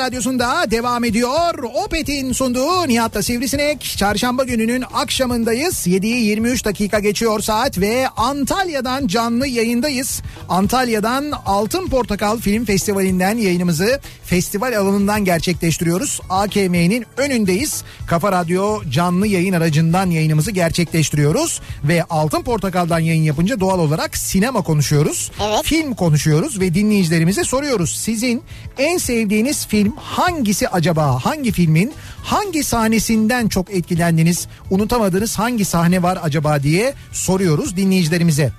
[0.03, 1.65] radyosunda devam ediyor.
[1.85, 3.95] Opet'in sunduğu Nihat'la Sivrisinek.
[3.97, 5.87] Çarşamba gününün akşamındayız.
[5.87, 10.23] 7'yi 23 dakika geçiyor saat ve Antalya'dan canlı yayındayız.
[10.49, 16.21] Antalya'dan Altın Portakal Film Festivali'nden yayınımızı festival alanından gerçekleştiriyoruz.
[16.31, 17.85] AKM'nin önündeyiz.
[18.07, 21.61] Kafa Radyo canlı yayın aracından yayınımızı gerçekleştiriyoruz.
[21.85, 25.31] Ve Altın Portakal'dan yayın yapınca doğal olarak sinema konuşuyoruz.
[25.41, 25.61] Evet.
[25.65, 27.97] Film konuşuyoruz ve dinleyicilerimize soruyoruz.
[27.97, 28.43] Sizin
[28.79, 31.25] en sevdiğiniz film hangisi acaba?
[31.25, 34.47] Hangi filmin hangi sahnesinden çok etkilendiniz?
[34.71, 38.53] Unutamadığınız hangi sahne var acaba diye soruyoruz dinleyicilerimize.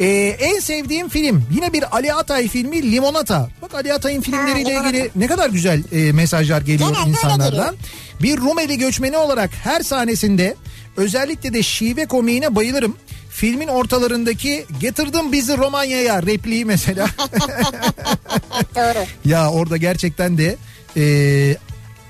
[0.00, 0.06] Ee,
[0.40, 3.48] en sevdiğim film yine bir Ali Atay filmi Limonata.
[3.62, 7.76] Bak Ali Atay'ın filmleriyle ilgili ne kadar güzel e, mesajlar geliyor öyle insanlardan.
[8.22, 10.56] Bir Rumeli göçmeni olarak her sahnesinde
[10.96, 12.96] özellikle de şive komiğine bayılırım.
[13.36, 17.06] Filmin ortalarındaki getirdim bizi Romanya'ya repliği mesela.
[18.76, 19.04] Doğru.
[19.24, 20.56] ya orada gerçekten de
[20.96, 21.02] e,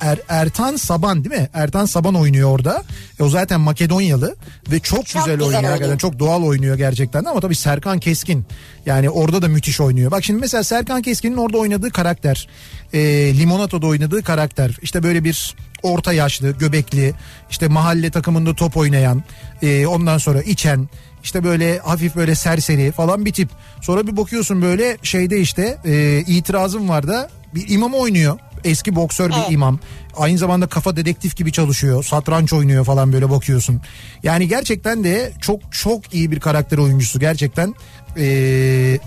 [0.00, 1.48] Er- Ertan Saban değil mi?
[1.54, 2.84] Ertan Saban oynuyor orada.
[3.20, 4.36] E, o zaten Makedonyalı
[4.70, 5.54] ve çok, Çok güzel, güzel oynuyor.
[5.54, 5.70] oynuyor.
[5.72, 8.44] Hakikaten çok doğal oynuyor gerçekten de ama tabii Serkan Keskin
[8.86, 10.10] yani orada da müthiş oynuyor.
[10.10, 12.48] Bak şimdi mesela Serkan Keskin'in orada oynadığı karakter,
[12.92, 12.98] e,
[13.38, 17.14] Limonato'da oynadığı karakter işte böyle bir orta yaşlı, göbekli,
[17.50, 19.22] işte mahalle takımında top oynayan,
[19.62, 20.88] e, ondan sonra içen,
[21.26, 23.48] işte böyle hafif böyle serseri falan bir tip.
[23.80, 28.38] Sonra bir bakıyorsun böyle şeyde işte e, itirazım var da bir imam oynuyor.
[28.64, 29.50] Eski boksör bir Evet.
[29.50, 29.78] imam.
[30.16, 32.04] Aynı zamanda kafa dedektif gibi çalışıyor.
[32.04, 33.80] Satranç oynuyor falan böyle bakıyorsun.
[34.22, 37.20] Yani gerçekten de çok çok iyi bir karakter oyuncusu.
[37.20, 37.74] Gerçekten
[38.18, 38.98] e,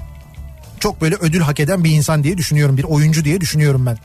[0.80, 2.78] çok böyle ödül hak eden bir insan diye düşünüyorum.
[2.78, 3.98] Bir oyuncu diye düşünüyorum ben.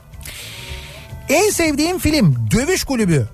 [1.29, 3.29] En sevdiğim film Dövüş Kulübü.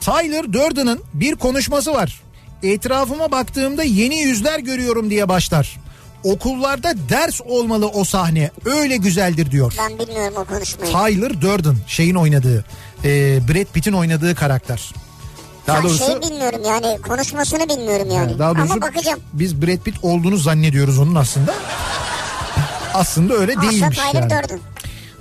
[0.00, 2.20] Tyler Durden'ın bir konuşması var.
[2.62, 5.76] Etrafıma baktığımda yeni yüzler görüyorum diye başlar.
[6.24, 8.50] Okullarda ders olmalı o sahne.
[8.64, 9.74] Öyle güzeldir diyor.
[9.78, 10.92] Ben bilmiyorum o konuşmayı.
[10.92, 12.64] Tyler Durden şeyin oynadığı,
[13.04, 13.08] e,
[13.48, 14.92] Brad Pitt'in oynadığı karakter.
[15.66, 18.38] Daha Ben doğrusu şey bilmiyorum yani konuşmasını bilmiyorum yani.
[18.38, 19.20] daha doğrusu Ama bakacağım.
[19.32, 21.54] biz Brad Pitt olduğunu zannediyoruz onun aslında.
[22.94, 24.30] Aslında öyle Aslında değilmiş Tyler yani.
[24.30, 24.60] Durden.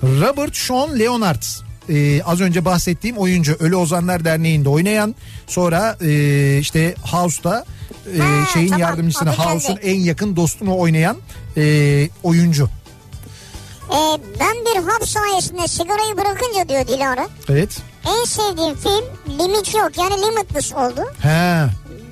[0.04, 1.44] Robert Sean Leonard
[1.90, 5.16] e, az önce bahsettiğim oyuncu Ölü Ozanlar Derneği'nde oynayan
[5.48, 7.66] sonra e, işte House'da
[8.16, 11.18] e, Ha, şeyin tamam, yardımcısını House'un en yakın dostunu oynayan
[11.58, 11.64] e,
[12.24, 12.70] oyuncu.
[13.90, 17.28] Ee, ben bir hap sayesinde sigarayı bırakınca diyor Dilara.
[17.50, 17.78] Evet.
[18.08, 19.06] En sevdiğim film
[19.40, 21.02] Limit yok yani Limitless oldu.
[21.22, 21.66] He.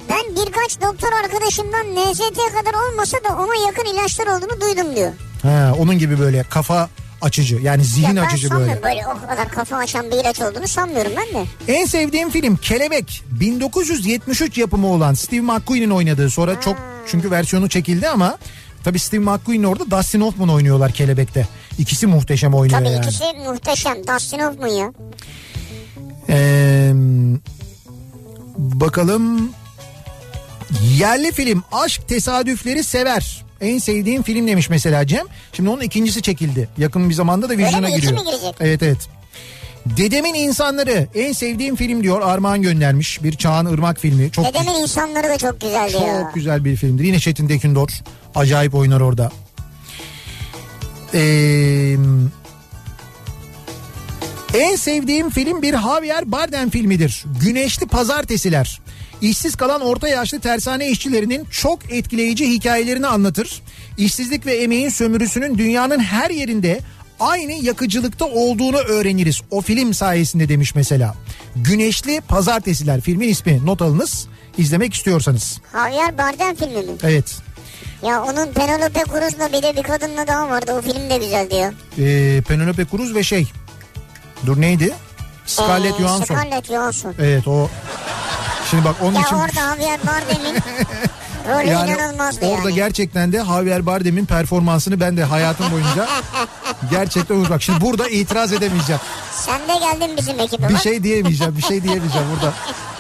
[0.09, 5.11] Ben birkaç doktor arkadaşımdan NZT kadar olmasa da ona yakın ilaçlar olduğunu duydum diyor.
[5.41, 6.89] He, onun gibi böyle kafa
[7.21, 7.55] açıcı.
[7.55, 8.95] Yani zihin Ya ben açıcı sanmıyorum böyle.
[8.95, 9.07] böyle.
[9.07, 11.45] o kadar kafa açan bir ilaç olduğunu sanmıyorum ben de.
[11.67, 13.23] En sevdiğim film Kelebek.
[13.31, 16.29] 1973 yapımı olan Steve McQueen'in oynadığı.
[16.29, 16.75] Sonra çok
[17.07, 18.37] çünkü versiyonu çekildi ama
[18.83, 21.47] tabii Steve McQueen orada Dustin Hoffman oynuyorlar Kelebek'te.
[21.79, 23.05] İkisi muhteşem oynuyor Tabii yani.
[23.05, 23.97] ikisi muhteşem.
[24.07, 24.91] Dustin Hoffman ya.
[26.29, 26.91] Ee,
[28.57, 29.51] bakalım
[30.97, 33.45] yerli film Aşk Tesadüfleri Sever.
[33.61, 35.25] En sevdiğim film demiş mesela Cem.
[35.53, 36.69] Şimdi onun ikincisi çekildi.
[36.77, 38.19] Yakın bir zamanda da vizyona giriyor.
[38.59, 38.97] Evet evet.
[39.85, 43.23] Dedemin İnsanları en sevdiğim film diyor Armağan göndermiş.
[43.23, 44.31] Bir Çağan Irmak filmi.
[44.31, 46.21] Çok Dedemin insanları da çok güzeldi ya.
[46.23, 47.03] çok güzel bir filmdir.
[47.03, 47.89] Yine Çetin Tekindor.
[48.35, 49.31] Acayip oynar orada.
[51.13, 51.95] Ee,
[54.53, 57.25] en sevdiğim film bir Javier Bardem filmidir.
[57.41, 58.81] Güneşli Pazartesiler.
[59.21, 63.61] İşsiz kalan orta yaşlı tersane işçilerinin çok etkileyici hikayelerini anlatır.
[63.97, 66.79] İşsizlik ve emeğin sömürüsünün dünyanın her yerinde
[67.19, 69.41] aynı yakıcılıkta olduğunu öğreniriz.
[69.51, 71.15] O film sayesinde demiş mesela.
[71.55, 74.27] Güneşli Pazartesiler filmin ismi not alınız
[74.57, 75.61] izlemek istiyorsanız.
[75.73, 76.97] Javier Bardem filmi mi?
[77.03, 77.35] Evet.
[78.05, 80.71] Ya onun Penelope Cruz'la bir de bir kadınla daha vardı.
[80.77, 81.73] O film de güzeldi ya.
[81.99, 83.47] Ee, Penelope Cruz ve şey.
[84.45, 84.93] Dur neydi?
[85.45, 86.35] Scarlett Ee, Johansson.
[86.35, 87.13] Scarlett Johansson.
[87.19, 87.69] Evet o.
[88.69, 90.55] Şimdi bak onun Ya için orada Javier Bardem'in
[91.49, 92.75] rolü yani inanılmazdı orada yani.
[92.75, 96.07] gerçekten de Javier Bardem'in performansını ben de hayatım boyunca
[96.91, 99.01] gerçekten bak şimdi burada itiraz edemeyeceğim.
[99.31, 101.57] Sen de geldin bizim ekibe Bir şey diyemeyeceğim.
[101.57, 102.53] Bir şey diyemeyeceğim burada.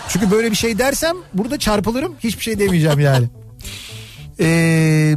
[0.09, 2.15] Çünkü böyle bir şey dersem burada çarpılırım.
[2.23, 3.25] Hiçbir şey demeyeceğim yani.
[4.39, 5.15] Ee,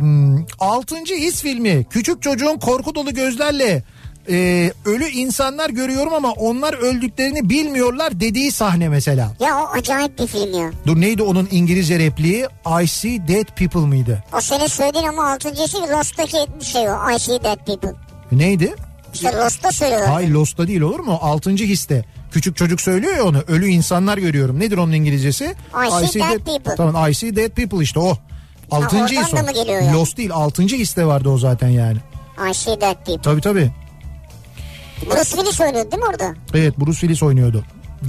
[0.58, 1.86] altıncı his filmi.
[1.90, 3.82] Küçük çocuğun korku dolu gözlerle
[4.28, 9.32] e, ölü insanlar görüyorum ama onlar öldüklerini bilmiyorlar dediği sahne mesela.
[9.40, 10.70] Ya o acayip bir film ya.
[10.86, 12.46] Dur neydi onun İngilizce repliği?
[12.82, 14.24] I see dead people mıydı?
[14.36, 17.10] O senin söylediğin ama altıncısı Lost'taki şey o.
[17.16, 17.92] I see dead people.
[18.32, 18.74] Neydi?
[19.14, 20.10] İşte Lost'ta söylüyorlar.
[20.10, 21.18] Hayır Lost'ta değil olur mu?
[21.22, 22.04] Altıncı histe.
[22.32, 23.38] Küçük çocuk söylüyor ya onu.
[23.48, 24.60] Ölü insanlar görüyorum.
[24.60, 25.44] Nedir onun İngilizcesi?
[26.04, 26.74] I see dead people.
[26.76, 28.16] Tamam I see dead people işte o.
[28.70, 29.36] Altıncı his o.
[29.36, 29.92] yani?
[29.92, 31.98] Lost değil altıncı histe vardı o zaten yani.
[32.50, 33.22] I see dead people.
[33.22, 33.70] Tabii tabii.
[35.06, 36.34] Bruce Willis oynuyordu değil mi orada?
[36.54, 37.64] Evet Bruce Willis oynuyordu.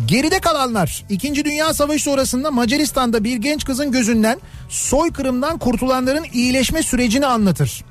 [0.05, 1.45] Geride kalanlar 2.
[1.45, 4.39] Dünya Savaşı sonrasında Macaristan'da bir genç kızın gözünden
[4.69, 7.83] soykırımdan kurtulanların iyileşme sürecini anlatır.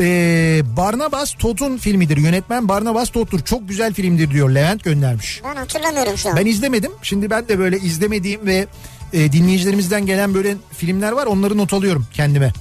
[0.00, 2.16] Ee, Barnabas Tot'un filmidir.
[2.16, 3.40] Yönetmen Barnabas Tot'tur.
[3.40, 4.50] Çok güzel filmdir diyor.
[4.50, 5.40] Levent göndermiş.
[5.44, 6.36] Ben hatırlamıyorum şu an.
[6.36, 6.92] Ben izlemedim.
[7.02, 8.66] Şimdi ben de böyle izlemediğim ve
[9.12, 11.26] e, dinleyicilerimizden gelen böyle filmler var.
[11.26, 12.52] Onları not alıyorum kendime.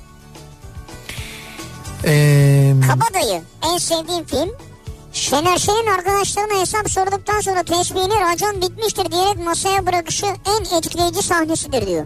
[2.06, 3.42] Ee, Kabadayı
[3.74, 4.50] en sevdiğim film.
[5.14, 11.88] Şener Şen'in arkadaşlarına hesap sorduktan sonra tesbihini racon bitmiştir diyerek masaya bırakışı en etkileyici sahnesidir
[11.88, 12.06] diyor.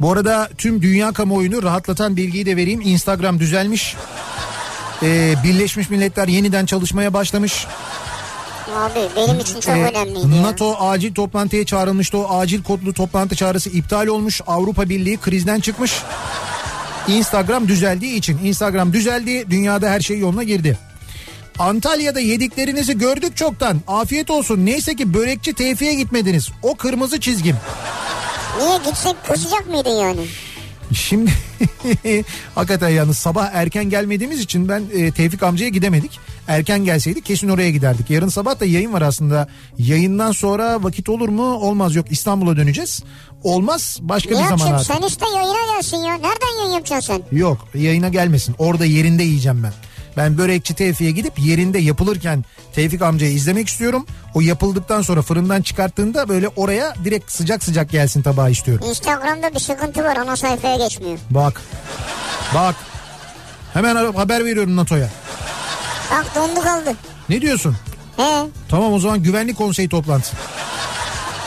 [0.00, 2.80] bu arada tüm dünya kamuoyunu rahatlatan bilgiyi de vereyim.
[2.80, 3.96] Instagram düzelmiş.
[5.02, 7.66] Ee, Birleşmiş Milletler yeniden çalışmaya başlamış.
[8.76, 10.42] Abi benim için çok Ee, önemliydi ya.
[10.42, 12.18] NATO acil toplantıya çağrılmıştı.
[12.18, 14.40] O acil kodlu toplantı çağrısı iptal olmuş.
[14.46, 16.02] Avrupa Birliği krizden çıkmış.
[17.08, 18.38] Instagram düzeldiği için.
[18.44, 19.50] Instagram düzeldi.
[19.50, 20.78] Dünyada her şey yoluna girdi.
[21.58, 23.80] Antalya'da yediklerinizi gördük çoktan.
[23.86, 24.66] Afiyet olsun.
[24.66, 26.48] Neyse ki börekçi Tevfik'e gitmediniz.
[26.62, 27.56] O kırmızı çizgim.
[28.58, 30.26] Niye gitsek kızacak mıydın yani?
[30.94, 31.30] Şimdi
[32.54, 36.18] hakikaten yalnız sabah erken gelmediğimiz için ben e, Tevfik amcaya gidemedik.
[36.48, 38.10] Erken gelseydik kesin oraya giderdik.
[38.10, 39.48] Yarın sabah da yayın var aslında.
[39.78, 41.54] Yayından sonra vakit olur mu?
[41.54, 43.02] Olmaz yok İstanbul'a döneceğiz.
[43.42, 44.86] Olmaz başka bir zaman artık.
[44.86, 46.14] sen işte yayına gelsin ya.
[46.14, 47.22] Nereden yayın yapacaksın?
[47.32, 48.54] Yok yayına gelmesin.
[48.58, 49.72] Orada yerinde yiyeceğim ben.
[50.16, 52.44] Ben börekçi Tevfik'e gidip yerinde yapılırken
[52.74, 54.06] Tevfik amcayı izlemek istiyorum.
[54.34, 58.86] O yapıldıktan sonra fırından çıkarttığında böyle oraya direkt sıcak sıcak gelsin tabağı istiyorum.
[58.88, 61.18] Instagram'da bir sıkıntı var ana sayfaya geçmiyor.
[61.30, 61.60] Bak.
[62.54, 62.74] Bak.
[63.72, 65.08] Hemen haber veriyorum NATO'ya.
[66.10, 66.92] Bak dondu kaldı.
[67.28, 67.76] Ne diyorsun?
[68.16, 68.46] He.
[68.68, 70.36] Tamam o zaman güvenlik konseyi toplantısı.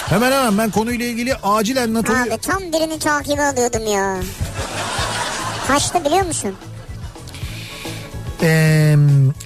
[0.09, 2.23] Hemen hemen ben konuyla ilgili acilen NATO'yu...
[2.23, 4.17] Abi tam birini takibe alıyordum ya.
[5.67, 6.55] Kaçtı biliyor musun?
[8.41, 8.95] Ee,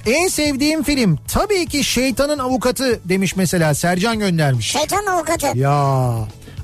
[0.06, 4.66] en sevdiğim film tabii ki Şeytanın Avukatı demiş mesela Sercan göndermiş.
[4.70, 5.58] Şeytan avukatı.
[5.58, 5.72] Ya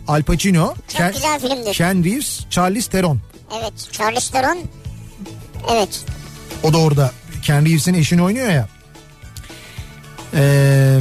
[0.08, 1.74] Al Pacino, Çok güzel filmdir.
[1.74, 3.18] Ken Reeves, Charlize Theron.
[3.60, 4.58] Evet Charles Theron.
[5.72, 6.04] Evet.
[6.62, 7.12] O da orada
[7.42, 8.68] Ken Reeves'in eşini oynuyor ya.
[10.34, 10.98] Ee,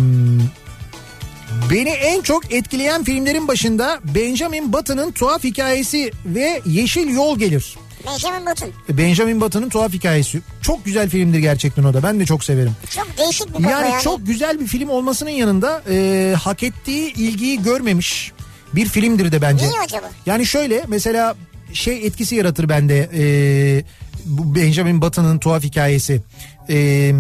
[1.72, 7.78] beni en çok etkileyen filmlerin başında Benjamin Button'ın tuhaf hikayesi ve Yeşil Yol gelir.
[8.08, 8.70] Benjamin Button.
[8.90, 10.42] Benjamin Button'ın tuhaf hikayesi.
[10.62, 12.04] Çok güzel filmdir gerçekten o da.
[12.04, 12.72] Ben de çok severim.
[12.90, 14.02] Çok değişik bir kafa Yani, yani.
[14.04, 18.32] çok güzel bir film olmasının yanında e, hak ettiği ilgiyi görmemiş
[18.76, 19.68] bir filmdir de bence.
[19.68, 20.10] Niye acaba?
[20.26, 21.36] Yani şöyle mesela
[21.74, 23.10] şey etkisi yaratır bende.
[23.14, 23.24] E,
[24.26, 26.22] bu Benjamin Button'ın tuhaf hikayesi.
[26.70, 27.14] Ee,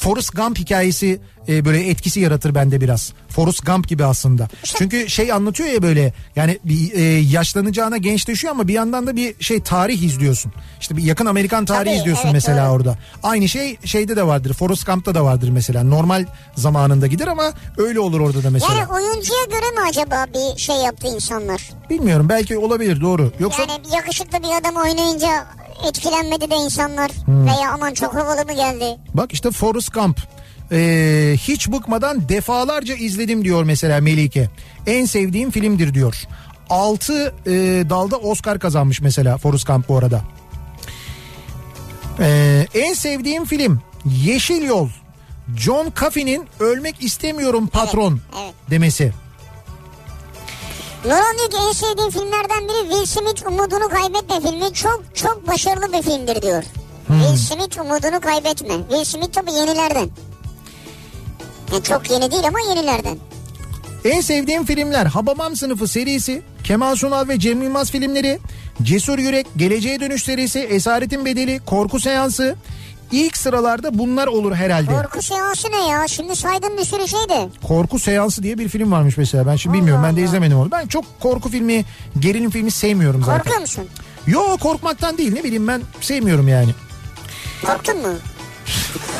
[0.00, 3.12] Forrest Gump hikayesi e, böyle etkisi yaratır bende biraz.
[3.28, 4.48] Forrest Gump gibi aslında.
[4.62, 9.34] Çünkü şey anlatıyor ya böyle yani bir e, yaşlanacağına gençleşiyor ama bir yandan da bir
[9.44, 10.52] şey tarih izliyorsun.
[10.80, 12.72] İşte bir yakın Amerikan tarihi Tabii, izliyorsun evet, mesela doğru.
[12.72, 12.98] orada.
[13.22, 14.52] Aynı şey şeyde de vardır.
[14.54, 15.82] Forrest Gump'ta da vardır mesela.
[15.82, 18.74] Normal zamanında gider ama öyle olur orada da mesela.
[18.74, 21.70] Yani oyuncuya göre mi acaba bir şey yaptı insanlar?
[21.90, 23.32] Bilmiyorum belki olabilir doğru.
[23.40, 25.46] Yoksa Yani yakışıklı bir adam oynayınca
[25.88, 27.10] etkilenmedi de insanlar.
[27.10, 27.46] Hmm.
[27.46, 28.96] Veya aman çok havalı mı geldi?
[29.14, 30.20] Bak işte Forrest Gump.
[30.72, 34.48] Ee, hiç bıkmadan defalarca izledim diyor mesela Melike.
[34.86, 36.24] En sevdiğim filmdir diyor.
[36.70, 37.34] 6
[37.90, 40.22] dalda Oscar kazanmış mesela Forrest Gump bu arada.
[42.20, 44.88] Ee, en sevdiğim film Yeşil Yol.
[45.56, 48.54] John Coffey'nin Ölmek istemiyorum patron evet.
[48.70, 49.12] demesi.
[51.04, 54.74] Nurhan diyor ki en sevdiğim filmlerden biri Will Smith Umudunu Kaybetme filmi.
[54.74, 56.64] Çok çok başarılı bir filmdir diyor.
[57.06, 57.20] Hmm.
[57.20, 58.74] Will Smith Umudunu Kaybetme.
[58.88, 60.08] Will Smith tabii yenilerden.
[61.72, 63.16] Yani çok yeni değil ama yenilerden.
[64.04, 68.38] En sevdiğim filmler Hababam Sınıfı serisi, Kemal Sunal ve Cem Yılmaz filmleri,
[68.82, 72.56] Cesur Yürek, Geleceğe Dönüş serisi, Esaretin Bedeli, Korku Seansı.
[73.12, 74.92] İlk sıralarda bunlar olur herhalde.
[74.92, 76.08] Korku seansı ne ya?
[76.08, 77.48] Şimdi saydın bir sürü şey de.
[77.62, 79.46] Korku Seansı diye bir film varmış mesela.
[79.46, 80.02] Ben şimdi bilmiyorum.
[80.04, 80.26] Ben de Allah.
[80.28, 80.70] izlemedim onu.
[80.70, 81.84] Ben çok korku filmi,
[82.18, 83.38] gerilim filmi sevmiyorum zaten.
[83.38, 83.84] Korkuyor musun?
[84.26, 86.70] Yo korkmaktan değil ne bileyim ben sevmiyorum yani.
[87.66, 88.08] Korktun mu?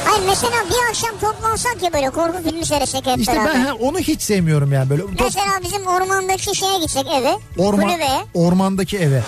[0.04, 3.54] Hayır mesela bir akşam toplansak ya böyle korku filmi seyretsek hep İşte beraber.
[3.54, 5.02] ben ha, onu hiç sevmiyorum yani böyle.
[5.20, 7.32] Mesela bizim ormandaki şeye gitsek eve.
[7.58, 8.20] Orman, Kulübeye.
[8.34, 9.18] ormandaki eve.
[9.18, 9.22] Hı.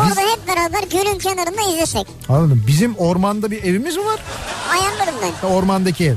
[0.00, 2.06] Orada hep beraber gölün kenarında izlesek.
[2.28, 2.64] Anladım.
[2.66, 4.20] Bizim ormanda bir evimiz mi var?
[4.72, 5.48] Ayarlarım ben.
[5.48, 6.14] Ormandaki ev.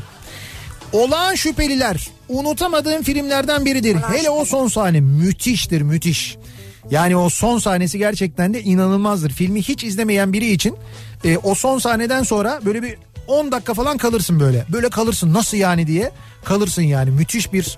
[0.93, 2.09] Olağan şüpheliler.
[2.29, 3.97] Unutamadığım filmlerden biridir.
[4.13, 6.37] Hele o son sahne müthiştir müthiş.
[6.89, 9.31] Yani o son sahnesi gerçekten de inanılmazdır.
[9.31, 10.75] Filmi hiç izlemeyen biri için
[11.23, 12.95] e, o son sahneden sonra böyle bir
[13.27, 14.65] 10 dakika falan kalırsın böyle.
[14.69, 16.11] Böyle kalırsın nasıl yani diye
[16.43, 17.11] kalırsın yani.
[17.11, 17.77] Müthiş bir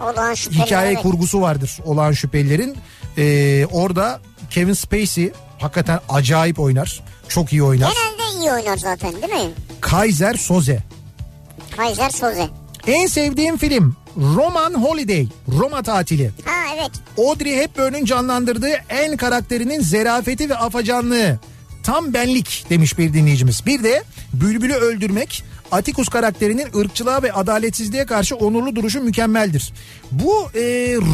[0.52, 1.04] hikaye evet.
[1.04, 2.78] kurgusu vardır olağan şüphelilerin.
[3.18, 4.20] E, orada
[4.50, 7.04] Kevin Spacey hakikaten acayip oynar.
[7.28, 7.92] Çok iyi oynar.
[7.92, 9.52] Genelde iyi oynar zaten değil mi?
[9.82, 10.80] Kaiser Soze.
[11.78, 12.48] Kaiser Soze.
[12.88, 15.28] En sevdiğim film Roman Holiday,
[15.60, 16.32] Roma tatili.
[16.46, 16.92] Ha evet.
[17.18, 21.40] Audrey Hepburn'un canlandırdığı en karakterinin zerafeti ve afacanlığı.
[21.84, 23.66] Tam benlik demiş bir dinleyicimiz.
[23.66, 24.04] Bir de
[24.34, 29.74] Bülbül'ü öldürmek Atikus karakterinin ırkçılığa ve adaletsizliğe karşı onurlu duruşu mükemmeldir.
[30.12, 30.62] Bu e,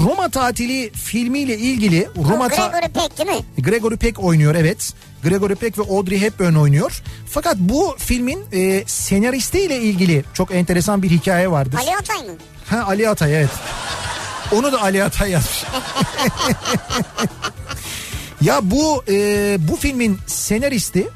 [0.06, 3.46] Roma tatili filmiyle ilgili Roma O Gregory Peck değil mi?
[3.58, 4.94] Gregory Peck oynuyor evet.
[5.24, 7.04] Gregory Peck ve Audrey Hepburn oynuyor.
[7.30, 11.78] Fakat bu filmin e, senaristiyle ilgili çok enteresan bir hikaye vardır.
[11.82, 12.34] Ali Atay mı?
[12.70, 13.50] Ha Ali Atay evet.
[14.52, 15.64] Onu da Ali Atay yazmış.
[18.41, 21.08] ya bu e, bu filmin senaristi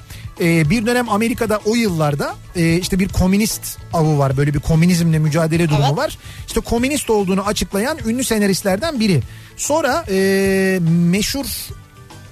[0.42, 4.38] e, bir dönem Amerika'da o yıllarda e, işte bir komünist avı var.
[4.38, 5.98] Böyle bir komünizmle mücadele durumu Evet.
[5.98, 6.18] var.
[6.48, 9.22] İşte komünist olduğunu açıklayan ünlü senaristlerden biri.
[9.58, 11.46] Sonra e, meşhur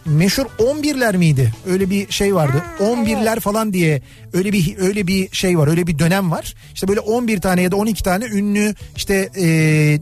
[0.05, 1.53] meşhur 11'ler miydi?
[1.67, 2.63] Öyle bir şey vardı.
[2.77, 4.01] Ha, 11'ler falan diye
[4.33, 5.67] öyle bir öyle bir şey var.
[5.67, 6.55] Öyle bir dönem var.
[6.73, 9.45] İşte böyle 11 tane ya da 12 tane ünlü işte e,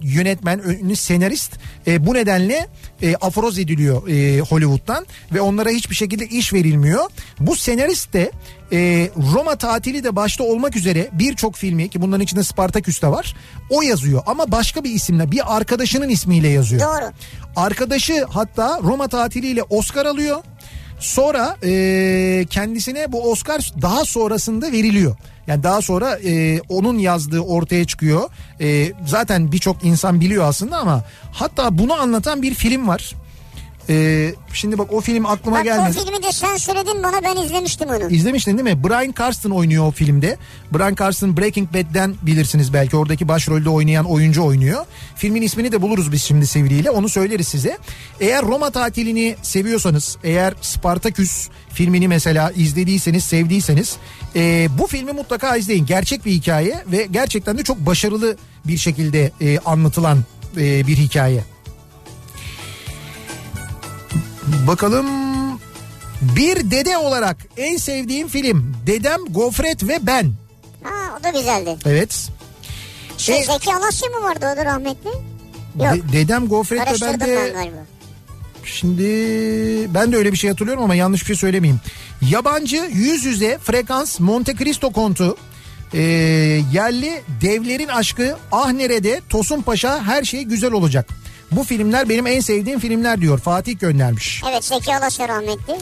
[0.04, 1.54] yönetmen, ünlü senarist
[1.88, 2.68] e, bu nedenle
[3.02, 7.10] e, aforoz ediliyor e, Hollywood'dan ve onlara hiçbir şekilde iş verilmiyor.
[7.40, 8.32] Bu senarist de
[8.72, 13.36] e, Roma tatili de başta olmak üzere birçok filmi ki bunların içinde Spartaküs de var.
[13.70, 16.82] O yazıyor ama başka bir isimle bir arkadaşının ismiyle yazıyor.
[16.82, 17.12] Doğru.
[17.56, 20.38] Arkadaşı hatta Roma tatiliyle Oscar alıyor.
[21.00, 25.16] Sonra e, kendisine bu Oscar daha sonrasında veriliyor.
[25.48, 28.30] Yani daha sonra e, onun yazdığı ortaya çıkıyor.
[28.62, 33.16] E, zaten birçok insan biliyor aslında ama hatta bunu anlatan bir film var.
[33.90, 36.00] E, şimdi bak o film aklıma Bak gelmedi.
[36.00, 38.10] o filmi de sen söyledin bana ben izlemiştim onu.
[38.10, 38.84] İzlemiştin değil mi?
[38.84, 40.38] Brian Carston oynuyor o filmde.
[40.74, 42.98] Brian Carston Breaking Bad'den bilirsiniz belki.
[42.98, 44.86] Oradaki başrolde oynayan oyuncu oynuyor.
[45.16, 46.90] Filmin ismini de buluruz biz şimdi sevgiliyle.
[46.92, 47.78] Onu söyleriz size.
[48.20, 53.98] Eğer Roma tatilini seviyorsanız, eğer Spartaküs filmini mesela izlediyseniz, sevdiyseniz
[54.36, 55.86] e, bu filmi mutlaka izleyin.
[55.86, 58.38] Gerçek bir hikaye ve gerçekten de çok başarılı
[58.68, 60.18] bir şekilde e, anlatılan
[60.58, 61.44] e, bir hikaye.
[64.68, 65.06] Bakalım
[66.22, 70.32] bir dede olarak en sevdiğim film Dedem Gofret ve Ben.
[70.84, 71.78] Ha o da güzeldi.
[71.86, 72.30] Evet.
[73.18, 75.10] Şey E- Zeki Alasya mı vardı o da rahmetli?
[75.80, 75.94] Yok.
[75.94, 77.76] De- Dedem Gofret ve Ben ben de galiba.
[78.66, 79.04] şimdi
[79.94, 81.80] ben de öyle bir şey hatırlıyorum ama yanlış bir şey söylemeyeyim.
[82.30, 85.38] Yabancı yüz yüze frekans Monte Cristo kontu
[85.94, 86.02] e,
[86.74, 91.10] yerli devlerin aşkı ah nerede Tosun Paşa her şey güzel olacak.
[91.52, 94.42] Bu filmler benim en sevdiğim filmler diyor Fatih göndermiş.
[94.52, 95.74] Evet Zeki Alasya rahmetli.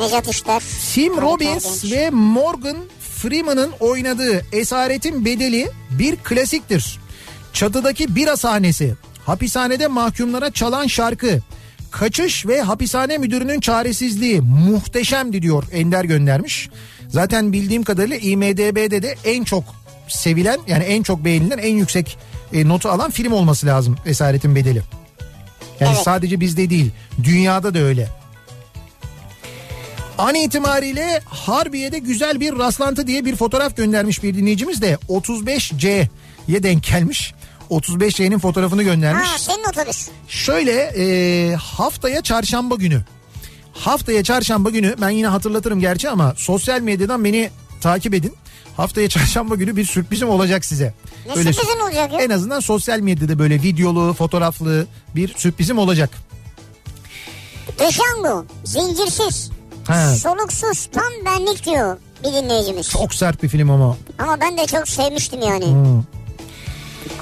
[0.00, 0.62] Necat İşler.
[0.94, 1.92] Halit Robbins Ergenç.
[1.92, 2.76] ve Morgan
[3.16, 6.98] Freeman'ın oynadığı Esaretin Bedeli bir klasiktir.
[7.52, 8.94] Çatıdaki bira sahnesi,
[9.26, 11.38] hapishanede mahkumlara çalan şarkı,
[11.90, 16.68] kaçış ve hapishane müdürünün çaresizliği muhteşemdi diyor Ender göndermiş.
[17.08, 19.64] Zaten bildiğim kadarıyla IMDB'de de en çok
[20.08, 22.18] sevilen yani en çok beğenilen en yüksek
[22.52, 24.82] e, notu alan film olması lazım Esaretin Bedeli.
[25.80, 26.02] Yani Evet.
[26.04, 26.90] sadece bizde değil
[27.24, 28.08] dünyada da öyle.
[30.18, 36.08] An itibariyle Harbiye'de güzel bir rastlantı diye bir fotoğraf göndermiş bir dinleyicimiz de 35C'ye
[36.62, 37.34] denk gelmiş.
[37.70, 39.28] 35C'nin fotoğrafını göndermiş.
[39.28, 40.08] Ha senin otobüs.
[40.28, 43.02] Şöyle e, haftaya çarşamba günü.
[43.72, 47.50] Haftaya çarşamba günü ben yine hatırlatırım gerçi ama sosyal medyadan beni
[47.80, 48.34] takip edin.
[48.78, 50.94] Haftaya çarşamba günü bir sürprizim olacak size.
[51.26, 52.20] Ne Öyle- sürprizin olacak ya?
[52.20, 54.86] En azından sosyal medyada böyle videolu, fotoğraflı
[55.16, 56.10] bir sürprizim olacak.
[57.78, 58.44] Django.
[58.64, 59.50] Zincirsiz.
[59.86, 60.14] Ha.
[60.14, 60.86] Soluksuz.
[60.92, 62.88] Tam benlik diyor bir dinleyicimiz.
[62.90, 63.96] Çok sert bir film ama.
[64.18, 65.66] Ama ben de çok sevmiştim yani.
[65.66, 66.02] Hmm.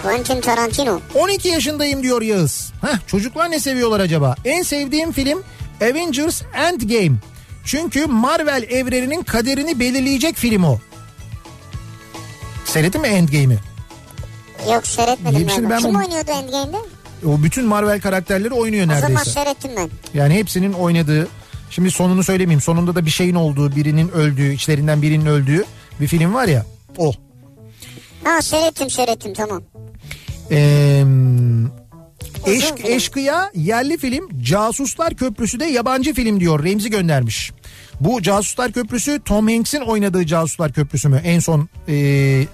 [0.03, 1.01] Quentin Tarantino.
[1.15, 2.73] 12 yaşındayım diyor Yağız.
[2.81, 4.35] Heh, çocuklar ne seviyorlar acaba?
[4.45, 5.43] En sevdiğim film
[5.83, 7.16] Avengers Endgame.
[7.65, 10.78] Çünkü Marvel evreninin kaderini belirleyecek film o.
[12.66, 13.59] Seyrettin mi Endgame'i?
[14.72, 16.76] Yok seyretmedim Şimdi ben Kim bu- oynuyordu Endgame'de?
[17.26, 19.30] O bütün Marvel karakterleri oynuyor O zaman neredeyse.
[19.30, 19.90] seyrettim ben.
[20.14, 21.28] Yani hepsinin oynadığı,
[21.70, 22.60] şimdi sonunu söylemeyeyim.
[22.60, 25.64] Sonunda da bir şeyin olduğu, birinin öldüğü, içlerinden birinin öldüğü
[26.01, 26.66] bir film var ya.
[26.98, 27.12] O.
[28.24, 29.62] Ha seyrettim seyrettim tamam.
[30.51, 31.05] Ee,
[32.47, 32.74] Eşk.
[32.84, 37.52] Eşkıya yerli film Casuslar Köprüsü de yabancı film diyor Remzi göndermiş.
[38.01, 42.44] Bu Casuslar Köprüsü Tom Hanks'in oynadığı Casuslar Köprüsü mü en son ee,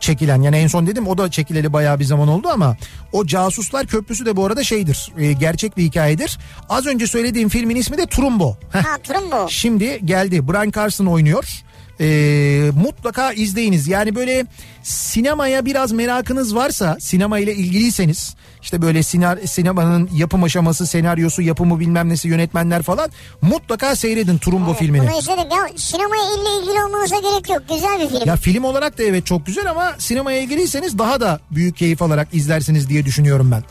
[0.00, 2.76] çekilen yani en son dedim o da çekileli bayağı bir zaman oldu ama
[3.12, 6.38] o Casuslar Köprüsü de bu arada şeydir ee, gerçek bir hikayedir.
[6.68, 8.56] Az önce söylediğim filmin ismi de Trumbo.
[8.72, 9.46] Ha Trumbo.
[9.48, 10.48] Şimdi geldi.
[10.48, 11.62] Brian Carson oynuyor.
[12.00, 13.88] Ee, mutlaka izleyiniz.
[13.88, 14.46] Yani böyle
[14.82, 21.80] sinemaya biraz merakınız varsa, sinema ile ilgiliyseniz, işte böyle siner, sinemanın yapım aşaması, senaryosu, yapımı
[21.80, 23.10] bilmem nesi, yönetmenler falan
[23.42, 25.02] mutlaka seyredin Trumbo filmini.
[25.02, 27.62] Bunu izledik ya sinemaya ille ilgili olmanıza gerek yok.
[27.68, 28.28] Güzel bir film.
[28.28, 32.28] Ya film olarak da evet çok güzel ama sinemaya ilgiliyseniz daha da büyük keyif alarak
[32.32, 33.62] izlersiniz diye düşünüyorum ben.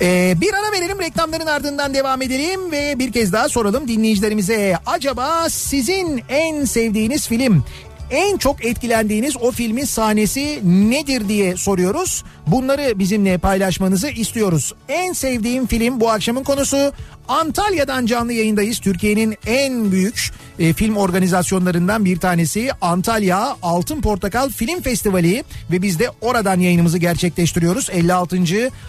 [0.00, 4.76] Ee, bir ara verelim reklamların ardından devam edelim ve bir kez daha soralım dinleyicilerimize.
[4.86, 7.64] Acaba sizin en sevdiğiniz film
[8.10, 10.60] en çok etkilendiğiniz o filmin sahnesi
[10.90, 12.24] nedir diye soruyoruz.
[12.46, 14.74] Bunları bizimle paylaşmanızı istiyoruz.
[14.88, 16.92] En sevdiğim film bu akşamın konusu.
[17.28, 18.78] Antalya'dan canlı yayındayız.
[18.78, 25.98] Türkiye'nin en büyük e, film organizasyonlarından bir tanesi Antalya Altın Portakal Film Festivali ve biz
[25.98, 27.90] de oradan yayınımızı gerçekleştiriyoruz.
[27.90, 28.36] 56.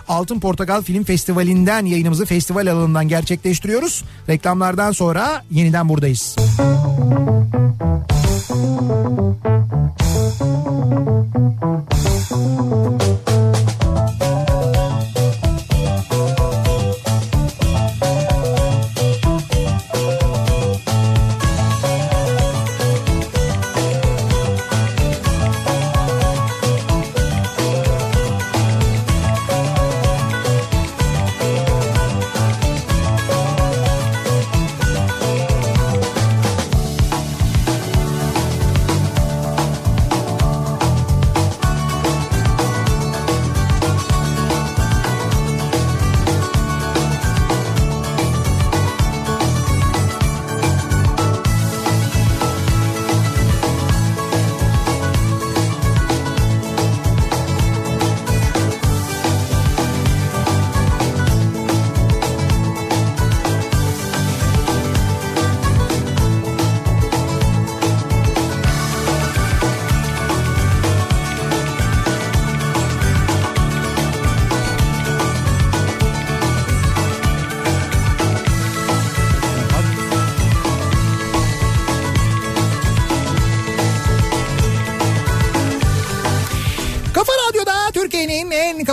[0.08, 4.04] Altın Portakal Film Festivali'nden yayınımızı festival alanından gerçekleştiriyoruz.
[4.30, 6.36] Reklamlardan sonra yeniden buradayız.
[12.30, 13.27] Kafa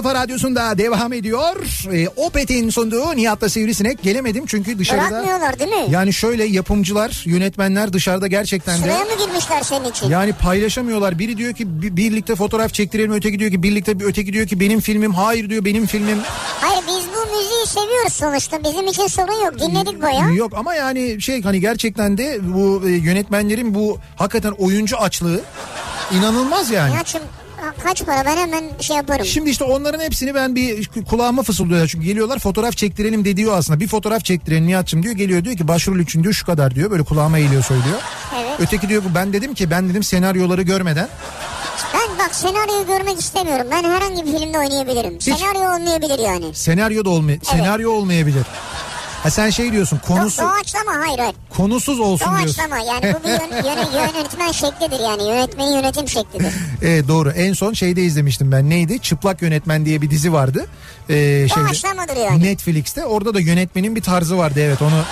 [0.04, 1.56] kafa radyosunda devam ediyor.
[1.92, 5.10] Ee, Opet'in sunduğu Nihat'la Sivrisinek gelemedim çünkü dışarıda...
[5.10, 5.86] Bırakmıyorlar değil mi?
[5.90, 8.82] Yani şöyle yapımcılar, yönetmenler dışarıda gerçekten de...
[8.82, 10.08] Sıraya mı girmişler senin için?
[10.08, 11.18] Yani paylaşamıyorlar.
[11.18, 14.80] Biri diyor ki "Bir- birlikte fotoğraf çektirelim, öteki diyor ki birlikte öteki diyor ki benim
[14.80, 15.12] filmim.
[15.14, 16.18] Hayır diyor benim filmim.
[16.60, 18.64] Hayır biz bu müziği seviyoruz sonuçta.
[18.64, 19.58] Bizim için sorun yok.
[19.60, 20.28] Dinledik baya.
[20.30, 25.40] Yok ama yani şey hani gerçekten de bu e, yönetmenlerin bu hakikaten oyuncu açlığı
[26.12, 26.92] inanılmaz yani.
[26.92, 27.22] Nihat'cığım
[27.84, 29.26] kaç para ben hemen şey yaparım.
[29.26, 31.88] Şimdi işte onların hepsini ben bir kulağıma fısıldıyorlar.
[31.88, 33.80] Çünkü geliyorlar fotoğraf çektirelim de diyor aslında.
[33.80, 35.14] Bir fotoğraf çektirelim Nihat'cığım diyor.
[35.14, 36.90] Geliyor diyor ki başrol için diyor şu kadar diyor.
[36.90, 37.98] Böyle kulağıma eğiliyor söylüyor.
[38.38, 38.54] Evet.
[38.58, 41.08] Öteki diyor ben dedim ki ben dedim senaryoları görmeden.
[41.94, 43.66] Ben bak senaryoyu görmek istemiyorum.
[43.70, 45.20] Ben herhangi bir filmde oynayabilirim.
[45.20, 46.54] Senaryo olmayabilir yani.
[46.54, 48.42] Senaryo da olmay senaryo olmayabilir.
[49.24, 51.34] Ha sen şey diyorsun konusu Yok doğaçlama hayır hayır.
[51.56, 52.56] konusuz olsun diyorsun.
[52.58, 55.28] Doğaçlama yani bu bir yön, yön- yönetmen şeklidir yani.
[55.28, 56.52] Yönetmenin yönetim şeklidir.
[56.82, 57.30] Evet doğru.
[57.30, 58.70] En son şeyde izlemiştim ben.
[58.70, 58.98] Neydi?
[58.98, 60.66] Çıplak Yönetmen diye bir dizi vardı.
[61.08, 61.12] Ee,
[61.54, 62.42] şeyde, Doğaçlamadır yani.
[62.42, 63.04] Netflix'te.
[63.04, 64.60] Orada da yönetmenin bir tarzı vardı.
[64.62, 65.02] Evet onu.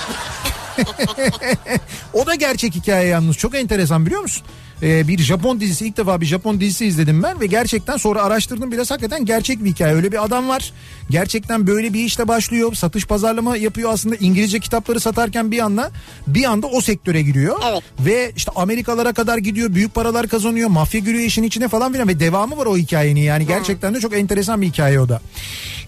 [2.13, 3.37] o da gerçek hikaye yalnız.
[3.37, 4.43] Çok enteresan biliyor musun?
[4.83, 8.73] Ee, bir Japon dizisi ilk defa bir Japon dizisi izledim ben ve gerçekten sonra araştırdım
[8.73, 9.95] biraz hakikaten gerçek bir hikaye.
[9.95, 10.73] Öyle bir adam var.
[11.11, 12.75] Gerçekten böyle bir işte başlıyor.
[12.75, 14.17] Satış pazarlama yapıyor aslında.
[14.17, 15.91] İngilizce kitapları satarken bir anda
[16.27, 17.61] bir anda o sektöre giriyor.
[17.71, 17.83] Evet.
[18.01, 19.75] Ve işte Amerikalara kadar gidiyor.
[19.75, 20.69] Büyük paralar kazanıyor.
[20.69, 23.21] Mafya giriyor işin içine falan filan ve devamı var o hikayenin.
[23.21, 25.21] Yani gerçekten de çok enteresan bir hikaye o da.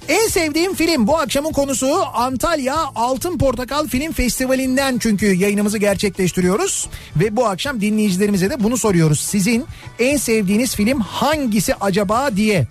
[0.09, 6.89] En sevdiğim film bu akşamın konusu Antalya Altın Portakal Film Festivali'nden çünkü yayınımızı gerçekleştiriyoruz.
[7.16, 9.20] Ve bu akşam dinleyicilerimize de bunu soruyoruz.
[9.20, 9.64] Sizin
[9.98, 12.66] en sevdiğiniz film hangisi acaba diye.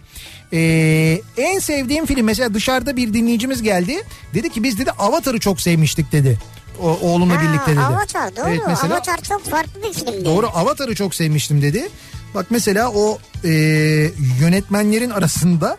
[0.54, 4.04] Ee, en sevdiğim film mesela dışarıda bir dinleyicimiz geldi.
[4.34, 6.40] Dedi ki biz dedi Avatar'ı çok sevmiştik dedi.
[6.82, 7.80] O, oğlumla Ha, birlikte dedi.
[7.80, 8.46] Avatar doğru.
[8.50, 10.26] Evet, mesela Avatar çok farklı bir filmdi.
[10.26, 11.90] Doğru Avatar'ı çok sevmiştim dedi.
[12.36, 13.50] Bak mesela o e,
[14.42, 15.78] yönetmenlerin arasında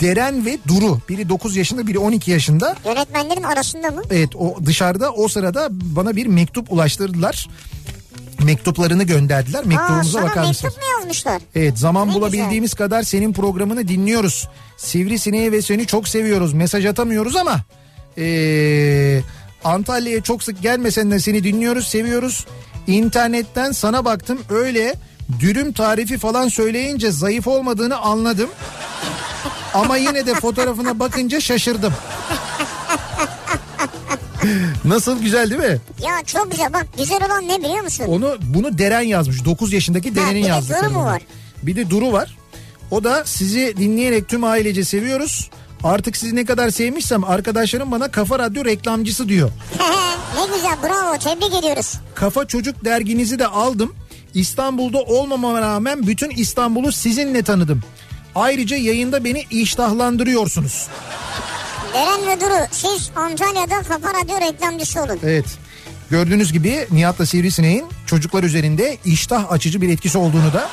[0.00, 0.98] Deren ve Duru.
[1.08, 2.76] Biri 9 yaşında biri 12 yaşında.
[2.86, 4.02] Yönetmenlerin arasında mı?
[4.10, 7.48] Evet o dışarıda o sırada bana bir mektup ulaştırdılar.
[8.44, 9.58] Mektuplarını gönderdiler.
[9.60, 10.74] Aa, Mektubumuza sana bakar mektup mısınız?
[10.76, 11.42] mu yazmışlar?
[11.54, 14.48] Evet zaman Ne bulabildiğimiz kadar senin programını dinliyoruz.
[14.76, 16.52] Sivrisineği ve seni çok seviyoruz.
[16.54, 17.60] Mesaj atamıyoruz ama
[18.18, 19.20] ee,
[19.64, 22.46] Antalya'ya çok sık gelmesen de seni dinliyoruz, seviyoruz.
[22.86, 24.94] İnternetten sana baktım öyle
[25.40, 28.50] dürüm tarifi falan söyleyince zayıf olmadığını anladım.
[29.74, 31.92] Ama yine de fotoğrafına bakınca şaşırdım.
[34.84, 35.78] Nasıl güzel değil mi?
[36.02, 38.04] Ya çok güzel bak güzel olan ne biliyor musun?
[38.08, 39.44] Onu bunu Deren yazmış.
[39.44, 40.82] 9 yaşındaki Deren'in bir de.
[40.82, 41.22] Duru mu var?
[41.62, 42.36] Bir de Duru var.
[42.90, 45.50] O da sizi dinleyerek tüm ailece seviyoruz.
[45.84, 49.50] Artık sizi ne kadar sevmişsem arkadaşlarım bana Kafa Radyo reklamcısı diyor.
[50.36, 51.94] ne güzel bravo tebrik ediyoruz.
[52.14, 53.94] Kafa Çocuk derginizi de aldım.
[54.34, 57.80] İstanbul'da olmama rağmen bütün İstanbul'u sizinle tanıdım.
[58.34, 60.86] Ayrıca yayında beni iştahlandırıyorsunuz.
[61.94, 65.18] Deren ve Duru siz Antalya'da Kafa Radyo reklamcısı olun.
[65.24, 65.44] Evet.
[66.10, 70.68] Gördüğünüz gibi Nihat'la Sivrisineğin çocuklar üzerinde iştah açıcı bir etkisi olduğunu da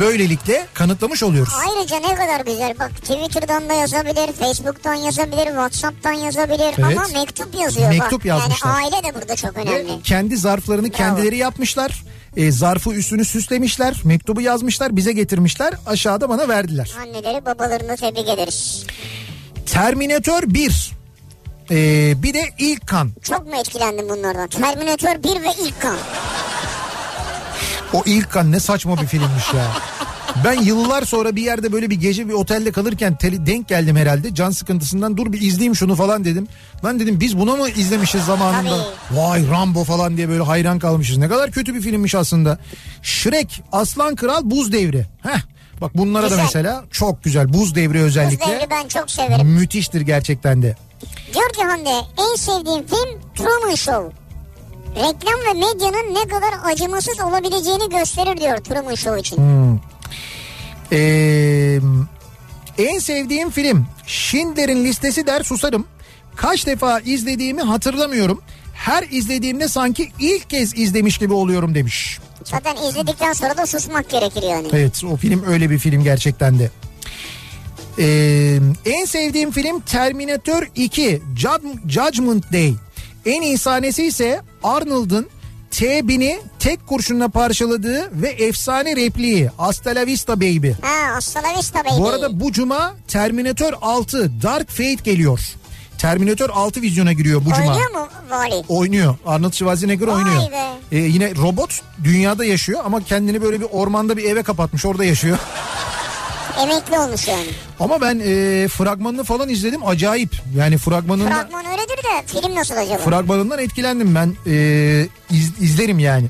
[0.00, 1.52] böylelikle kanıtlamış oluyoruz.
[1.68, 6.98] Ayrıca ne kadar güzel bak Twitter'dan da yazabilir, Facebook'tan yazabilir, Whatsapp'tan yazabilir Evet.
[6.98, 8.24] ama mektup yazıyor Mektup bak.
[8.26, 8.70] yazmışlar.
[8.82, 10.02] Yani aile de burada çok Ve önemli.
[10.02, 12.02] kendi zarflarını kendileri yapmışlar.
[12.36, 14.00] E, zarfı üstünü süslemişler.
[14.04, 14.96] Mektubu yazmışlar.
[14.96, 15.74] Bize getirmişler.
[15.86, 16.94] Aşağıda bana verdiler.
[17.00, 18.86] Anneleri babalarını tebrik ederiz.
[19.66, 20.92] Terminator 1.
[21.70, 21.74] E,
[22.22, 23.10] bir de ilk kan.
[23.22, 24.48] Çok mu etkilendim bunlardan?
[24.48, 25.96] Terminator 1 ve ilk kan.
[27.92, 29.66] O ilk kan ne saçma bir filmmiş ya.
[30.44, 34.34] Ben yıllar sonra bir yerde böyle bir gece bir otelde kalırken tele- denk geldim herhalde.
[34.34, 36.48] Can sıkıntısından dur bir izleyeyim şunu falan dedim.
[36.84, 38.78] Lan dedim biz buna mı izlemişiz zamanında?
[39.10, 41.16] Vay Rambo falan diye böyle hayran kalmışız.
[41.18, 42.58] Ne kadar kötü bir filmmiş aslında.
[43.02, 45.06] Shrek, Aslan Kral, Buz Devri.
[45.22, 45.38] Heh.
[45.80, 46.42] Bak bunlara da Güzel.
[46.42, 47.52] mesela çok güzel.
[47.52, 48.46] Buz Devri Buz özellikle.
[48.52, 49.46] devri ben çok severim.
[49.48, 50.76] Müthiştir gerçekten de.
[51.34, 54.16] Diyor ki Hande en sevdiğim film Truman Show.
[54.96, 59.36] Reklam ve medyanın ne kadar acımasız olabileceğini gösterir diyor Truman Show için.
[60.92, 61.80] Ee,
[62.78, 65.86] en sevdiğim film Schindler'in listesi der susarım.
[66.36, 68.42] Kaç defa izlediğimi hatırlamıyorum.
[68.74, 72.18] Her izlediğimde sanki ilk kez izlemiş gibi oluyorum demiş.
[72.44, 74.68] Zaten izledikten sonra da susmak gerekir yani.
[74.72, 76.70] Evet o film öyle bir film gerçekten de.
[77.98, 82.74] Ee, en sevdiğim film Terminator 2 Jud- Judgment Day.
[83.26, 85.28] En iyi sahnesi ise Arnold'un
[85.76, 90.70] T-1000'i tek kurşunla parçaladığı ve efsane repliği Hasta la vista baby.
[90.82, 91.98] Ha hasta la vista baby.
[91.98, 95.40] Bu arada bu cuma Terminator 6 Dark Fate geliyor.
[95.98, 97.72] Terminator 6 vizyona giriyor bu cuma.
[97.72, 98.64] Oynuyor mu Vali?
[98.68, 99.14] Oynuyor.
[99.26, 100.52] Arnold Schwarzenegger Vay oynuyor.
[100.52, 100.66] be.
[100.92, 105.38] Ee, yine robot dünyada yaşıyor ama kendini böyle bir ormanda bir eve kapatmış orada yaşıyor.
[106.62, 107.46] Emekli olmuş yani.
[107.80, 110.30] Ama ben e, fragmanını falan izledim acayip.
[110.56, 112.98] Yani fragmanından, Fragman öyledir de film nasıl acaba?
[112.98, 114.36] fragmanından etkilendim ben.
[114.46, 114.54] E,
[115.30, 116.26] iz- izlerim yani.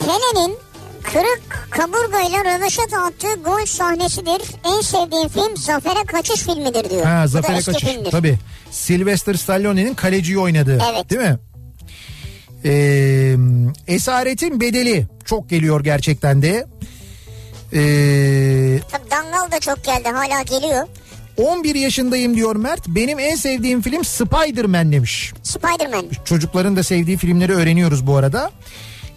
[0.00, 0.54] Pelé'nin
[1.02, 4.42] kırık kaburgayla röveşata attığı gol sahnesidir.
[4.64, 7.04] En sevdiğim film Zafer'e Kaçış filmidir diyor.
[7.04, 7.84] Ha Zafer'e kaçış.
[7.90, 8.10] filmdir.
[8.10, 8.38] Tabii.
[8.70, 10.82] Sylvester Stallone'nin kaleciyi oynadığı.
[10.94, 11.10] Evet.
[11.10, 11.38] Değil mi?
[12.64, 13.36] Ee,
[13.94, 16.66] Esaretin bedeli çok geliyor gerçekten de.
[17.72, 20.86] Ee, Tabii Dangal da çok geldi hala geliyor.
[21.36, 22.88] 11 yaşındayım diyor Mert.
[22.88, 25.32] Benim en sevdiğim film Spider-Man demiş.
[25.42, 26.04] Spider-Man.
[26.24, 28.50] Çocukların da sevdiği filmleri öğreniyoruz bu arada.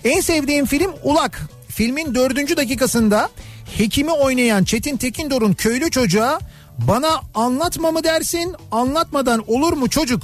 [0.04, 1.42] En sevdiğim film Ulak.
[1.70, 3.30] Filmin dördüncü dakikasında
[3.78, 6.40] hekimi oynayan Çetin Tekindor'un köylü çocuğa
[6.78, 10.24] bana anlatma mı dersin anlatmadan olur mu çocuk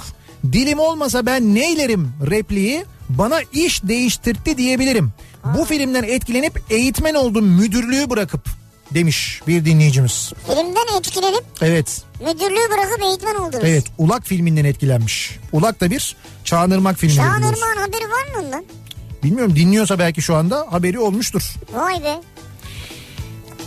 [0.52, 5.12] dilim olmasa ben neylerim repliği bana iş değiştirtti diyebilirim.
[5.54, 8.48] Bu filmden etkilenip eğitmen oldum müdürlüğü bırakıp
[8.90, 10.32] demiş bir dinleyicimiz.
[10.46, 13.64] Filmden etkilenip Evet müdürlüğü bırakıp eğitmen oldunuz.
[13.64, 15.38] evet Ulak filminden etkilenmiş.
[15.52, 17.12] Ulak da bir Çağınırmak filmi.
[17.12, 17.32] biliyorsun.
[17.40, 18.64] Çağınırmağın haberi var mı ondan?
[19.24, 21.42] Bilmiyorum dinliyorsa belki şu anda haberi olmuştur.
[21.74, 22.20] Vay be.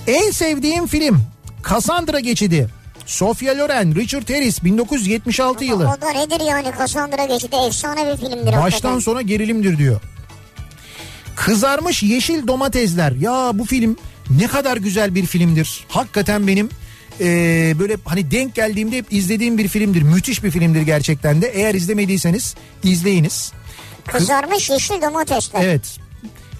[0.07, 1.21] En sevdiğim film
[1.69, 2.69] Cassandra Geçidi.
[3.05, 5.87] Sofia Loren, Richard Harris 1976 yılı.
[5.97, 8.45] O da nedir yani Cassandra geçidi efsane bir filmdir.
[8.45, 8.99] Baştan hakikaten.
[8.99, 10.01] sona gerilimdir diyor.
[11.45, 13.11] Kızarmış yeşil domatesler.
[13.11, 13.97] Ya bu film
[14.29, 15.85] ne kadar güzel bir filmdir.
[15.87, 16.69] Hakikaten benim
[17.19, 20.01] eee, böyle hani denk geldiğimde hep izlediğim bir filmdir.
[20.01, 21.47] Müthiş bir filmdir gerçekten de.
[21.47, 23.51] Eğer izlemediyseniz izleyiniz.
[24.07, 25.61] Kızarmış yeşil domatesler.
[25.63, 25.97] Evet.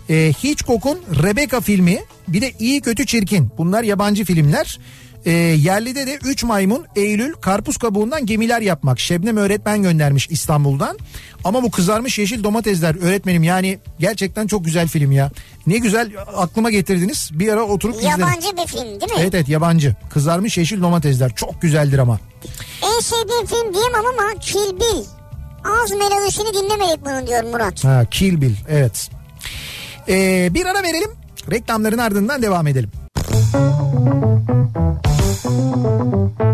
[0.09, 3.49] Ee, Hitchcock'un Rebecca filmi bir de İyi Kötü Çirkin.
[3.57, 4.79] Bunlar yabancı filmler.
[5.25, 8.99] Ee, yerlide de 3 maymun Eylül karpuz kabuğundan gemiler yapmak.
[8.99, 10.97] Şebnem öğretmen göndermiş İstanbul'dan.
[11.43, 15.31] Ama bu kızarmış yeşil domatesler öğretmenim yani gerçekten çok güzel film ya.
[15.67, 17.29] Ne güzel aklıma getirdiniz.
[17.33, 18.19] Bir ara oturup izlerim.
[18.19, 19.17] Yabancı bir film değil mi?
[19.19, 19.95] Evet evet yabancı.
[20.09, 22.19] Kızarmış yeşil domatesler çok güzeldir ama.
[22.83, 25.03] En sevdiğim film diyemem ama Kill Bill.
[25.83, 27.83] Az melodisini dinlemedik bunun diyor Murat.
[27.83, 29.09] Ha Kill Bill evet.
[30.09, 31.09] Ee, bir ara verelim.
[31.51, 32.91] Reklamların ardından devam edelim.
[35.83, 36.48] Kafa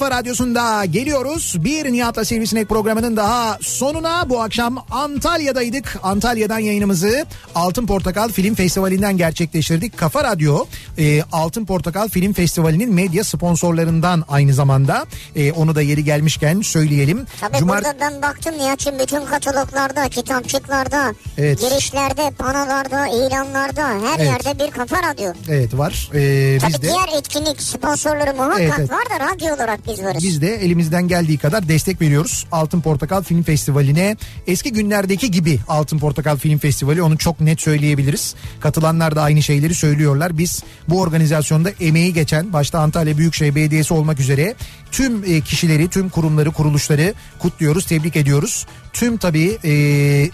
[0.00, 1.56] kafa radyosunda geliyoruz.
[1.58, 5.96] Bir Nihat'la Sivrisinek programının daha sonuna bu akşam Antalya'daydık.
[6.02, 9.98] Antalya'dan yayınımızı Altın Portakal Film Festivali'nden gerçekleştirdik.
[9.98, 10.64] Kafa Radyo
[10.98, 15.06] e, Altın Portakal Film Festivali'nin medya sponsorlarından aynı zamanda.
[15.36, 17.26] E, onu da yeri gelmişken söyleyelim.
[17.40, 21.60] Tabii Cumar- burada ben baktım Nihat'cığım bütün kataloglarda, kitapçıklarda, Evet.
[21.60, 24.26] girişlerde, panolarda, ilanlarda her Evet.
[24.46, 25.32] yerde bir kafa radyo.
[25.48, 26.10] Evet var.
[26.14, 26.86] E, Tabii biz de...
[26.88, 28.90] diğer etkinlik sponsorları muhakkak Evet, evet.
[28.90, 30.24] var da radyo olarak biz varız.
[30.24, 34.16] Biz de elimizden geldiği kadar destek veriyoruz Altın Portakal Film Festivali'ne.
[34.46, 38.34] Eski günlerdeki gibi Altın Portakal Film Festivali onu çok net söyleyebiliriz.
[38.60, 40.38] Katılanlar da aynı şeyleri söylüyorlar.
[40.38, 44.54] Biz bu organizasyonda emeği geçen başta Antalya Büyükşehir Belediyesi olmak üzere
[44.92, 48.66] tüm e, kişileri, tüm kurumları, kuruluşları kutluyoruz, tebrik ediyoruz.
[48.92, 49.72] Tüm tabii e,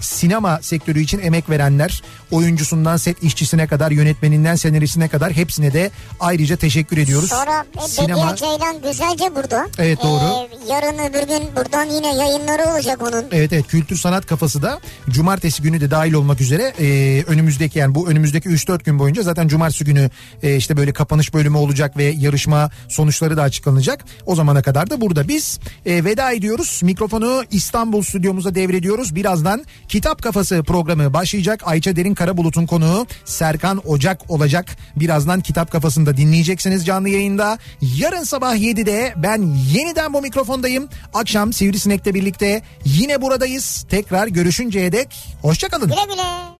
[0.00, 6.56] sinema sektörü için emek verenler, oyuncusundan set işçisine kadar, yönetmeninden senarisine kadar hepsine de ayrıca
[6.56, 7.28] teşekkür ediyoruz.
[7.28, 9.66] Sonra e, Bediye Ceylan güzelce burada.
[9.78, 10.24] Evet, doğru.
[10.24, 13.24] Ee, yarın öbür gün buradan yine yayınları olacak onun.
[13.32, 17.94] Evet evet kültür sanat kafası da cumartesi günü de dahil olmak üzere e, önümüzdeki yani
[17.94, 20.10] bu önümüzdeki 3-4 gün boyunca zaten cumartesi günü
[20.42, 24.04] e, işte böyle kapanış bölümü olacak ve yarışma sonuçları da açıklanacak.
[24.26, 26.80] O zamana kadar da burada biz e, veda ediyoruz.
[26.82, 29.14] Mikrofonu İstanbul stüdyomuza devrediyoruz.
[29.14, 31.62] Birazdan Kitap Kafası programı başlayacak.
[31.64, 34.76] Ayça Derin Karabulut'un konuğu Serkan Ocak olacak.
[34.96, 37.58] Birazdan Kitap Kafası'nda dinleyeceksiniz canlı yayında.
[37.80, 40.88] Yarın sabah 7'de ben yeniden bu mikrofondayım.
[41.14, 43.86] Akşam Sivrisinek'le birlikte yine buradayız.
[43.90, 45.08] Tekrar görüşünceye dek
[45.42, 45.88] hoşçakalın.
[45.88, 46.46] Güle güle.